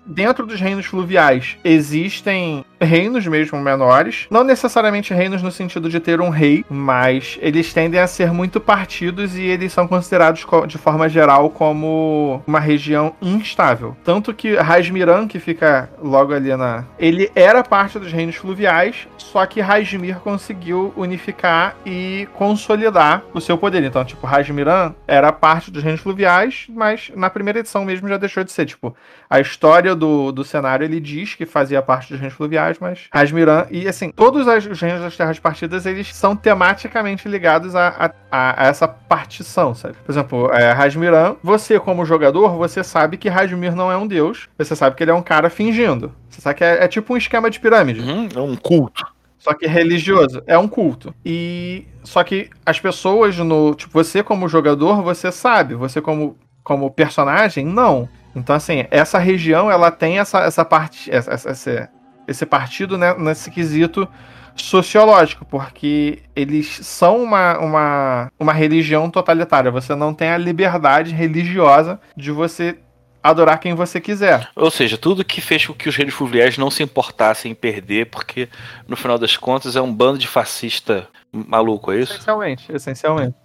dentro 0.05 0.45
dos 0.45 0.59
reinos 0.59 0.85
fluviais 0.85 1.57
existem 1.63 2.65
reinos 2.81 3.25
mesmo 3.27 3.59
menores, 3.59 4.25
não 4.29 4.43
necessariamente 4.43 5.13
reinos 5.13 5.41
no 5.41 5.51
sentido 5.51 5.87
de 5.89 5.99
ter 5.99 6.19
um 6.19 6.29
rei, 6.29 6.65
mas 6.69 7.37
eles 7.41 7.73
tendem 7.73 7.99
a 7.99 8.07
ser 8.07 8.31
muito 8.33 8.59
partidos 8.59 9.37
e 9.37 9.43
eles 9.43 9.71
são 9.71 9.87
considerados 9.87 10.43
co- 10.43 10.65
de 10.65 10.77
forma 10.77 11.07
geral 11.07 11.49
como 11.49 12.41
uma 12.47 12.59
região 12.59 13.13
instável. 13.21 13.95
Tanto 14.03 14.33
que 14.33 14.55
Rasmiran, 14.55 15.27
que 15.27 15.39
fica 15.39 15.89
logo 16.01 16.33
ali 16.33 16.55
na. 16.55 16.85
Ele 16.99 17.31
era 17.35 17.63
parte 17.63 17.99
dos 17.99 18.11
reinos 18.11 18.35
fluviais, 18.35 19.07
só 19.17 19.45
que 19.45 19.61
Rasmir 19.61 20.15
conseguiu 20.19 20.93
unificar 20.97 21.75
e 21.85 22.27
consolidar 22.33 23.23
o 23.33 23.39
seu 23.41 23.57
poder. 23.57 23.83
Então, 23.83 24.03
tipo, 24.03 24.25
Rasmiran 24.27 24.93
era 25.07 25.31
parte 25.31 25.71
dos 25.71 25.83
reinos 25.83 26.01
fluviais, 26.01 26.65
mas 26.69 27.11
na 27.15 27.29
primeira 27.29 27.59
edição 27.59 27.85
mesmo 27.85 28.07
já 28.07 28.17
deixou 28.17 28.43
de 28.43 28.51
ser. 28.51 28.65
Tipo, 28.65 28.95
a 29.29 29.39
história 29.39 29.95
do, 29.95 30.31
do 30.31 30.43
cenário 30.43 30.83
ele 30.83 30.99
diz 30.99 31.35
que 31.35 31.45
fazia 31.45 31.81
parte 31.81 32.09
dos 32.11 32.19
reinos 32.19 32.35
fluviais, 32.35 32.70
mas 32.79 33.07
Rasmiran. 33.13 33.65
E 33.71 33.87
assim, 33.87 34.11
todos 34.11 34.47
os 34.47 34.81
reinos 34.81 35.01
das 35.01 35.17
terras 35.17 35.39
partidas 35.39 35.85
eles 35.85 36.13
são 36.15 36.35
tematicamente 36.35 37.27
ligados 37.27 37.75
a, 37.75 37.87
a- 37.89 38.11
a- 38.31 38.63
a 38.63 38.67
essa 38.67 38.87
partição, 38.87 39.73
sabe? 39.75 39.95
Por 40.05 40.11
exemplo, 40.11 40.51
é, 40.53 40.71
Rasmiran, 40.71 41.35
você 41.43 41.79
como 41.79 42.05
jogador, 42.05 42.55
você 42.57 42.83
sabe 42.83 43.17
que 43.17 43.29
Rasmir 43.29 43.75
não 43.75 43.91
é 43.91 43.97
um 43.97 44.07
deus, 44.07 44.47
você 44.57 44.75
sabe 44.75 44.95
que 44.95 45.03
ele 45.03 45.11
é 45.11 45.15
um 45.15 45.21
cara 45.23 45.49
fingindo. 45.49 46.13
Você 46.29 46.41
sabe 46.41 46.57
que 46.57 46.63
é, 46.63 46.83
é 46.83 46.87
tipo 46.87 47.13
um 47.13 47.17
esquema 47.17 47.49
de 47.49 47.59
pirâmide. 47.59 48.01
Uhum, 48.01 48.29
é 48.35 48.39
um 48.39 48.55
culto. 48.55 49.05
Só 49.37 49.53
que 49.55 49.65
religioso. 49.65 50.43
É 50.45 50.55
um 50.57 50.67
culto. 50.67 51.13
E. 51.25 51.85
Só 52.03 52.23
que 52.23 52.49
as 52.63 52.79
pessoas 52.79 53.35
no. 53.39 53.73
Tipo, 53.73 53.91
você 53.93 54.21
como 54.21 54.47
jogador, 54.47 55.01
você 55.01 55.31
sabe. 55.31 55.73
Você 55.73 55.99
como, 55.99 56.37
como 56.63 56.91
personagem, 56.91 57.65
não. 57.65 58.07
Então, 58.35 58.55
assim, 58.55 58.85
essa 58.91 59.17
região, 59.17 59.69
ela 59.71 59.89
tem 59.89 60.19
essa, 60.19 60.41
essa 60.41 60.63
parte. 60.63 61.09
Essa, 61.11 61.33
essa- 61.49 61.89
esse, 62.31 62.45
partido, 62.45 62.97
né, 62.97 63.13
nesse 63.17 63.51
quesito 63.51 64.07
sociológico, 64.55 65.45
porque 65.45 66.19
eles 66.35 66.67
são 66.83 67.23
uma, 67.23 67.57
uma, 67.59 68.31
uma 68.39 68.53
religião 68.53 69.09
totalitária. 69.09 69.71
Você 69.71 69.95
não 69.95 70.13
tem 70.13 70.29
a 70.29 70.37
liberdade 70.37 71.13
religiosa 71.13 71.99
de 72.15 72.31
você 72.31 72.77
adorar 73.23 73.59
quem 73.59 73.73
você 73.73 74.01
quiser. 74.01 74.49
Ou 74.55 74.71
seja, 74.71 74.97
tudo 74.97 75.23
que 75.23 75.41
fez 75.41 75.65
com 75.65 75.73
que 75.73 75.87
os 75.87 75.95
reinos 75.95 76.15
fluviais 76.15 76.57
não 76.57 76.71
se 76.71 76.81
importassem 76.81 77.51
em 77.51 77.55
perder, 77.55 78.07
porque 78.07 78.49
no 78.87 78.95
final 78.95 79.17
das 79.17 79.37
contas 79.37 79.75
é 79.75 79.81
um 79.81 79.93
bando 79.93 80.17
de 80.17 80.27
fascista 80.27 81.07
maluco, 81.31 81.91
é 81.91 81.99
isso? 81.99 82.13
Essencialmente, 82.13 82.71
essencialmente. 82.71 83.35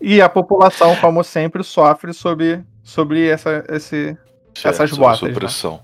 e 0.00 0.20
a 0.20 0.28
população, 0.28 0.96
como 0.96 1.22
sempre, 1.22 1.62
sofre 1.62 2.12
sob, 2.12 2.62
sobre 2.82 3.28
essa, 3.28 3.64
esse. 3.68 4.16
Essas 4.64 4.90
sob 4.90 5.02
botas, 5.02 5.18
supressão. 5.18 5.80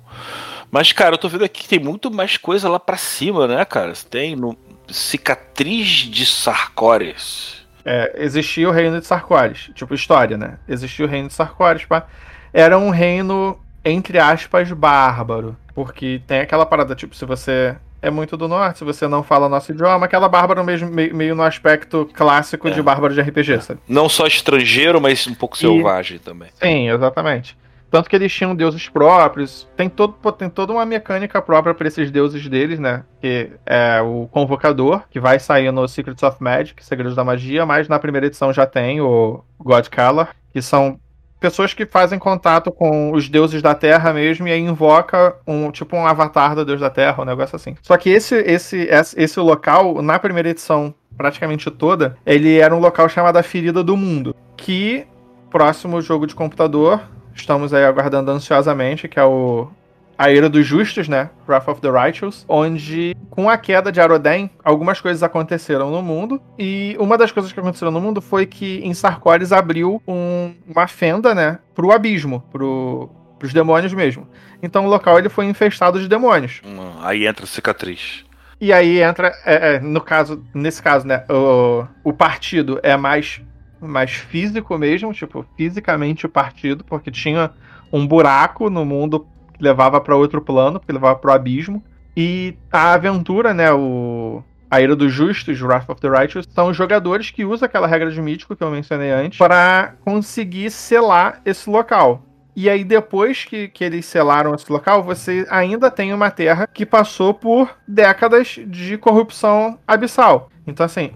Mas, 0.74 0.90
cara, 0.90 1.14
eu 1.14 1.18
tô 1.18 1.28
vendo 1.28 1.44
aqui 1.44 1.62
que 1.62 1.68
tem 1.68 1.78
muito 1.78 2.10
mais 2.10 2.36
coisa 2.36 2.68
lá 2.68 2.80
pra 2.80 2.96
cima, 2.96 3.46
né, 3.46 3.64
cara? 3.64 3.92
Tem 4.10 4.34
no 4.34 4.56
Cicatriz 4.88 5.86
de 5.88 6.26
Sarcores. 6.26 7.64
É, 7.84 8.12
existia 8.18 8.68
o 8.68 8.72
reino 8.72 8.98
de 9.00 9.06
Sarkores, 9.06 9.70
tipo 9.72 9.94
história, 9.94 10.36
né? 10.36 10.58
Existia 10.68 11.04
o 11.06 11.08
reino 11.08 11.28
de 11.28 11.34
Sarkores, 11.34 11.84
pá. 11.84 12.08
Era 12.52 12.76
um 12.76 12.90
reino, 12.90 13.56
entre 13.84 14.18
aspas, 14.18 14.72
bárbaro. 14.72 15.56
Porque 15.76 16.20
tem 16.26 16.40
aquela 16.40 16.66
parada, 16.66 16.92
tipo, 16.96 17.14
se 17.14 17.24
você 17.24 17.76
é 18.02 18.10
muito 18.10 18.36
do 18.36 18.48
norte, 18.48 18.78
se 18.78 18.84
você 18.84 19.06
não 19.06 19.22
fala 19.22 19.48
nosso 19.48 19.70
idioma, 19.70 20.06
aquela 20.06 20.28
bárbaro 20.28 20.64
mesmo, 20.64 20.90
meio, 20.90 21.14
meio 21.14 21.34
no 21.36 21.44
aspecto 21.44 22.10
clássico 22.14 22.66
É. 22.66 22.72
de 22.72 22.82
bárbaro 22.82 23.14
de 23.14 23.20
RPG, 23.20 23.60
sabe? 23.60 23.78
Não 23.88 24.08
só 24.08 24.26
estrangeiro, 24.26 25.00
mas 25.00 25.24
um 25.28 25.34
pouco 25.34 25.54
E- 25.54 25.60
selvagem 25.60 26.18
também. 26.18 26.48
Sim, 26.60 26.90
exatamente. 26.90 27.56
Tanto 27.94 28.10
que 28.10 28.16
eles 28.16 28.32
tinham 28.32 28.56
deuses 28.56 28.88
próprios. 28.88 29.68
Tem, 29.76 29.88
todo, 29.88 30.14
tem 30.32 30.50
toda 30.50 30.72
uma 30.72 30.84
mecânica 30.84 31.40
própria 31.40 31.72
para 31.72 31.86
esses 31.86 32.10
deuses 32.10 32.48
deles, 32.48 32.80
né? 32.80 33.04
Que 33.20 33.52
é 33.64 34.02
o 34.02 34.26
Convocador, 34.32 35.04
que 35.08 35.20
vai 35.20 35.38
sair 35.38 35.70
no 35.70 35.86
Secrets 35.86 36.24
of 36.24 36.42
Magic, 36.42 36.84
Segredos 36.84 37.14
da 37.14 37.22
Magia, 37.22 37.64
mas 37.64 37.86
na 37.86 38.00
primeira 38.00 38.26
edição 38.26 38.52
já 38.52 38.66
tem 38.66 39.00
o 39.00 39.44
God 39.60 39.86
Color, 39.94 40.26
que 40.52 40.60
são 40.60 40.98
pessoas 41.38 41.72
que 41.72 41.86
fazem 41.86 42.18
contato 42.18 42.72
com 42.72 43.12
os 43.12 43.28
deuses 43.28 43.62
da 43.62 43.76
Terra 43.76 44.12
mesmo 44.12 44.48
e 44.48 44.50
aí 44.50 44.58
invoca 44.58 45.36
um 45.46 45.70
tipo 45.70 45.94
um 45.96 46.04
avatar 46.04 46.56
do 46.56 46.64
deus 46.64 46.80
da 46.80 46.90
Terra, 46.90 47.22
um 47.22 47.24
negócio 47.24 47.54
assim. 47.54 47.76
Só 47.80 47.96
que 47.96 48.10
esse 48.10 48.34
esse, 48.34 48.88
esse 49.16 49.38
local 49.38 50.02
na 50.02 50.18
primeira 50.18 50.48
edição 50.48 50.92
praticamente 51.16 51.70
toda, 51.70 52.16
ele 52.26 52.58
era 52.58 52.74
um 52.74 52.80
local 52.80 53.08
chamado 53.08 53.36
a 53.36 53.42
Ferida 53.44 53.84
do 53.84 53.96
Mundo, 53.96 54.34
que 54.56 55.06
próximo 55.48 56.02
jogo 56.02 56.26
de 56.26 56.34
computador, 56.34 57.00
estamos 57.34 57.72
aí 57.74 57.84
aguardando 57.84 58.30
ansiosamente, 58.30 59.08
que 59.08 59.18
é 59.18 59.24
o 59.24 59.68
a 60.16 60.30
Ira 60.30 60.48
dos 60.48 60.64
Justos, 60.64 61.08
né? 61.08 61.28
Wrath 61.48 61.66
of 61.66 61.80
the 61.80 61.90
Righteous, 61.90 62.44
onde 62.48 63.16
com 63.30 63.50
a 63.50 63.58
queda 63.58 63.90
de 63.90 64.00
Aroden, 64.00 64.48
algumas 64.62 65.00
coisas 65.00 65.24
aconteceram 65.24 65.90
no 65.90 66.00
mundo, 66.02 66.40
e 66.56 66.96
uma 67.00 67.18
das 67.18 67.32
coisas 67.32 67.52
que 67.52 67.58
aconteceram 67.58 67.90
no 67.90 68.00
mundo 68.00 68.22
foi 68.22 68.46
que 68.46 68.78
em 68.84 68.94
Sarkores 68.94 69.50
abriu 69.50 70.00
um- 70.06 70.54
uma 70.68 70.86
fenda, 70.86 71.34
né, 71.34 71.58
pro 71.74 71.90
abismo, 71.92 72.42
pro 72.52 73.10
pros 73.40 73.52
demônios 73.52 73.92
mesmo. 73.92 74.26
Então 74.62 74.86
o 74.86 74.88
local 74.88 75.18
ele 75.18 75.28
foi 75.28 75.44
infestado 75.46 76.00
de 76.00 76.08
demônios. 76.08 76.62
Hum, 76.64 76.78
Aí 77.02 77.26
entra 77.26 77.44
a 77.44 77.48
cicatriz. 77.48 78.24
E 78.60 78.72
aí 78.72 79.02
entra, 79.02 79.34
é, 79.44 79.74
é, 79.74 79.80
no 79.80 80.00
caso, 80.00 80.42
nesse 80.54 80.80
caso, 80.80 81.06
né, 81.06 81.24
o, 81.28 81.84
o 82.04 82.12
partido 82.12 82.78
é 82.82 82.96
mais, 82.96 83.42
mais 83.88 84.12
físico 84.12 84.76
mesmo, 84.78 85.12
tipo, 85.12 85.44
fisicamente 85.56 86.26
o 86.26 86.28
partido, 86.28 86.84
porque 86.84 87.10
tinha 87.10 87.50
um 87.92 88.06
buraco 88.06 88.68
no 88.68 88.84
mundo 88.84 89.26
que 89.52 89.62
levava 89.62 90.00
para 90.00 90.16
outro 90.16 90.40
plano, 90.40 90.80
que 90.80 90.92
levava 90.92 91.18
para 91.18 91.30
o 91.30 91.34
abismo. 91.34 91.82
E 92.16 92.56
a 92.72 92.92
aventura, 92.92 93.52
né, 93.52 93.72
o 93.72 94.42
a 94.70 94.80
Ira 94.80 94.96
dos 94.96 95.12
Justos, 95.12 95.60
Wrath 95.62 95.88
of 95.88 96.00
the 96.00 96.08
Righteous, 96.08 96.48
são 96.50 96.74
jogadores 96.74 97.30
que 97.30 97.44
usam 97.44 97.66
aquela 97.66 97.86
regra 97.86 98.10
de 98.10 98.20
mítico 98.20 98.56
que 98.56 98.64
eu 98.64 98.70
mencionei 98.70 99.10
antes 99.10 99.38
para 99.38 99.94
conseguir 100.04 100.70
selar 100.70 101.40
esse 101.44 101.70
local. 101.70 102.24
E 102.56 102.68
aí, 102.68 102.84
depois 102.84 103.44
que, 103.44 103.68
que 103.68 103.84
eles 103.84 104.04
selaram 104.06 104.54
esse 104.54 104.70
local, 104.70 105.02
você 105.02 105.46
ainda 105.50 105.90
tem 105.90 106.12
uma 106.12 106.30
terra 106.30 106.66
que 106.66 106.86
passou 106.86 107.34
por 107.34 107.76
décadas 107.86 108.58
de 108.66 108.96
corrupção 108.96 109.78
abissal. 109.86 110.50
Então, 110.66 110.86
assim, 110.86 111.12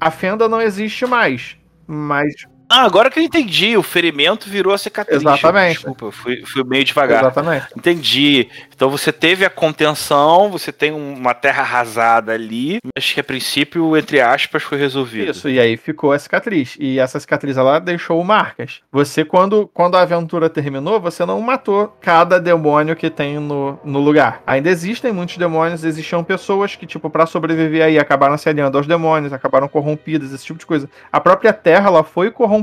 a 0.00 0.10
fenda 0.10 0.48
não 0.48 0.60
existe 0.60 1.06
mais. 1.06 1.56
Mas 1.86 2.46
Ah, 2.68 2.84
agora 2.84 3.10
que 3.10 3.18
eu 3.18 3.22
entendi, 3.22 3.76
o 3.76 3.82
ferimento 3.82 4.48
virou 4.48 4.72
a 4.74 4.78
cicatriz. 4.78 5.20
Exatamente. 5.20 5.74
Desculpa, 5.74 6.10
fui, 6.10 6.42
fui 6.44 6.64
meio 6.64 6.84
devagar. 6.84 7.22
Exatamente. 7.22 7.66
Entendi. 7.76 8.48
Então 8.74 8.90
você 8.90 9.12
teve 9.12 9.44
a 9.44 9.50
contenção, 9.50 10.50
você 10.50 10.72
tem 10.72 10.92
uma 10.92 11.32
terra 11.32 11.62
arrasada 11.62 12.32
ali, 12.32 12.78
mas 12.94 13.12
que 13.12 13.20
a 13.20 13.24
princípio, 13.24 13.96
entre 13.96 14.20
aspas, 14.20 14.62
foi 14.62 14.78
resolvido. 14.78 15.30
Isso, 15.30 15.48
e 15.48 15.60
aí 15.60 15.76
ficou 15.76 16.12
a 16.12 16.18
cicatriz. 16.18 16.76
E 16.78 16.98
essa 16.98 17.20
cicatriz 17.20 17.56
ela 17.56 17.78
deixou 17.78 18.22
marcas. 18.24 18.80
Você, 18.90 19.24
quando, 19.24 19.70
quando 19.72 19.96
a 19.96 20.02
aventura 20.02 20.50
terminou, 20.50 21.00
você 21.00 21.24
não 21.24 21.40
matou 21.40 21.96
cada 22.00 22.40
demônio 22.40 22.96
que 22.96 23.08
tem 23.08 23.38
no, 23.38 23.78
no 23.84 24.00
lugar. 24.00 24.42
Ainda 24.46 24.68
existem 24.68 25.12
muitos 25.12 25.36
demônios, 25.36 25.84
existiam 25.84 26.24
pessoas 26.24 26.74
que, 26.74 26.86
tipo, 26.86 27.08
pra 27.08 27.26
sobreviver 27.26 27.84
aí, 27.84 27.98
acabaram 27.98 28.36
se 28.36 28.48
aliando 28.48 28.76
aos 28.76 28.86
demônios, 28.86 29.32
acabaram 29.32 29.68
corrompidas, 29.68 30.32
esse 30.32 30.44
tipo 30.44 30.58
de 30.58 30.66
coisa. 30.66 30.90
A 31.12 31.20
própria 31.20 31.52
terra, 31.52 31.88
ela 31.88 32.02
foi 32.02 32.30
corrompida. 32.30 32.55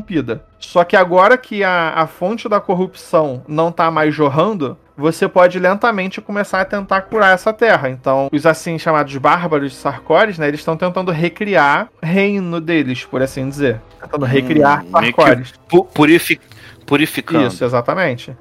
Só 0.59 0.83
que 0.83 0.95
agora 0.95 1.37
que 1.37 1.63
a, 1.63 1.89
a 1.95 2.07
fonte 2.07 2.47
da 2.47 2.59
corrupção 2.59 3.43
não 3.47 3.71
tá 3.71 3.91
mais 3.91 4.13
jorrando, 4.15 4.77
você 4.95 5.27
pode 5.27 5.59
lentamente 5.59 6.21
começar 6.21 6.61
a 6.61 6.65
tentar 6.65 7.01
curar 7.01 7.33
essa 7.33 7.51
terra. 7.51 7.89
Então, 7.89 8.29
os 8.31 8.45
assim 8.45 8.77
chamados 8.79 9.15
bárbaros 9.17 9.71
de 9.71 9.77
Sarkores, 9.77 10.37
né, 10.37 10.47
eles 10.47 10.59
estão 10.61 10.77
tentando 10.77 11.11
recriar 11.11 11.89
reino 12.01 12.61
deles, 12.61 13.03
por 13.03 13.21
assim 13.21 13.49
dizer. 13.49 13.81
Tentando 14.01 14.25
recriar 14.25 14.83
Hum, 14.85 14.99
meio 15.01 15.13
que 15.13 15.21
Sarkores. 15.21 15.53
Pu- 15.67 15.85
purifi- 15.85 16.39
purificando. 16.85 17.47
Isso, 17.47 17.63
exatamente. 17.65 18.35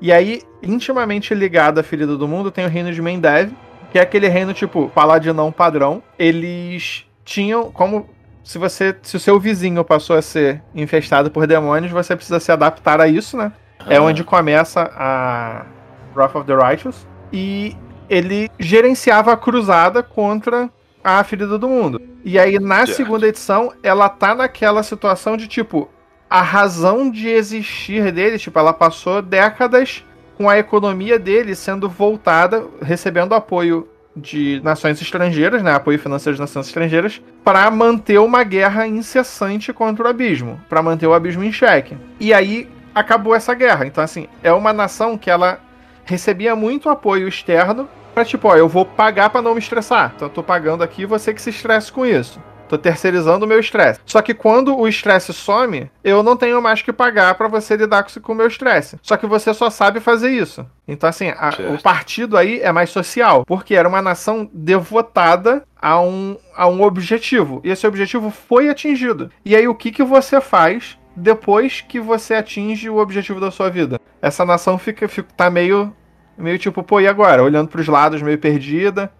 E 0.00 0.12
aí, 0.12 0.42
intimamente 0.62 1.34
ligado 1.34 1.78
à 1.78 1.82
ferida 1.82 2.16
do 2.16 2.28
mundo, 2.28 2.50
tem 2.50 2.64
o 2.64 2.68
reino 2.68 2.92
de 2.92 3.00
Mendev, 3.02 3.50
que 3.90 3.98
é 3.98 4.02
aquele 4.02 4.28
reino 4.28 4.52
tipo 4.52 4.88
paladinão 4.94 5.50
padrão. 5.50 6.02
Eles 6.18 7.04
tinham 7.24 7.70
como 7.72 8.08
se 8.46 8.58
você, 8.58 8.94
se 9.02 9.16
o 9.16 9.20
seu 9.20 9.40
vizinho 9.40 9.84
passou 9.84 10.16
a 10.16 10.22
ser 10.22 10.62
infestado 10.72 11.32
por 11.32 11.48
demônios, 11.48 11.90
você 11.90 12.14
precisa 12.14 12.38
se 12.38 12.52
adaptar 12.52 13.00
a 13.00 13.08
isso, 13.08 13.36
né? 13.36 13.50
É 13.88 13.96
Ah. 13.96 14.02
onde 14.02 14.22
começa 14.22 14.88
a 14.96 15.66
Wrath 16.14 16.36
of 16.36 16.46
the 16.46 16.54
Righteous 16.54 17.04
e 17.32 17.76
ele 18.08 18.48
gerenciava 18.56 19.32
a 19.32 19.36
cruzada 19.36 20.00
contra 20.00 20.70
a 21.02 21.22
ferida 21.24 21.58
do 21.58 21.68
mundo. 21.68 22.00
E 22.24 22.38
aí 22.38 22.60
na 22.60 22.86
segunda 22.86 23.26
edição, 23.26 23.72
ela 23.82 24.08
tá 24.08 24.32
naquela 24.32 24.84
situação 24.84 25.36
de 25.36 25.48
tipo 25.48 25.90
a 26.30 26.40
razão 26.40 27.10
de 27.10 27.28
existir 27.28 28.12
dele, 28.12 28.38
tipo, 28.38 28.56
ela 28.58 28.72
passou 28.72 29.20
décadas 29.22 30.04
com 30.36 30.48
a 30.48 30.56
economia 30.56 31.18
dele 31.18 31.54
sendo 31.56 31.88
voltada, 31.88 32.64
recebendo 32.80 33.34
apoio 33.34 33.88
de 34.16 34.60
nações 34.64 35.00
estrangeiras, 35.00 35.62
né, 35.62 35.72
apoio 35.72 35.98
financeiro 35.98 36.34
de 36.34 36.40
nações 36.40 36.66
estrangeiras, 36.66 37.20
para 37.44 37.70
manter 37.70 38.18
uma 38.18 38.42
guerra 38.42 38.86
incessante 38.86 39.72
contra 39.72 40.04
o 40.04 40.08
abismo, 40.08 40.60
para 40.68 40.82
manter 40.82 41.06
o 41.06 41.14
abismo 41.14 41.44
em 41.44 41.52
xeque. 41.52 41.96
E 42.18 42.32
aí 42.32 42.68
acabou 42.94 43.34
essa 43.34 43.52
guerra. 43.54 43.86
Então 43.86 44.02
assim, 44.02 44.26
é 44.42 44.52
uma 44.52 44.72
nação 44.72 45.18
que 45.18 45.30
ela 45.30 45.60
recebia 46.04 46.56
muito 46.56 46.88
apoio 46.88 47.28
externo 47.28 47.88
para 48.14 48.24
tipo, 48.24 48.48
ó, 48.48 48.56
eu 48.56 48.66
vou 48.66 48.86
pagar 48.86 49.28
para 49.28 49.42
não 49.42 49.52
me 49.52 49.58
estressar. 49.58 50.12
Então 50.16 50.28
eu 50.28 50.32
tô 50.32 50.42
pagando 50.42 50.82
aqui, 50.82 51.04
você 51.04 51.34
que 51.34 51.42
se 51.42 51.50
estresse 51.50 51.92
com 51.92 52.06
isso. 52.06 52.40
Tô 52.68 52.76
terceirizando 52.76 53.44
o 53.44 53.48
meu 53.48 53.60
estresse. 53.60 54.00
Só 54.04 54.20
que 54.22 54.34
quando 54.34 54.76
o 54.76 54.88
estresse 54.88 55.32
some, 55.32 55.90
eu 56.02 56.22
não 56.22 56.36
tenho 56.36 56.60
mais 56.60 56.82
que 56.82 56.92
pagar 56.92 57.34
pra 57.36 57.48
você 57.48 57.76
lidar 57.76 58.04
com 58.22 58.32
o 58.32 58.34
meu 58.36 58.46
estresse. 58.46 58.98
Só 59.02 59.16
que 59.16 59.26
você 59.26 59.52
só 59.54 59.70
sabe 59.70 60.00
fazer 60.00 60.30
isso. 60.30 60.66
Então, 60.88 61.08
assim, 61.08 61.28
a- 61.30 61.50
o 61.74 61.82
partido 61.82 62.36
aí 62.36 62.60
é 62.60 62.72
mais 62.72 62.90
social. 62.90 63.44
Porque 63.46 63.74
era 63.74 63.88
uma 63.88 64.02
nação 64.02 64.48
devotada 64.52 65.62
a 65.80 66.00
um, 66.00 66.36
a 66.56 66.66
um 66.66 66.82
objetivo. 66.82 67.60
E 67.64 67.70
esse 67.70 67.86
objetivo 67.86 68.30
foi 68.30 68.68
atingido. 68.68 69.30
E 69.44 69.54
aí, 69.54 69.66
o 69.68 69.74
que, 69.74 69.90
que 69.90 70.02
você 70.02 70.40
faz 70.40 70.98
depois 71.14 71.80
que 71.80 71.98
você 72.00 72.34
atinge 72.34 72.90
o 72.90 72.98
objetivo 72.98 73.40
da 73.40 73.50
sua 73.50 73.70
vida? 73.70 74.00
Essa 74.20 74.44
nação 74.44 74.78
fica, 74.78 75.06
fica 75.08 75.28
tá 75.36 75.48
meio, 75.50 75.94
meio 76.36 76.58
tipo, 76.58 76.82
pô, 76.82 77.00
e 77.00 77.06
agora? 77.08 77.42
Olhando 77.42 77.68
pros 77.68 77.86
lados, 77.88 78.20
meio 78.22 78.38
perdida. 78.38 79.10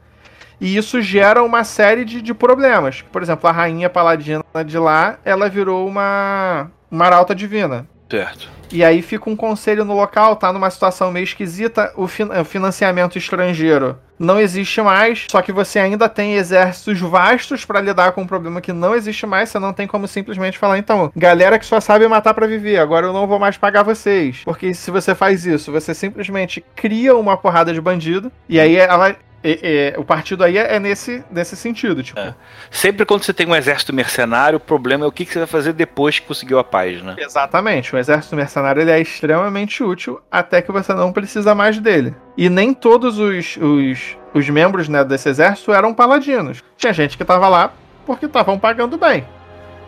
E 0.60 0.76
isso 0.76 1.00
gera 1.02 1.42
uma 1.42 1.64
série 1.64 2.04
de, 2.04 2.22
de 2.22 2.32
problemas. 2.32 3.02
Por 3.12 3.22
exemplo, 3.22 3.48
a 3.48 3.52
rainha 3.52 3.90
paladina 3.90 4.42
de 4.64 4.78
lá, 4.78 5.18
ela 5.24 5.48
virou 5.48 5.86
uma, 5.86 6.70
uma 6.90 7.04
arauta 7.04 7.34
divina. 7.34 7.86
Certo. 8.10 8.48
E 8.72 8.84
aí 8.84 9.00
fica 9.02 9.30
um 9.30 9.36
conselho 9.36 9.84
no 9.84 9.94
local, 9.94 10.34
tá 10.36 10.52
numa 10.52 10.70
situação 10.70 11.12
meio 11.12 11.24
esquisita, 11.24 11.92
o, 11.96 12.08
fin- 12.08 12.24
o 12.24 12.44
financiamento 12.44 13.16
estrangeiro 13.16 13.96
não 14.18 14.40
existe 14.40 14.80
mais, 14.80 15.26
só 15.30 15.42
que 15.42 15.52
você 15.52 15.78
ainda 15.78 16.08
tem 16.08 16.34
exércitos 16.34 16.98
vastos 16.98 17.64
pra 17.64 17.80
lidar 17.80 18.12
com 18.12 18.22
um 18.22 18.26
problema 18.26 18.60
que 18.60 18.72
não 18.72 18.94
existe 18.94 19.26
mais, 19.26 19.50
você 19.50 19.58
não 19.58 19.72
tem 19.72 19.86
como 19.86 20.08
simplesmente 20.08 20.58
falar, 20.58 20.78
então, 20.78 21.12
galera 21.14 21.58
que 21.58 21.66
só 21.66 21.80
sabe 21.80 22.08
matar 22.08 22.32
pra 22.34 22.46
viver, 22.46 22.78
agora 22.78 23.06
eu 23.06 23.12
não 23.12 23.26
vou 23.26 23.38
mais 23.38 23.56
pagar 23.56 23.82
vocês. 23.82 24.40
Porque 24.44 24.72
se 24.72 24.90
você 24.90 25.14
faz 25.14 25.44
isso, 25.44 25.70
você 25.70 25.94
simplesmente 25.94 26.64
cria 26.74 27.14
uma 27.14 27.36
porrada 27.36 27.72
de 27.74 27.80
bandido, 27.80 28.32
e 28.48 28.58
aí 28.58 28.74
ela. 28.76 29.14
E- 29.50 29.92
e- 29.94 29.94
o 29.98 30.04
partido 30.04 30.42
aí 30.44 30.58
é 30.58 30.78
nesse, 30.80 31.22
nesse 31.30 31.56
sentido, 31.56 32.02
tipo. 32.02 32.18
É. 32.18 32.34
Sempre 32.70 33.04
quando 33.06 33.22
você 33.22 33.32
tem 33.32 33.46
um 33.46 33.54
exército 33.54 33.92
mercenário, 33.92 34.56
o 34.56 34.60
problema 34.60 35.04
é 35.04 35.08
o 35.08 35.12
que 35.12 35.24
que 35.24 35.32
você 35.32 35.38
vai 35.40 35.48
fazer 35.48 35.72
depois 35.72 36.18
que 36.18 36.26
conseguiu 36.26 36.58
a 36.58 36.64
paz, 36.64 37.02
né? 37.02 37.14
Exatamente, 37.18 37.94
o 37.94 37.98
exército 37.98 38.34
mercenário 38.36 38.82
ele 38.82 38.90
é 38.90 39.00
extremamente 39.00 39.82
útil 39.84 40.20
até 40.30 40.60
que 40.60 40.72
você 40.72 40.92
não 40.94 41.12
precisa 41.12 41.54
mais 41.54 41.78
dele. 41.78 42.14
E 42.36 42.48
nem 42.50 42.74
todos 42.74 43.18
os, 43.18 43.56
os, 43.56 44.16
os 44.34 44.48
membros 44.50 44.88
né, 44.88 45.04
desse 45.04 45.28
exército 45.28 45.72
eram 45.72 45.94
paladinos. 45.94 46.62
Tinha 46.76 46.92
gente 46.92 47.16
que 47.16 47.24
tava 47.24 47.48
lá 47.48 47.72
porque 48.04 48.26
estavam 48.26 48.58
pagando 48.58 48.96
bem. 48.98 49.26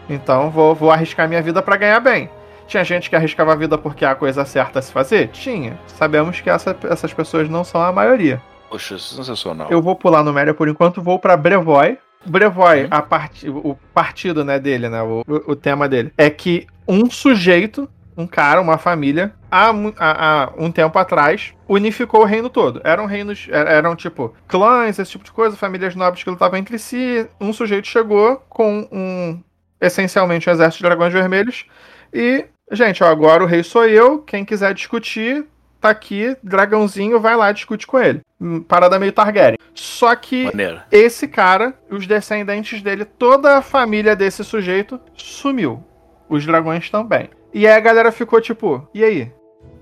Então 0.09 0.51
vou, 0.51 0.75
vou 0.75 0.91
arriscar 0.91 1.29
minha 1.29 1.43
vida 1.43 1.61
para 1.63 1.77
ganhar 1.77 2.01
bem. 2.01 2.31
Tinha 2.67 2.85
gente 2.85 3.09
que 3.09 3.17
arriscava 3.17 3.53
a 3.53 3.57
vida 3.57 3.79
porque 3.79 4.05
é 4.05 4.09
a 4.09 4.15
coisa 4.15 4.45
certa 4.45 4.79
a 4.79 4.83
se 4.83 4.93
fazer? 4.93 5.29
Tinha. 5.29 5.79
Sabemos 5.87 6.41
que 6.41 6.51
essa- 6.51 6.77
essas 6.91 7.13
pessoas 7.15 7.49
não 7.49 7.65
são 7.65 7.81
a 7.83 7.91
maioria. 7.93 8.41
Poxa, 8.69 8.99
sensacional. 8.99 9.69
Eu 9.71 9.81
vou 9.81 9.97
pular 9.97 10.23
no 10.23 10.33
Média 10.33 10.53
por 10.55 10.69
enquanto, 10.69 11.01
vou 11.03 11.19
pra 11.19 11.37
Brevoy. 11.37 11.99
Brevoy, 12.27 12.83
Uhum. 12.83 12.89
a 12.91 13.01
parti 13.03 13.49
o 13.49 13.77
partido 13.95 14.45
né, 14.45 14.59
dele, 14.59 14.89
né, 14.89 15.01
o, 15.03 15.23
o- 15.27 15.53
tema 15.57 15.89
dele, 15.89 16.13
é 16.19 16.29
que 16.29 16.67
um 16.87 17.09
sujeito, 17.09 17.89
um 18.17 18.27
cara, 18.27 18.61
uma 18.61 18.77
família, 18.77 19.33
há, 19.51 19.71
há- 19.71 20.43
há 20.45 20.53
um 20.59 20.71
tempo 20.73 20.99
atrás, 20.99 21.55
unificou 21.69 22.23
o 22.23 22.25
reino 22.25 22.51
todo. 22.51 22.81
Eram 22.83 23.07
reinos, 23.07 23.47
er- 23.49 23.69
eram 23.69 23.95
tipo 23.95 24.35
clãs, 24.49 24.99
esse 24.99 25.13
tipo 25.13 25.25
de 25.25 25.31
coisa, 25.31 25.57
famílias 25.57 25.95
nobres 25.95 26.25
que 26.25 26.29
lutavam 26.31 26.59
entre 26.59 26.77
si. 26.79 27.25
Um 27.41 27.53
sujeito 27.53 27.87
chegou 27.87 28.37
com 28.49 28.89
um, 28.91 29.41
essencialmente, 29.81 30.51
um 30.51 30.53
exército 30.53 30.83
de 30.83 30.89
dragões 30.89 31.13
vermelhos 31.13 31.67
e, 32.13 32.45
gente, 32.73 33.03
ó, 33.05 33.07
agora 33.07 33.45
o 33.45 33.47
rei 33.47 33.63
sou 33.63 33.87
eu, 33.87 34.19
quem 34.23 34.45
quiser 34.45 34.75
discutir, 34.75 35.47
tá 35.81 35.91
aqui, 35.91 36.37
dragãozinho, 36.43 37.21
vai 37.21 37.37
lá, 37.37 37.51
discute 37.53 37.87
com 37.87 37.99
ele. 37.99 38.21
Hum, 38.41 38.61
Parada 38.63 38.99
meio 38.99 39.13
Targaryen. 39.13 39.59
Só 39.75 40.15
que 40.17 40.45
Maneiro. 40.45 40.81
esse 40.91 41.27
cara, 41.29 41.75
os 41.91 42.07
descendentes 42.07 42.83
dele, 42.83 43.05
toda 43.05 43.57
a 43.59 43.63
família 43.63 44.15
desse 44.17 44.45
sujeito 44.45 45.01
sumiu. 45.15 45.83
Os 46.29 46.45
dragões 46.45 46.91
também. 46.91 47.31
E 47.55 47.67
aí 47.67 47.73
a 47.75 47.81
galera 47.81 48.13
ficou 48.13 48.41
tipo, 48.41 48.87
e 48.93 49.03
aí? 49.03 49.33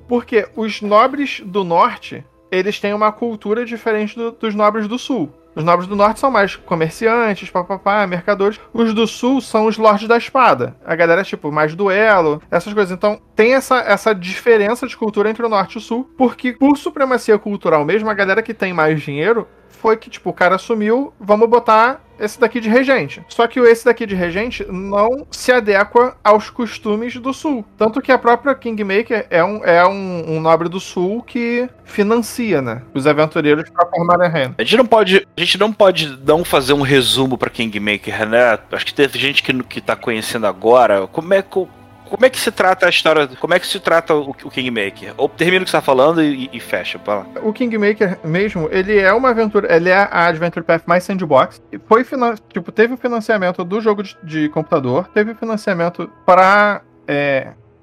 Porque 0.09 0.49
os 0.55 0.81
nobres 0.81 1.41
do 1.45 1.65
norte, 1.65 2.25
eles 2.51 2.79
têm 2.79 2.94
uma 2.94 3.11
cultura 3.11 3.65
diferente 3.65 4.15
do- 4.15 4.31
dos 4.31 4.55
nobres 4.55 4.87
do 4.87 4.99
sul. 4.99 5.33
Os 5.57 5.65
nobres 5.65 5.88
do 5.88 5.96
norte 5.96 6.21
são 6.21 6.31
mais 6.31 6.54
comerciantes, 6.54 7.48
papapá, 7.48 8.07
mercadores. 8.07 8.61
Os 8.75 8.92
do 8.92 9.07
sul 9.07 9.40
são 9.40 9.65
os 9.65 9.79
lordes 9.79 10.07
da 10.07 10.19
espada. 10.19 10.77
A 10.85 10.94
galera 10.94 11.23
é 11.23 11.25
tipo 11.25 11.50
mais 11.50 11.75
duelo, 11.75 12.42
essas 12.50 12.75
coisas. 12.75 12.94
Então 12.94 13.19
tem 13.35 13.54
essa, 13.54 13.79
essa 13.79 14.15
diferença 14.15 14.87
de 14.87 14.94
cultura 14.94 15.31
entre 15.31 15.44
o 15.46 15.48
norte 15.48 15.77
e 15.77 15.79
o 15.79 15.81
sul, 15.81 16.11
porque 16.19 16.52
por 16.52 16.77
supremacia 16.77 17.38
cultural 17.38 17.87
mesmo, 17.87 18.11
a 18.11 18.15
galera 18.15 18.42
que 18.42 18.52
tem 18.52 18.75
mais 18.75 19.00
dinheiro 19.00 19.48
foi 19.71 19.96
que, 19.96 20.11
tipo, 20.11 20.31
o 20.31 20.35
cara 20.35 20.59
sumiu, 20.59 21.13
vamos 21.19 21.48
botar 21.48 22.02
esse 22.19 22.38
daqui 22.38 22.60
de 22.60 22.69
regente. 22.69 23.23
Só 23.29 23.46
que 23.46 23.60
esse 23.60 23.85
daqui 23.85 24.06
de 24.06 24.14
regente 24.14 24.64
não 24.69 25.27
se 25.31 25.52
adequa 25.52 26.17
aos 26.23 26.50
costumes 26.50 27.17
do 27.17 27.33
sul. 27.33 27.64
Tanto 27.77 28.00
que 28.00 28.12
a 28.12 28.19
própria 28.19 28.54
Kingmaker 28.54 29.27
é 29.31 29.44
um, 29.44 29.64
é 29.64 29.87
um, 29.87 30.37
um 30.37 30.40
nobre 30.40 30.69
do 30.69 30.81
sul 30.81 31.23
que 31.23 31.69
financia, 31.85 32.60
né? 32.60 32.83
Os 32.94 33.06
aventureiros 33.06 33.69
pra 33.71 33.87
formarem 33.87 34.31
reino. 34.31 34.54
A 34.58 34.62
gente 34.62 34.77
não 34.77 34.87
pode, 34.87 35.27
a 35.37 35.40
gente 35.40 35.58
não 35.58 35.73
pode 35.73 36.19
não 36.27 36.44
fazer 36.44 36.73
um 36.73 36.83
resumo 36.83 37.38
pra 37.38 37.50
Kingmaker, 37.50 38.29
né? 38.29 38.58
Acho 38.73 38.87
que 38.87 38.94
teve 38.94 39.19
gente 39.19 39.42
que, 39.42 39.62
que 39.62 39.81
tá 39.81 39.94
conhecendo 39.94 40.46
agora. 40.46 41.06
Como 41.06 41.33
é 41.33 41.42
que 41.42 41.67
como 42.09 42.25
é 42.25 42.31
que 42.31 42.38
se 42.38 42.50
trata 42.50 42.87
a 42.87 42.88
história? 42.88 43.29
Como 43.38 43.54
é 43.54 43.59
que 43.59 43.67
se 43.67 43.79
trata 43.81 44.15
o, 44.15 44.31
o 44.31 44.50
Kingmaker? 44.50 45.13
Ou 45.17 45.29
termina 45.29 45.63
o 45.63 45.65
que 45.65 45.71
você 45.71 45.77
tá 45.77 45.83
falando 45.83 46.23
e, 46.23 46.48
e 46.52 46.61
fecha, 46.61 46.98
vai 47.04 47.17
lá. 47.19 47.27
O 47.42 47.52
Kingmaker 47.52 48.19
mesmo, 48.25 48.69
ele 48.73 48.98
é 48.98 49.13
uma 49.13 49.31
aventura, 49.31 49.75
ele 49.75 49.88
é 49.90 49.96
a 50.11 50.27
Adventure 50.27 50.65
Path 50.65 50.83
mais 50.87 51.04
sandbox. 51.04 51.61
E 51.73 51.79
Foi 51.79 52.04
finan- 52.04 52.37
tipo, 52.52 52.71
teve 52.73 52.94
o 52.94 52.96
financiamento 52.96 53.65
do 53.65 53.81
jogo 53.81 54.02
de, 54.02 54.17
de 54.23 54.48
computador, 54.48 55.09
teve 55.13 55.33
o 55.33 55.35
financiamento 55.37 56.11
para 56.25 56.83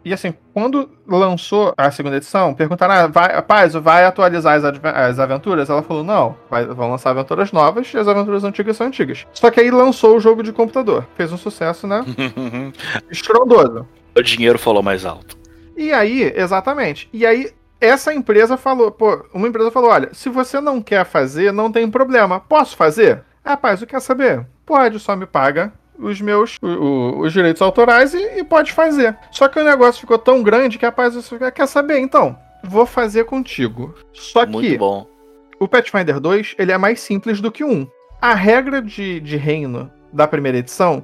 e 0.05 0.11
assim, 0.13 0.34
quando 0.53 0.89
lançou 1.07 1.74
a 1.78 1.89
segunda 1.89 2.17
edição, 2.17 2.53
perguntaram: 2.53 2.93
ah, 2.93 3.07
vai, 3.07 3.34
rapaz, 3.34 3.74
vai 3.74 4.03
atualizar 4.03 4.55
as, 4.55 4.63
as 4.84 5.17
aventuras? 5.17 5.69
Ela 5.69 5.82
falou: 5.82 6.03
não, 6.03 6.36
vai- 6.49 6.65
vão 6.65 6.91
lançar 6.91 7.11
aventuras 7.11 7.53
novas 7.53 7.93
e 7.93 7.97
as 7.97 8.05
aventuras 8.05 8.43
antigas 8.43 8.76
são 8.76 8.88
antigas. 8.88 9.26
Só 9.32 9.49
que 9.49 9.61
aí 9.61 9.71
lançou 9.71 10.17
o 10.17 10.19
jogo 10.19 10.43
de 10.43 10.51
computador. 10.51 11.07
Fez 11.15 11.32
um 11.32 11.38
sucesso, 11.38 11.88
né? 11.88 12.03
Estrondoso. 13.09 13.88
O 14.16 14.22
dinheiro 14.22 14.59
falou 14.59 14.82
mais 14.84 15.05
alto. 15.05 15.38
E 15.76 15.91
aí, 15.91 16.32
exatamente. 16.36 17.09
E 17.11 17.26
aí, 17.26 17.51
essa 17.82 18.14
empresa 18.14 18.55
falou, 18.57 18.91
pô, 18.91 19.26
uma 19.34 19.47
empresa 19.47 19.72
falou: 19.72 19.89
olha, 19.89 20.09
se 20.14 20.30
você 20.30 20.61
não 20.61 20.82
quer 20.82 21.05
fazer, 21.05 21.51
não 21.51 21.72
tem 21.72 21.89
problema. 21.89 22.39
Posso 22.39 22.76
fazer? 22.78 23.24
Rapaz, 23.45 23.82
o 23.82 23.88
quer 23.88 23.99
saber? 24.01 24.45
Pode, 24.66 24.99
só 24.99 25.16
me 25.16 25.26
paga 25.26 25.74
os 25.99 26.20
meus 26.22 26.57
o- 26.61 26.68
o- 26.68 27.20
os 27.22 27.34
direitos 27.34 27.61
autorais 27.61 28.14
e, 28.14 28.39
e 28.39 28.43
pode 28.43 28.72
fazer. 28.72 29.18
Só 29.32 29.47
que 29.47 29.59
o 29.59 29.64
negócio 29.64 29.99
ficou 30.01 30.18
tão 30.18 30.41
grande 30.41 30.78
que, 30.78 30.86
rapaz, 30.86 31.14
você 31.16 31.51
quer 31.51 31.68
saber? 31.68 31.99
Então, 31.99 32.38
vou 32.64 32.86
fazer 32.86 33.26
contigo. 33.26 33.93
Só 34.14 34.45
Muito 34.45 34.68
que 34.72 34.78
bom. 34.78 35.05
o 35.59 35.68
Pathfinder 35.68 36.20
2 36.20 36.55
ele 36.57 36.72
é 36.72 36.78
mais 36.78 36.99
simples 37.01 37.41
do 37.41 37.51
que 37.51 37.64
1. 37.64 37.86
A 38.22 38.34
regra 38.34 38.82
de, 38.82 39.20
de 39.20 39.36
reino 39.38 39.91
da 40.14 40.28
primeira 40.28 40.57
edição 40.59 41.03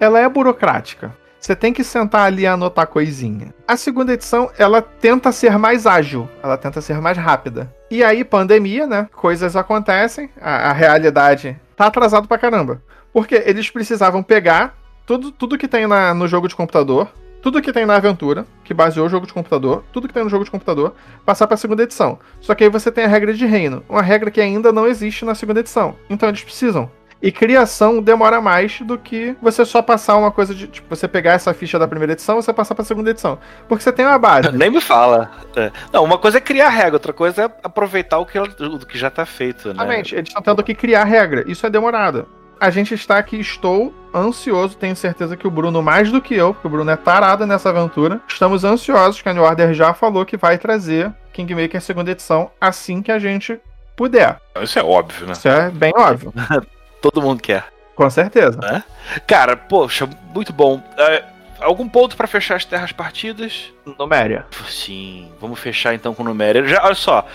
ela 0.00 0.18
é 0.18 0.28
burocrática. 0.28 1.14
Você 1.40 1.56
tem 1.56 1.72
que 1.72 1.82
sentar 1.82 2.26
ali 2.26 2.42
e 2.42 2.46
anotar 2.46 2.86
coisinha. 2.86 3.54
A 3.66 3.76
segunda 3.76 4.12
edição, 4.12 4.50
ela 4.58 4.82
tenta 4.82 5.32
ser 5.32 5.56
mais 5.58 5.86
ágil, 5.86 6.28
ela 6.42 6.56
tenta 6.58 6.80
ser 6.82 7.00
mais 7.00 7.16
rápida. 7.16 7.74
E 7.90 8.04
aí, 8.04 8.22
pandemia, 8.24 8.86
né? 8.86 9.08
Coisas 9.16 9.56
acontecem, 9.56 10.28
a, 10.40 10.70
a 10.70 10.72
realidade 10.72 11.58
tá 11.74 11.86
atrasado 11.86 12.28
pra 12.28 12.36
caramba. 12.38 12.82
Porque 13.12 13.42
eles 13.46 13.70
precisavam 13.70 14.22
pegar 14.22 14.74
tudo, 15.06 15.32
tudo 15.32 15.56
que 15.58 15.66
tem 15.66 15.86
na- 15.86 16.12
no 16.12 16.28
jogo 16.28 16.46
de 16.46 16.54
computador, 16.54 17.08
tudo 17.42 17.62
que 17.62 17.72
tem 17.72 17.86
na 17.86 17.96
aventura, 17.96 18.46
que 18.62 18.74
baseou 18.74 19.06
o 19.06 19.08
jogo 19.08 19.26
de 19.26 19.32
computador, 19.32 19.82
tudo 19.90 20.06
que 20.06 20.12
tem 20.12 20.22
no 20.22 20.28
jogo 20.28 20.44
de 20.44 20.50
computador, 20.50 20.94
passar 21.24 21.46
pra 21.46 21.56
segunda 21.56 21.82
edição. 21.82 22.18
Só 22.38 22.54
que 22.54 22.62
aí 22.64 22.70
você 22.70 22.92
tem 22.92 23.04
a 23.04 23.08
regra 23.08 23.32
de 23.32 23.46
reino, 23.46 23.82
uma 23.88 24.02
regra 24.02 24.30
que 24.30 24.42
ainda 24.42 24.70
não 24.70 24.86
existe 24.86 25.24
na 25.24 25.34
segunda 25.34 25.60
edição. 25.60 25.96
Então 26.10 26.28
eles 26.28 26.44
precisam. 26.44 26.90
E 27.22 27.30
criação 27.30 28.00
demora 28.00 28.40
mais 28.40 28.80
do 28.80 28.96
que 28.96 29.36
você 29.42 29.64
só 29.64 29.82
passar 29.82 30.16
uma 30.16 30.30
coisa 30.30 30.54
de. 30.54 30.66
Tipo, 30.66 30.94
você 30.94 31.06
pegar 31.06 31.32
essa 31.32 31.52
ficha 31.52 31.78
da 31.78 31.86
primeira 31.86 32.12
edição 32.14 32.38
e 32.38 32.42
você 32.42 32.52
passar 32.52 32.74
pra 32.74 32.84
segunda 32.84 33.10
edição. 33.10 33.38
Porque 33.68 33.82
você 33.84 33.92
tem 33.92 34.06
uma 34.06 34.18
base. 34.18 34.50
Nem 34.56 34.70
me 34.70 34.80
fala. 34.80 35.30
É. 35.54 35.70
Não, 35.92 36.02
uma 36.02 36.16
coisa 36.16 36.38
é 36.38 36.40
criar 36.40 36.70
regra, 36.70 36.94
outra 36.94 37.12
coisa 37.12 37.42
é 37.42 37.50
aproveitar 37.62 38.18
o 38.18 38.24
que, 38.26 38.38
ela- 38.38 38.48
o 38.48 38.86
que 38.86 38.96
já 38.98 39.10
tá 39.10 39.26
feito, 39.26 39.68
né? 39.68 39.74
Exatamente, 39.74 40.14
eles 40.14 40.28
estão 40.28 40.42
tendo 40.42 40.62
que 40.62 40.74
criar 40.74 41.04
regra. 41.04 41.44
Isso 41.46 41.66
é 41.66 41.70
demorado. 41.70 42.26
A 42.58 42.68
gente 42.70 42.92
está 42.94 43.16
aqui, 43.18 43.38
estou 43.40 43.94
ansioso, 44.14 44.76
tenho 44.76 44.94
certeza 44.94 45.34
que 45.36 45.46
o 45.46 45.50
Bruno, 45.50 45.82
mais 45.82 46.10
do 46.12 46.20
que 46.20 46.34
eu, 46.34 46.52
porque 46.52 46.66
o 46.66 46.70
Bruno 46.70 46.90
é 46.90 46.96
tarado 46.96 47.46
nessa 47.46 47.70
aventura. 47.70 48.20
Estamos 48.28 48.64
ansiosos, 48.64 49.20
que 49.22 49.28
a 49.28 49.32
New 49.32 49.42
Order 49.42 49.72
já 49.72 49.94
falou 49.94 50.26
que 50.26 50.36
vai 50.36 50.58
trazer 50.58 51.10
Kingmaker 51.32 51.80
segunda 51.80 52.10
edição 52.10 52.50
assim 52.60 53.00
que 53.02 53.10
a 53.12 53.18
gente 53.18 53.58
puder. 53.96 54.38
Isso 54.62 54.78
é 54.78 54.82
óbvio, 54.82 55.26
né? 55.26 55.32
Isso 55.32 55.48
é 55.48 55.70
bem 55.70 55.92
óbvio. 55.96 56.32
Todo 57.00 57.22
mundo 57.22 57.40
quer. 57.40 57.64
Com 57.94 58.08
certeza. 58.08 58.84
Cara, 59.26 59.56
poxa, 59.56 60.08
muito 60.34 60.52
bom. 60.52 60.82
É, 60.96 61.24
algum 61.60 61.88
ponto 61.88 62.16
pra 62.16 62.26
fechar 62.26 62.56
as 62.56 62.64
terras 62.64 62.92
partidas? 62.92 63.72
Numéria. 63.98 64.46
Sim, 64.68 65.30
vamos 65.40 65.58
fechar 65.58 65.94
então 65.94 66.14
com 66.14 66.24
Numéria. 66.24 66.66
Já, 66.66 66.82
olha 66.84 66.94
só, 66.94 67.26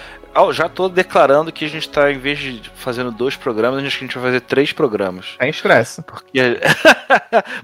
já 0.51 0.67
tô 0.67 0.89
declarando 0.89 1.51
que 1.51 1.65
a 1.65 1.69
gente 1.69 1.87
tá, 1.87 2.11
em 2.11 2.17
vez 2.17 2.39
de 2.39 2.71
fazendo 2.75 3.11
dois 3.11 3.35
programas, 3.35 3.79
a 3.79 3.87
gente, 3.87 4.17
vai 4.17 4.25
fazer 4.25 4.41
três 4.41 4.73
programas. 4.73 5.35
Sem 5.39 5.49
estresse. 5.49 6.01
Porque... 6.01 6.39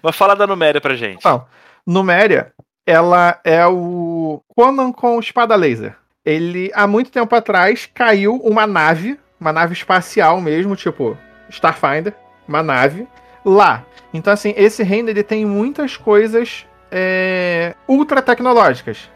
Mas 0.02 0.16
fala 0.16 0.36
da 0.36 0.47
Numéria 0.47 0.80
pra 0.80 0.95
gente. 0.95 1.26
Não. 1.26 1.45
Numéria, 1.86 2.54
ela 2.86 3.39
é 3.43 3.66
o 3.66 4.43
Conan 4.56 4.91
com 4.91 5.20
espada 5.20 5.56
laser. 5.56 5.95
Ele, 6.24 6.72
há 6.76 6.86
muito 6.86 7.12
tempo 7.12 7.36
atrás, 7.36 7.89
caiu 7.91 8.36
uma 8.36 8.68
nave, 8.68 9.20
uma 9.39 9.52
nave 9.52 9.74
espacial 9.74 10.39
mesmo, 10.39 10.76
tipo 10.76 11.18
Starfinder, 11.52 12.14
uma 12.47 12.64
nave, 12.64 13.08
lá. 13.45 13.86
Então, 14.14 14.34
assim, 14.34 14.54
esse 14.58 14.84
reino 14.84 15.10
ele 15.10 15.24
tem 15.24 15.45
muitas 15.45 15.95
coisas 15.97 16.66
é, 16.91 17.76
ultra 17.88 18.22
tecnológicas. 18.22 19.10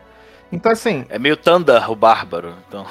Então, 0.51 0.71
assim, 0.71 1.05
É 1.09 1.19
meio 1.19 1.36
Thunder, 1.36 1.89
o 1.91 1.95
Bárbaro. 1.95 2.53
Então. 2.67 2.86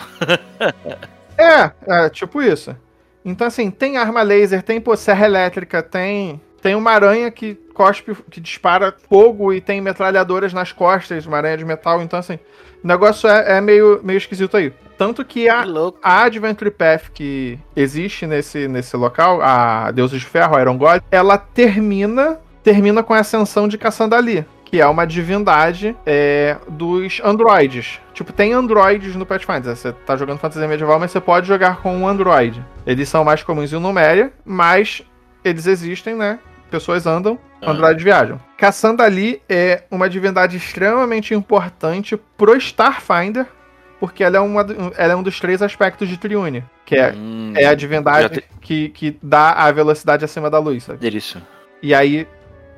é, 1.39 1.71
é, 1.87 2.11
tipo 2.11 2.43
isso. 2.43 2.77
Então, 3.25 3.47
assim, 3.47 3.71
tem 3.71 3.97
arma 3.97 4.23
laser, 4.23 4.63
tem 4.63 4.81
pô, 4.81 4.97
serra 4.97 5.25
elétrica, 5.27 5.83
tem. 5.83 6.41
Tem 6.61 6.75
uma 6.75 6.93
aranha 6.93 7.31
que 7.31 7.55
cospe, 7.75 8.15
que 8.31 8.41
dispara 8.41 8.95
fogo 9.09 9.53
e 9.53 9.61
tem 9.61 9.83
metralhadoras 9.83 10.53
nas 10.55 10.73
costas, 10.73 11.27
uma 11.27 11.37
aranha 11.37 11.59
de 11.59 11.65
metal. 11.65 12.01
Então, 12.03 12.19
assim, 12.19 12.39
o 12.83 12.87
negócio 12.87 13.29
é, 13.29 13.59
é 13.59 13.61
meio, 13.61 14.01
meio 14.03 14.17
esquisito 14.17 14.57
aí. 14.57 14.73
Tanto 14.97 15.25
que 15.25 15.49
a, 15.49 15.63
Que 15.65 15.71
a 16.03 16.23
Adventure 16.23 16.71
Path 16.71 17.11
que 17.13 17.59
existe 17.75 18.27
nesse, 18.27 18.69
nesse 18.69 18.97
local, 18.97 19.41
a 19.43 19.91
Deuses 19.91 20.21
de 20.21 20.27
Ferro, 20.27 20.57
a 20.57 20.61
Iron 20.61 20.79
God, 20.79 21.03
ela 21.11 21.37
termina 21.39 22.39
termina 22.63 23.03
com 23.03 23.13
a 23.13 23.19
ascensão 23.19 23.69
de 23.69 23.77
Cassandali, 23.77 24.47
que 24.65 24.81
é 24.81 24.87
uma 24.87 25.07
divindade 25.07 25.95
é, 26.07 26.57
dos 26.67 27.21
androides. 27.23 28.01
Tipo, 28.15 28.33
tem 28.33 28.55
androides 28.55 29.15
no 29.15 29.27
Pathfinder. 29.27 29.77
Você 29.77 29.93
tá 29.93 30.17
jogando 30.17 30.39
fantasia 30.39 30.67
medieval, 30.67 30.99
mas 30.99 31.11
você 31.11 31.21
pode 31.21 31.47
jogar 31.47 31.83
com 31.83 31.95
um 31.95 32.09
android. 32.09 32.65
Eles 32.87 33.07
são 33.11 33.23
mais 33.23 33.43
comuns 33.43 33.71
em 33.71 33.79
Numéria, 33.79 34.33
mas 34.47 35.03
eles 35.45 35.67
existem, 35.67 36.15
né? 36.15 36.39
Pessoas 36.71 37.07
andam, 37.07 37.39
Ah. 37.61 37.71
androides 37.71 38.03
viajam. 38.03 38.41
Cassandali 38.57 39.43
é 39.47 39.83
uma 39.91 40.09
divindade 40.09 40.57
extremamente 40.57 41.35
importante 41.35 42.17
pro 42.17 42.57
Starfinder, 42.57 43.47
porque 44.01 44.23
ela 44.25 44.37
é, 44.37 44.41
uma, 44.41 44.67
ela 44.97 45.13
é 45.13 45.17
um 45.17 45.23
dos 45.23 45.39
três 45.41 45.63
aspectos 45.63 46.09
de 46.09 46.17
Triune, 46.19 46.65
que 46.85 46.97
é, 46.97 47.13
Hum, 47.17 47.53
é 47.57 47.67
a 47.67 47.75
divindade 47.75 48.29
te- 48.41 48.45
que, 48.61 48.89
que 48.91 49.19
dá 49.23 49.53
a 49.53 49.71
velocidade 49.73 50.25
acima 50.25 50.51
da 50.51 50.59
luz, 50.59 50.85
sabe? 50.85 50.99
Delícia. 50.99 51.43
E 51.83 51.95
aí, 51.95 52.27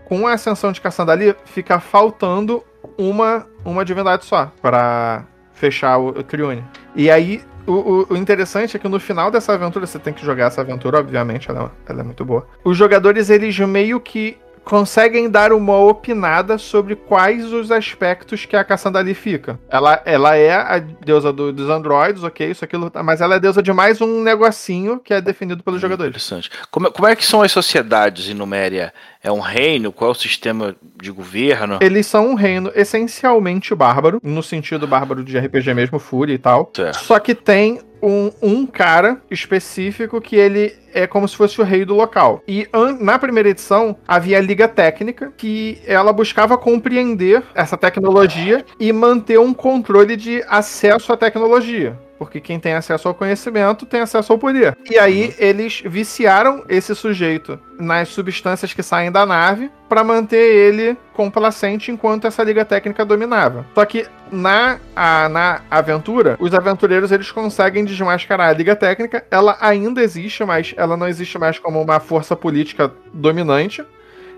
com 0.04 0.26
a 0.26 0.32
ascensão 0.34 0.72
de 0.72 0.80
Cassandali, 0.80 1.34
fica 1.46 1.80
faltando 1.80 2.62
uma, 2.98 3.46
uma 3.64 3.84
divindade 3.84 4.24
só 4.24 4.52
para 4.62 5.24
fechar 5.54 5.98
o, 5.98 6.08
o 6.08 6.22
Triune. 6.22 6.62
E 6.94 7.10
aí, 7.10 7.42
o, 7.66 7.72
o- 7.72 8.06
o 8.10 8.16
interessante 8.16 8.76
é 8.76 8.80
que 8.80 8.88
no 8.88 9.00
final 9.00 9.30
dessa 9.30 9.52
aventura, 9.52 9.86
você 9.86 9.98
tem 9.98 10.12
que 10.12 10.24
jogar 10.24 10.46
essa 10.46 10.60
aventura, 10.60 10.98
obviamente, 11.00 11.50
ela, 11.50 11.72
ela 11.88 12.00
é 12.00 12.04
muito 12.04 12.24
boa. 12.24 12.46
Os 12.64 12.76
jogadores, 12.76 13.30
eles 13.30 13.58
meio 13.58 13.98
que 14.00 14.36
conseguem 14.66 15.30
dar 15.30 15.52
uma 15.52 15.78
opinada 15.78 16.58
sobre 16.58 16.96
quais 16.96 17.52
os 17.52 17.70
aspectos 17.70 18.44
que 18.44 18.56
a 18.56 18.64
Cassandali 18.64 19.14
fica. 19.14 19.60
Ela, 19.68 20.02
ela 20.04 20.34
é 20.36 20.50
a 20.52 20.78
deusa 20.80 21.32
do- 21.32 21.52
dos 21.52 21.70
androides, 21.70 22.24
ok, 22.24 22.50
isso 22.50 22.64
aquilo, 22.64 22.90
mas 23.04 23.20
ela 23.20 23.36
é 23.36 23.40
deusa 23.40 23.62
de 23.62 23.72
mais 23.72 24.00
um 24.00 24.20
negocinho 24.24 24.98
que 24.98 25.14
é 25.14 25.20
definido 25.20 25.62
pelos 25.62 25.80
jogadores. 25.80 26.10
Interessante. 26.10 26.50
Como, 26.68 26.88
é- 26.88 26.90
como 26.90 27.06
é 27.06 27.14
que 27.14 27.24
são 27.24 27.42
as 27.42 27.52
sociedades 27.52 28.28
em 28.28 28.34
Numéria? 28.34 28.92
É 29.26 29.32
um 29.32 29.40
reino? 29.40 29.90
Qual 29.90 30.10
é 30.10 30.12
o 30.12 30.14
sistema 30.14 30.76
de 31.02 31.10
governo? 31.10 31.80
Eles 31.80 32.06
são 32.06 32.28
um 32.28 32.34
reino 32.34 32.70
essencialmente 32.76 33.74
bárbaro, 33.74 34.20
no 34.22 34.40
sentido 34.40 34.86
bárbaro 34.86 35.24
de 35.24 35.36
RPG 35.36 35.74
mesmo, 35.74 35.98
Fúria 35.98 36.32
e 36.32 36.38
tal. 36.38 36.70
Certo. 36.72 36.94
Só 36.98 37.18
que 37.18 37.34
tem 37.34 37.80
um, 38.00 38.30
um 38.40 38.64
cara 38.64 39.20
específico 39.28 40.20
que 40.20 40.36
ele 40.36 40.72
é 40.94 41.08
como 41.08 41.26
se 41.26 41.36
fosse 41.36 41.60
o 41.60 41.64
rei 41.64 41.84
do 41.84 41.92
local. 41.92 42.40
E 42.46 42.68
na 43.00 43.18
primeira 43.18 43.48
edição 43.48 43.96
havia 44.06 44.38
a 44.38 44.40
Liga 44.40 44.68
Técnica, 44.68 45.32
que 45.36 45.78
ela 45.84 46.12
buscava 46.12 46.56
compreender 46.56 47.42
essa 47.52 47.76
tecnologia 47.76 48.64
e 48.78 48.92
manter 48.92 49.40
um 49.40 49.52
controle 49.52 50.16
de 50.16 50.44
acesso 50.46 51.12
à 51.12 51.16
tecnologia. 51.16 51.98
Porque 52.18 52.40
quem 52.40 52.58
tem 52.58 52.74
acesso 52.74 53.08
ao 53.08 53.14
conhecimento 53.14 53.84
tem 53.86 54.00
acesso 54.00 54.32
ao 54.32 54.38
poder. 54.38 54.76
E 54.90 54.98
aí 54.98 55.34
eles 55.38 55.82
viciaram 55.84 56.64
esse 56.68 56.94
sujeito 56.94 57.58
nas 57.78 58.08
substâncias 58.08 58.72
que 58.72 58.82
saem 58.82 59.12
da 59.12 59.26
nave 59.26 59.70
para 59.88 60.02
manter 60.02 60.36
ele 60.36 60.96
complacente 61.12 61.90
enquanto 61.90 62.26
essa 62.26 62.42
liga 62.42 62.64
técnica 62.64 63.04
dominava. 63.04 63.66
Só 63.74 63.84
que 63.84 64.06
na, 64.30 64.78
a, 64.94 65.28
na 65.28 65.60
aventura, 65.70 66.36
os 66.40 66.54
aventureiros 66.54 67.12
eles 67.12 67.30
conseguem 67.30 67.84
desmascarar 67.84 68.48
a 68.48 68.52
liga 68.52 68.74
técnica. 68.74 69.24
Ela 69.30 69.56
ainda 69.60 70.02
existe, 70.02 70.44
mas 70.44 70.74
ela 70.76 70.96
não 70.96 71.06
existe 71.06 71.38
mais 71.38 71.58
como 71.58 71.80
uma 71.80 72.00
força 72.00 72.34
política 72.34 72.92
dominante. 73.12 73.84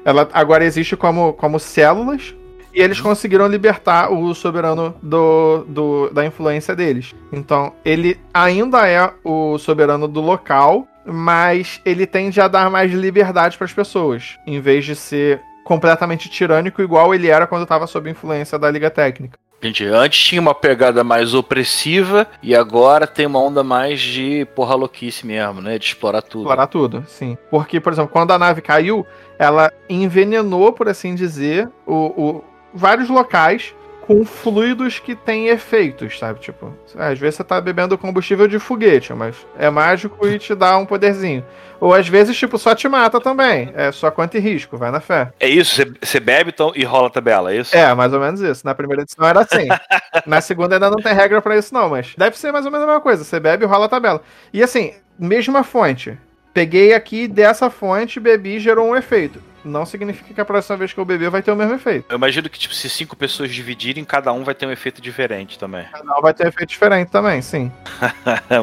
Ela 0.04 0.28
agora 0.32 0.64
existe 0.64 0.96
como, 0.96 1.32
como 1.32 1.58
células 1.58 2.34
e 2.78 2.80
eles 2.80 3.00
conseguiram 3.00 3.48
libertar 3.48 4.12
o 4.12 4.32
soberano 4.32 4.94
do, 5.02 5.64
do, 5.66 6.10
da 6.10 6.24
influência 6.24 6.76
deles. 6.76 7.12
Então, 7.32 7.72
ele 7.84 8.20
ainda 8.32 8.88
é 8.88 9.12
o 9.24 9.58
soberano 9.58 10.06
do 10.06 10.20
local, 10.20 10.86
mas 11.04 11.80
ele 11.84 12.06
tende 12.06 12.40
a 12.40 12.46
dar 12.46 12.70
mais 12.70 12.92
liberdade 12.92 13.58
para 13.58 13.64
as 13.64 13.72
pessoas, 13.72 14.38
em 14.46 14.60
vez 14.60 14.84
de 14.84 14.94
ser 14.94 15.42
completamente 15.64 16.28
tirânico, 16.28 16.80
igual 16.80 17.12
ele 17.12 17.26
era 17.26 17.48
quando 17.48 17.64
estava 17.64 17.84
sob 17.88 18.08
influência 18.08 18.56
da 18.56 18.70
Liga 18.70 18.90
Técnica. 18.90 19.36
Gente, 19.60 19.84
antes 19.84 20.20
tinha 20.20 20.40
uma 20.40 20.54
pegada 20.54 21.02
mais 21.02 21.34
opressiva 21.34 22.28
e 22.40 22.54
agora 22.54 23.08
tem 23.08 23.26
uma 23.26 23.42
onda 23.42 23.64
mais 23.64 24.00
de 24.00 24.46
porra 24.54 24.76
louquice 24.76 25.26
mesmo, 25.26 25.60
né? 25.60 25.80
De 25.80 25.86
explorar 25.86 26.22
tudo. 26.22 26.42
Explorar 26.42 26.68
tudo, 26.68 27.04
sim. 27.08 27.36
Porque, 27.50 27.80
por 27.80 27.92
exemplo, 27.92 28.12
quando 28.12 28.30
a 28.30 28.38
nave 28.38 28.62
caiu, 28.62 29.04
ela 29.36 29.72
envenenou, 29.90 30.72
por 30.72 30.88
assim 30.88 31.12
dizer, 31.16 31.68
o, 31.84 31.94
o 31.94 32.44
vários 32.78 33.08
locais 33.08 33.74
com 34.08 34.24
fluidos 34.24 34.98
que 34.98 35.14
têm 35.14 35.48
efeitos, 35.48 36.18
sabe? 36.18 36.40
Tipo, 36.40 36.72
às 36.96 37.18
vezes 37.18 37.34
você 37.34 37.44
tá 37.44 37.60
bebendo 37.60 37.98
combustível 37.98 38.48
de 38.48 38.58
foguete, 38.58 39.12
mas 39.12 39.36
é 39.58 39.68
mágico 39.68 40.26
e 40.26 40.38
te 40.38 40.54
dá 40.54 40.78
um 40.78 40.86
poderzinho. 40.86 41.44
Ou 41.78 41.92
às 41.92 42.08
vezes, 42.08 42.34
tipo, 42.34 42.56
só 42.56 42.74
te 42.74 42.88
mata 42.88 43.20
também. 43.20 43.70
É 43.76 43.92
só 43.92 44.10
quanto 44.10 44.38
e 44.38 44.40
risco, 44.40 44.78
vai 44.78 44.90
na 44.90 45.00
fé. 45.00 45.30
É 45.38 45.46
isso, 45.46 45.82
você 46.00 46.18
bebe 46.18 46.50
então, 46.54 46.72
e 46.74 46.84
rola 46.84 47.08
a 47.08 47.10
tabela, 47.10 47.52
é 47.52 47.58
isso? 47.58 47.76
É, 47.76 47.92
mais 47.94 48.14
ou 48.14 48.18
menos 48.18 48.40
isso. 48.40 48.64
Na 48.64 48.74
primeira 48.74 49.02
edição 49.02 49.28
era 49.28 49.40
assim. 49.40 49.68
na 50.26 50.40
segunda 50.40 50.76
ainda 50.76 50.88
não 50.88 51.02
tem 51.02 51.12
regra 51.12 51.42
para 51.42 51.58
isso, 51.58 51.74
não, 51.74 51.90
mas 51.90 52.14
deve 52.16 52.38
ser 52.38 52.50
mais 52.50 52.64
ou 52.64 52.72
menos 52.72 52.84
a 52.84 52.86
mesma 52.86 53.02
coisa. 53.02 53.22
Você 53.22 53.38
bebe 53.38 53.64
e 53.64 53.68
rola 53.68 53.84
a 53.84 53.90
tabela. 53.90 54.22
E 54.54 54.62
assim, 54.62 54.94
mesma 55.18 55.62
fonte. 55.62 56.16
Peguei 56.54 56.94
aqui 56.94 57.28
dessa 57.28 57.68
fonte, 57.68 58.18
bebi 58.18 58.56
e 58.56 58.60
gerou 58.60 58.88
um 58.88 58.96
efeito 58.96 59.47
não 59.68 59.86
significa 59.86 60.34
que 60.34 60.40
a 60.40 60.44
próxima 60.44 60.76
vez 60.76 60.92
que 60.92 60.98
eu 60.98 61.04
beber 61.04 61.30
vai 61.30 61.42
ter 61.42 61.52
o 61.52 61.56
mesmo 61.56 61.74
efeito. 61.74 62.06
Eu 62.08 62.16
imagino 62.16 62.48
que, 62.48 62.58
tipo, 62.58 62.74
se 62.74 62.88
cinco 62.88 63.16
pessoas 63.16 63.52
dividirem, 63.52 64.04
cada 64.04 64.32
um 64.32 64.44
vai 64.44 64.54
ter 64.54 64.66
um 64.66 64.72
efeito 64.72 65.00
diferente 65.00 65.58
também. 65.58 65.86
Cada 65.92 66.18
um 66.18 66.22
vai 66.22 66.34
ter 66.34 66.44
um 66.44 66.48
efeito 66.48 66.70
diferente 66.70 67.10
também, 67.10 67.42
sim. 67.42 67.70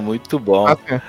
Muito 0.01 0.39
bom. 0.39 0.67
Assim, 0.67 1.01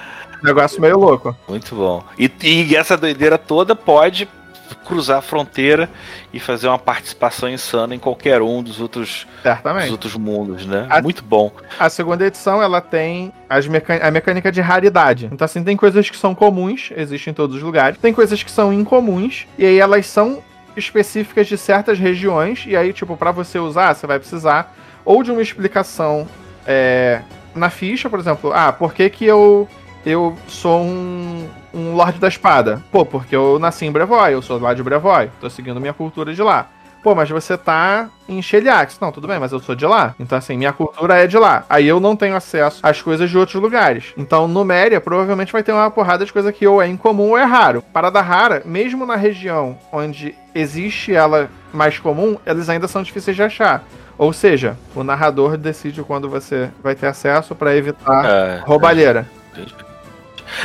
negócio 0.42 0.80
meio 0.80 0.98
louco. 0.98 1.36
Muito 1.48 1.74
bom. 1.74 2.04
E, 2.18 2.30
e 2.42 2.76
essa 2.76 2.96
doideira 2.96 3.38
toda 3.38 3.74
pode 3.74 4.28
cruzar 4.74 5.18
a 5.18 5.22
fronteira 5.22 5.88
e 6.32 6.40
fazer 6.40 6.68
uma 6.68 6.78
participação 6.78 7.48
insana 7.48 7.94
em 7.94 7.98
qualquer 7.98 8.42
um 8.42 8.62
dos 8.62 8.80
outros, 8.80 9.26
dos 9.42 9.90
outros 9.90 10.16
mundos, 10.16 10.66
né? 10.66 10.86
A, 10.90 11.00
Muito 11.00 11.22
bom. 11.22 11.52
A 11.78 11.88
segunda 11.88 12.26
edição 12.26 12.62
ela 12.62 12.80
tem 12.80 13.32
as 13.48 13.66
a 14.02 14.10
mecânica 14.10 14.50
de 14.50 14.60
raridade. 14.60 15.28
Então, 15.32 15.44
assim, 15.44 15.62
tem 15.62 15.76
coisas 15.76 16.08
que 16.08 16.16
são 16.16 16.34
comuns, 16.34 16.90
existem 16.96 17.30
em 17.30 17.34
todos 17.34 17.56
os 17.56 17.62
lugares, 17.62 17.98
tem 17.98 18.12
coisas 18.12 18.42
que 18.42 18.50
são 18.50 18.72
incomuns, 18.72 19.46
e 19.58 19.64
aí 19.64 19.78
elas 19.78 20.06
são 20.06 20.42
específicas 20.76 21.46
de 21.46 21.56
certas 21.56 21.98
regiões, 21.98 22.64
e 22.66 22.76
aí, 22.76 22.92
tipo, 22.92 23.16
para 23.16 23.30
você 23.30 23.58
usar, 23.58 23.94
você 23.94 24.06
vai 24.06 24.18
precisar 24.18 24.74
ou 25.04 25.22
de 25.22 25.30
uma 25.30 25.40
explicação 25.40 26.26
é, 26.66 27.22
na 27.54 27.70
ficha, 27.70 28.10
por 28.10 28.18
exemplo, 28.18 28.52
ah, 28.52 28.72
por 28.72 28.92
que 28.92 29.08
que 29.08 29.24
eu 29.24 29.68
eu 30.04 30.36
sou 30.46 30.82
um, 30.82 31.48
um 31.76 31.94
Lorde 31.94 32.18
da 32.18 32.28
Espada. 32.28 32.82
Pô, 32.90 33.04
porque 33.04 33.36
eu 33.36 33.58
nasci 33.58 33.84
em 33.84 33.92
Brevoy, 33.92 34.32
eu 34.32 34.42
sou 34.42 34.58
lá 34.58 34.72
de 34.72 34.82
Brevoy, 34.82 35.30
tô 35.40 35.50
seguindo 35.50 35.80
minha 35.80 35.92
cultura 35.92 36.32
de 36.34 36.42
lá. 36.42 36.68
Pô, 37.02 37.14
mas 37.14 37.30
você 37.30 37.56
tá 37.56 38.08
em 38.28 38.42
Sheliax. 38.42 38.98
Não, 39.00 39.12
tudo 39.12 39.28
bem, 39.28 39.38
mas 39.38 39.52
eu 39.52 39.60
sou 39.60 39.76
de 39.76 39.86
lá. 39.86 40.16
Então, 40.18 40.36
assim, 40.36 40.56
minha 40.56 40.72
cultura 40.72 41.22
é 41.22 41.28
de 41.28 41.38
lá. 41.38 41.64
Aí 41.70 41.86
eu 41.86 42.00
não 42.00 42.16
tenho 42.16 42.34
acesso 42.34 42.80
às 42.82 43.00
coisas 43.00 43.30
de 43.30 43.38
outros 43.38 43.62
lugares. 43.62 44.12
Então, 44.16 44.48
no 44.48 44.64
Méria, 44.64 45.00
provavelmente 45.00 45.52
vai 45.52 45.62
ter 45.62 45.70
uma 45.70 45.88
porrada 45.88 46.24
de 46.24 46.32
coisa 46.32 46.52
que 46.52 46.66
ou 46.66 46.82
é 46.82 46.88
incomum 46.88 47.28
ou 47.28 47.38
é 47.38 47.44
raro. 47.44 47.80
Parada 47.92 48.20
rara, 48.20 48.60
mesmo 48.64 49.06
na 49.06 49.14
região 49.14 49.78
onde 49.92 50.34
existe 50.52 51.14
ela 51.14 51.48
mais 51.72 51.96
comum, 52.00 52.38
eles 52.44 52.68
ainda 52.68 52.88
são 52.88 53.04
difíceis 53.04 53.36
de 53.36 53.42
achar. 53.44 53.84
Ou 54.18 54.32
seja, 54.32 54.76
o 54.92 55.04
narrador 55.04 55.56
decide 55.56 56.02
quando 56.02 56.28
você 56.28 56.70
vai 56.82 56.96
ter 56.96 57.06
acesso 57.06 57.54
para 57.54 57.76
evitar 57.76 58.24
é, 58.24 58.62
roubalheira. 58.66 59.28
É. 59.56 59.85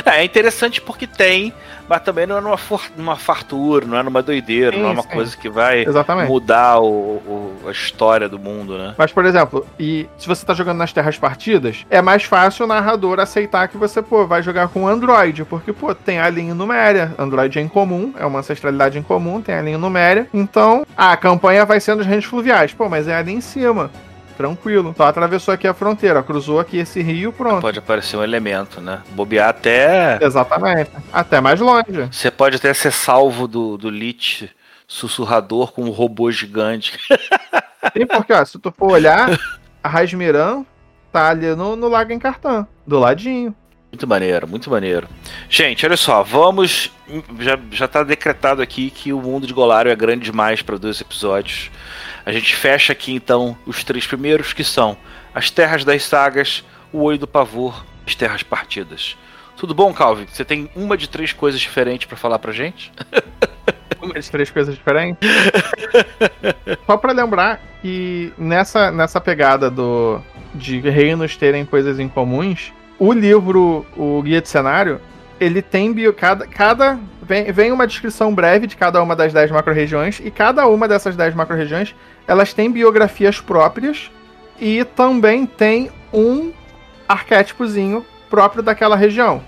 É, 0.04 0.20
é 0.20 0.24
interessante 0.24 0.80
porque 0.80 1.06
tem, 1.06 1.52
mas 1.88 2.02
também 2.02 2.26
não 2.26 2.38
é 2.38 2.40
numa, 2.40 2.56
for, 2.56 2.82
numa 2.96 3.16
fartura, 3.16 3.86
não 3.86 3.98
é 3.98 4.02
numa 4.02 4.22
doideira, 4.22 4.76
sim, 4.76 4.82
não 4.82 4.90
é 4.90 4.92
uma 4.92 5.02
sim. 5.02 5.08
coisa 5.08 5.36
que 5.36 5.48
vai 5.48 5.84
Exatamente. 5.84 6.28
mudar 6.28 6.80
o, 6.80 6.86
o, 6.86 7.54
a 7.66 7.70
história 7.70 8.28
do 8.28 8.38
mundo, 8.38 8.78
né? 8.78 8.94
Mas, 8.96 9.12
por 9.12 9.24
exemplo, 9.24 9.66
e 9.78 10.08
se 10.16 10.26
você 10.26 10.44
tá 10.44 10.54
jogando 10.54 10.78
nas 10.78 10.92
terras 10.92 11.18
partidas, 11.18 11.84
é 11.90 12.00
mais 12.00 12.24
fácil 12.24 12.64
o 12.64 12.68
narrador 12.68 13.20
aceitar 13.20 13.68
que 13.68 13.76
você, 13.76 14.00
pô, 14.00 14.26
vai 14.26 14.42
jogar 14.42 14.68
com 14.68 14.88
Android, 14.88 15.44
porque, 15.44 15.72
pô, 15.72 15.94
tem 15.94 16.18
a 16.18 16.28
linha 16.30 16.54
numéria. 16.54 17.14
Android 17.18 17.58
é 17.58 17.62
incomum, 17.62 18.12
é 18.18 18.24
uma 18.24 18.38
ancestralidade 18.38 18.98
incomum, 18.98 19.40
tem 19.40 19.54
a 19.54 19.62
linha 19.62 19.78
numéria. 19.78 20.26
Então, 20.32 20.86
a 20.96 21.16
campanha 21.16 21.64
vai 21.64 21.80
sendo 21.80 22.00
os 22.00 22.06
reinos 22.06 22.24
fluviais. 22.24 22.72
Pô, 22.72 22.88
mas 22.88 23.08
é 23.08 23.14
ali 23.14 23.32
em 23.32 23.40
cima 23.40 23.90
tranquilo. 24.32 24.94
Só 24.96 25.04
atravessou 25.04 25.54
aqui 25.54 25.66
a 25.66 25.74
fronteira, 25.74 26.22
cruzou 26.22 26.58
aqui 26.58 26.78
esse 26.78 27.02
rio, 27.02 27.32
pronto. 27.32 27.60
Pode 27.60 27.78
aparecer 27.78 28.16
um 28.16 28.22
elemento, 28.22 28.80
né? 28.80 29.02
Bobear 29.10 29.48
até. 29.48 30.18
Exatamente. 30.20 30.90
Até 31.12 31.40
mais 31.40 31.60
longe. 31.60 32.08
Você 32.10 32.30
pode 32.30 32.56
até 32.56 32.72
ser 32.74 32.90
salvo 32.90 33.46
do, 33.46 33.76
do 33.76 33.90
Lich 33.90 34.50
sussurrador 34.86 35.72
com 35.72 35.84
um 35.84 35.90
robô 35.90 36.30
gigante. 36.30 36.98
Sim, 37.96 38.06
porque, 38.06 38.32
ó, 38.32 38.44
se 38.44 38.58
tu 38.58 38.72
for 38.76 38.92
olhar, 38.92 39.38
a 39.82 39.88
Rasmiran 39.88 40.64
tá 41.10 41.28
ali 41.28 41.54
no, 41.54 41.76
no 41.76 41.88
Lago 41.88 42.12
Encartã, 42.12 42.66
do 42.86 42.98
ladinho. 42.98 43.54
Muito 43.92 44.06
maneiro, 44.06 44.48
muito 44.48 44.70
maneiro. 44.70 45.06
Gente, 45.50 45.84
olha 45.84 45.98
só, 45.98 46.22
vamos. 46.22 46.90
Já, 47.38 47.58
já 47.70 47.86
tá 47.86 48.02
decretado 48.02 48.62
aqui 48.62 48.88
que 48.88 49.12
o 49.12 49.20
mundo 49.20 49.46
de 49.46 49.52
Golário 49.52 49.92
é 49.92 49.94
grande 49.94 50.24
demais 50.24 50.62
para 50.62 50.78
dois 50.78 50.98
episódios. 50.98 51.70
A 52.24 52.32
gente 52.32 52.56
fecha 52.56 52.94
aqui 52.94 53.12
então 53.12 53.54
os 53.66 53.84
três 53.84 54.06
primeiros, 54.06 54.54
que 54.54 54.64
são 54.64 54.96
as 55.34 55.50
Terras 55.50 55.84
das 55.84 56.04
Sagas, 56.04 56.64
o 56.90 57.02
Olho 57.02 57.18
do 57.18 57.26
Pavor, 57.26 57.84
as 58.06 58.14
Terras 58.14 58.42
Partidas. 58.42 59.14
Tudo 59.58 59.74
bom, 59.74 59.92
Calvin? 59.92 60.26
Você 60.26 60.42
tem 60.44 60.70
uma 60.74 60.96
de 60.96 61.06
três 61.06 61.34
coisas 61.34 61.60
diferentes 61.60 62.06
para 62.06 62.16
falar 62.16 62.38
pra 62.38 62.50
gente? 62.50 62.90
uma 64.00 64.18
de 64.18 64.30
três 64.30 64.50
coisas 64.50 64.74
diferentes? 64.74 65.28
Só 66.86 66.96
para 66.96 67.12
lembrar 67.12 67.60
que 67.82 68.32
nessa, 68.38 68.90
nessa 68.90 69.20
pegada 69.20 69.70
do 69.70 70.18
de 70.54 70.80
reinos 70.80 71.36
terem 71.36 71.64
coisas 71.66 71.98
em 71.98 72.08
comuns, 72.08 72.72
o 73.02 73.12
livro, 73.12 73.84
o 73.96 74.22
guia 74.22 74.40
de 74.40 74.48
cenário, 74.48 75.00
ele 75.40 75.60
tem 75.60 75.92
bio, 75.92 76.12
cada, 76.12 76.46
cada 76.46 77.00
vem, 77.20 77.50
vem 77.50 77.72
uma 77.72 77.84
descrição 77.84 78.32
breve 78.32 78.68
de 78.68 78.76
cada 78.76 79.02
uma 79.02 79.16
das 79.16 79.32
10 79.32 79.50
macro-regiões 79.50 80.20
e 80.24 80.30
cada 80.30 80.68
uma 80.68 80.86
dessas 80.86 81.16
10 81.16 81.34
macro-regiões 81.34 81.96
elas 82.28 82.54
têm 82.54 82.70
biografias 82.70 83.40
próprias 83.40 84.08
e 84.56 84.84
também 84.84 85.46
tem 85.46 85.90
um 86.12 86.52
arquétipozinho 87.08 88.06
próprio 88.30 88.62
daquela 88.62 88.94
região. 88.94 89.42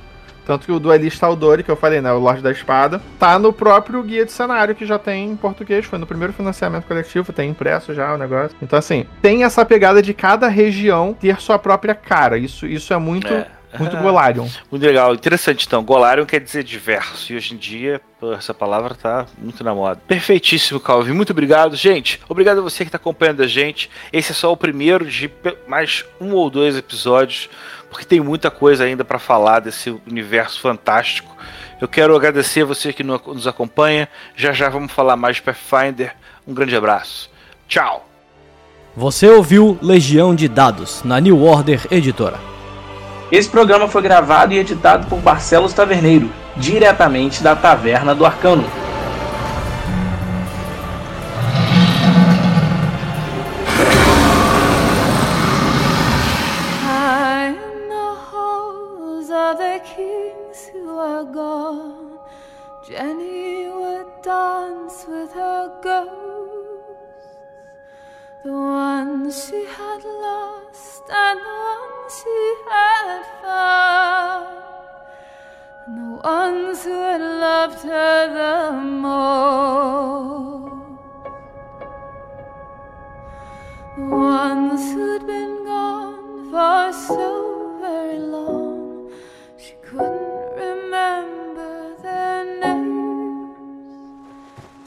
Tanto 0.45 0.67
que 0.67 0.73
o 0.73 0.79
duelista 0.79 1.27
Aldori, 1.27 1.63
que 1.63 1.71
eu 1.71 1.77
falei, 1.77 2.01
né, 2.01 2.13
o 2.13 2.19
Lorde 2.19 2.43
da 2.43 2.51
Espada, 2.51 3.01
tá 3.19 3.39
no 3.39 3.53
próprio 3.53 4.03
guia 4.03 4.25
de 4.25 4.33
cenário 4.33 4.75
que 4.75 4.85
já 4.85 4.99
tem 4.99 5.31
em 5.31 5.37
português, 5.37 5.87
foi 5.87 5.99
no 5.99 6.07
primeiro 6.07 6.33
financiamento 6.33 6.85
coletivo, 6.85 7.33
tem 7.33 7.51
impresso 7.51 7.95
já 7.95 8.15
o 8.15 8.19
negócio. 8.19 8.57
Então 8.61 8.79
assim, 8.79 9.07
tem 9.23 9.45
essa 9.45 9.65
pegada 9.65 10.03
de 10.03 10.13
cada 10.13 10.49
região 10.49 11.15
ter 11.15 11.41
sua 11.41 11.59
própria 11.59 11.95
cara. 11.95 12.37
Isso, 12.37 12.67
isso 12.67 12.93
é 12.93 12.99
muito 12.99 13.33
é. 13.33 13.47
Muito 13.79 13.97
Golarion. 13.97 14.47
Muito 14.71 14.85
legal. 14.85 15.15
Interessante, 15.15 15.67
então. 15.67 15.83
Golarion 15.83 16.25
quer 16.25 16.41
dizer 16.41 16.63
diverso. 16.63 17.33
E 17.33 17.37
hoje 17.37 17.55
em 17.55 17.57
dia, 17.57 18.01
essa 18.37 18.55
palavra 18.55 18.95
tá 18.95 19.27
muito 19.37 19.63
na 19.65 19.75
moda. 19.75 20.01
Perfeitíssimo, 20.07 20.81
Calvin. 20.81 21.13
Muito 21.13 21.31
obrigado. 21.31 21.77
Gente, 21.77 22.21
obrigado 22.29 22.59
a 22.59 22.63
você 22.63 22.85
que 22.85 22.89
está 22.89 22.97
acompanhando 22.97 23.43
a 23.43 23.47
gente. 23.47 23.91
Esse 24.13 24.33
é 24.33 24.35
só 24.35 24.53
o 24.53 24.57
primeiro 24.57 25.05
de 25.05 25.31
mais 25.67 26.05
um 26.21 26.33
ou 26.35 26.49
dois 26.49 26.77
episódios, 26.77 27.49
porque 27.95 28.05
tem 28.05 28.19
muita 28.19 28.51
coisa 28.51 28.83
ainda 28.83 29.05
para 29.05 29.21
falar 29.21 29.61
desse 29.61 29.89
universo 30.05 30.61
fantástico. 30.61 31.33
Eu 31.81 31.87
quero 31.87 32.17
agradecer 32.17 32.63
a 32.63 32.67
você 32.67 32.93
que 32.93 33.05
nos 33.05 33.47
acompanha. 33.47 34.09
Já 34.35 34.53
já 34.53 34.69
vamos 34.69 34.91
falar 34.91 35.17
mais 35.17 35.37
de 35.37 35.43
Pathfinder. 35.43 36.13
Um 36.45 36.53
grande 36.53 36.75
abraço. 36.75 37.31
Tchau. 37.69 38.05
Você 38.97 39.29
ouviu 39.29 39.79
Legião 39.81 40.35
de 40.35 40.49
Dados 40.49 41.05
na 41.05 41.21
New 41.21 41.41
Order 41.45 41.87
Editora. 41.89 42.41
Esse 43.31 43.49
programa 43.49 43.87
foi 43.87 44.03
gravado 44.03 44.53
e 44.53 44.59
editado 44.59 45.07
por 45.07 45.21
Barcelos 45.21 45.73
Taverneiro, 45.73 46.29
diretamente 46.57 47.45
da 47.45 47.55
Taverna 47.55 48.13
do 48.13 48.27
Arcano. 48.27 48.65
Walls 64.27 65.07
with 65.09 65.33
her 65.33 65.81
ghosts, 65.83 67.39
the 68.45 68.53
ones 68.53 69.47
she 69.47 69.65
had 69.65 70.05
lost 70.05 71.03
and 71.11 71.41
the 71.41 71.57
ones 71.71 72.13
she 72.21 72.55
had 72.69 73.23
found, 73.43 74.49
and 75.87 75.97
the 75.99 76.11
ones 76.23 76.85
who 76.85 76.91
had 76.91 77.21
loved 77.21 77.83
her 77.83 78.19
the 78.41 78.73
most. 78.81 79.35
The 83.97 84.05
ones 84.05 84.93
who'd 84.93 85.27
been 85.27 85.65
gone 85.65 86.51
for 86.51 86.93
so 86.93 87.79
very 87.81 88.19
long, 88.19 89.13
she 89.57 89.75
couldn't 89.83 90.57
remember 90.57 91.44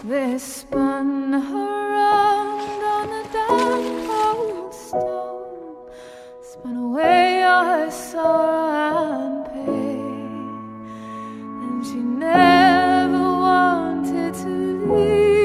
They 0.08 0.38
spun 0.38 1.34
her 1.34 1.92
round 1.92 2.82
on 2.82 3.10
a 3.10 3.24
damp 3.34 4.10
old 4.10 4.74
stone, 4.74 5.76
spun 6.42 6.78
away 6.78 7.44
all 7.44 7.66
her 7.66 7.92
sorrow 7.92 9.26
and 9.26 9.46
pain, 9.48 10.88
and 11.62 11.86
she 11.86 11.96
never 11.96 13.20
wanted 13.20 14.34
to 14.36 14.94
leave. 14.94 15.37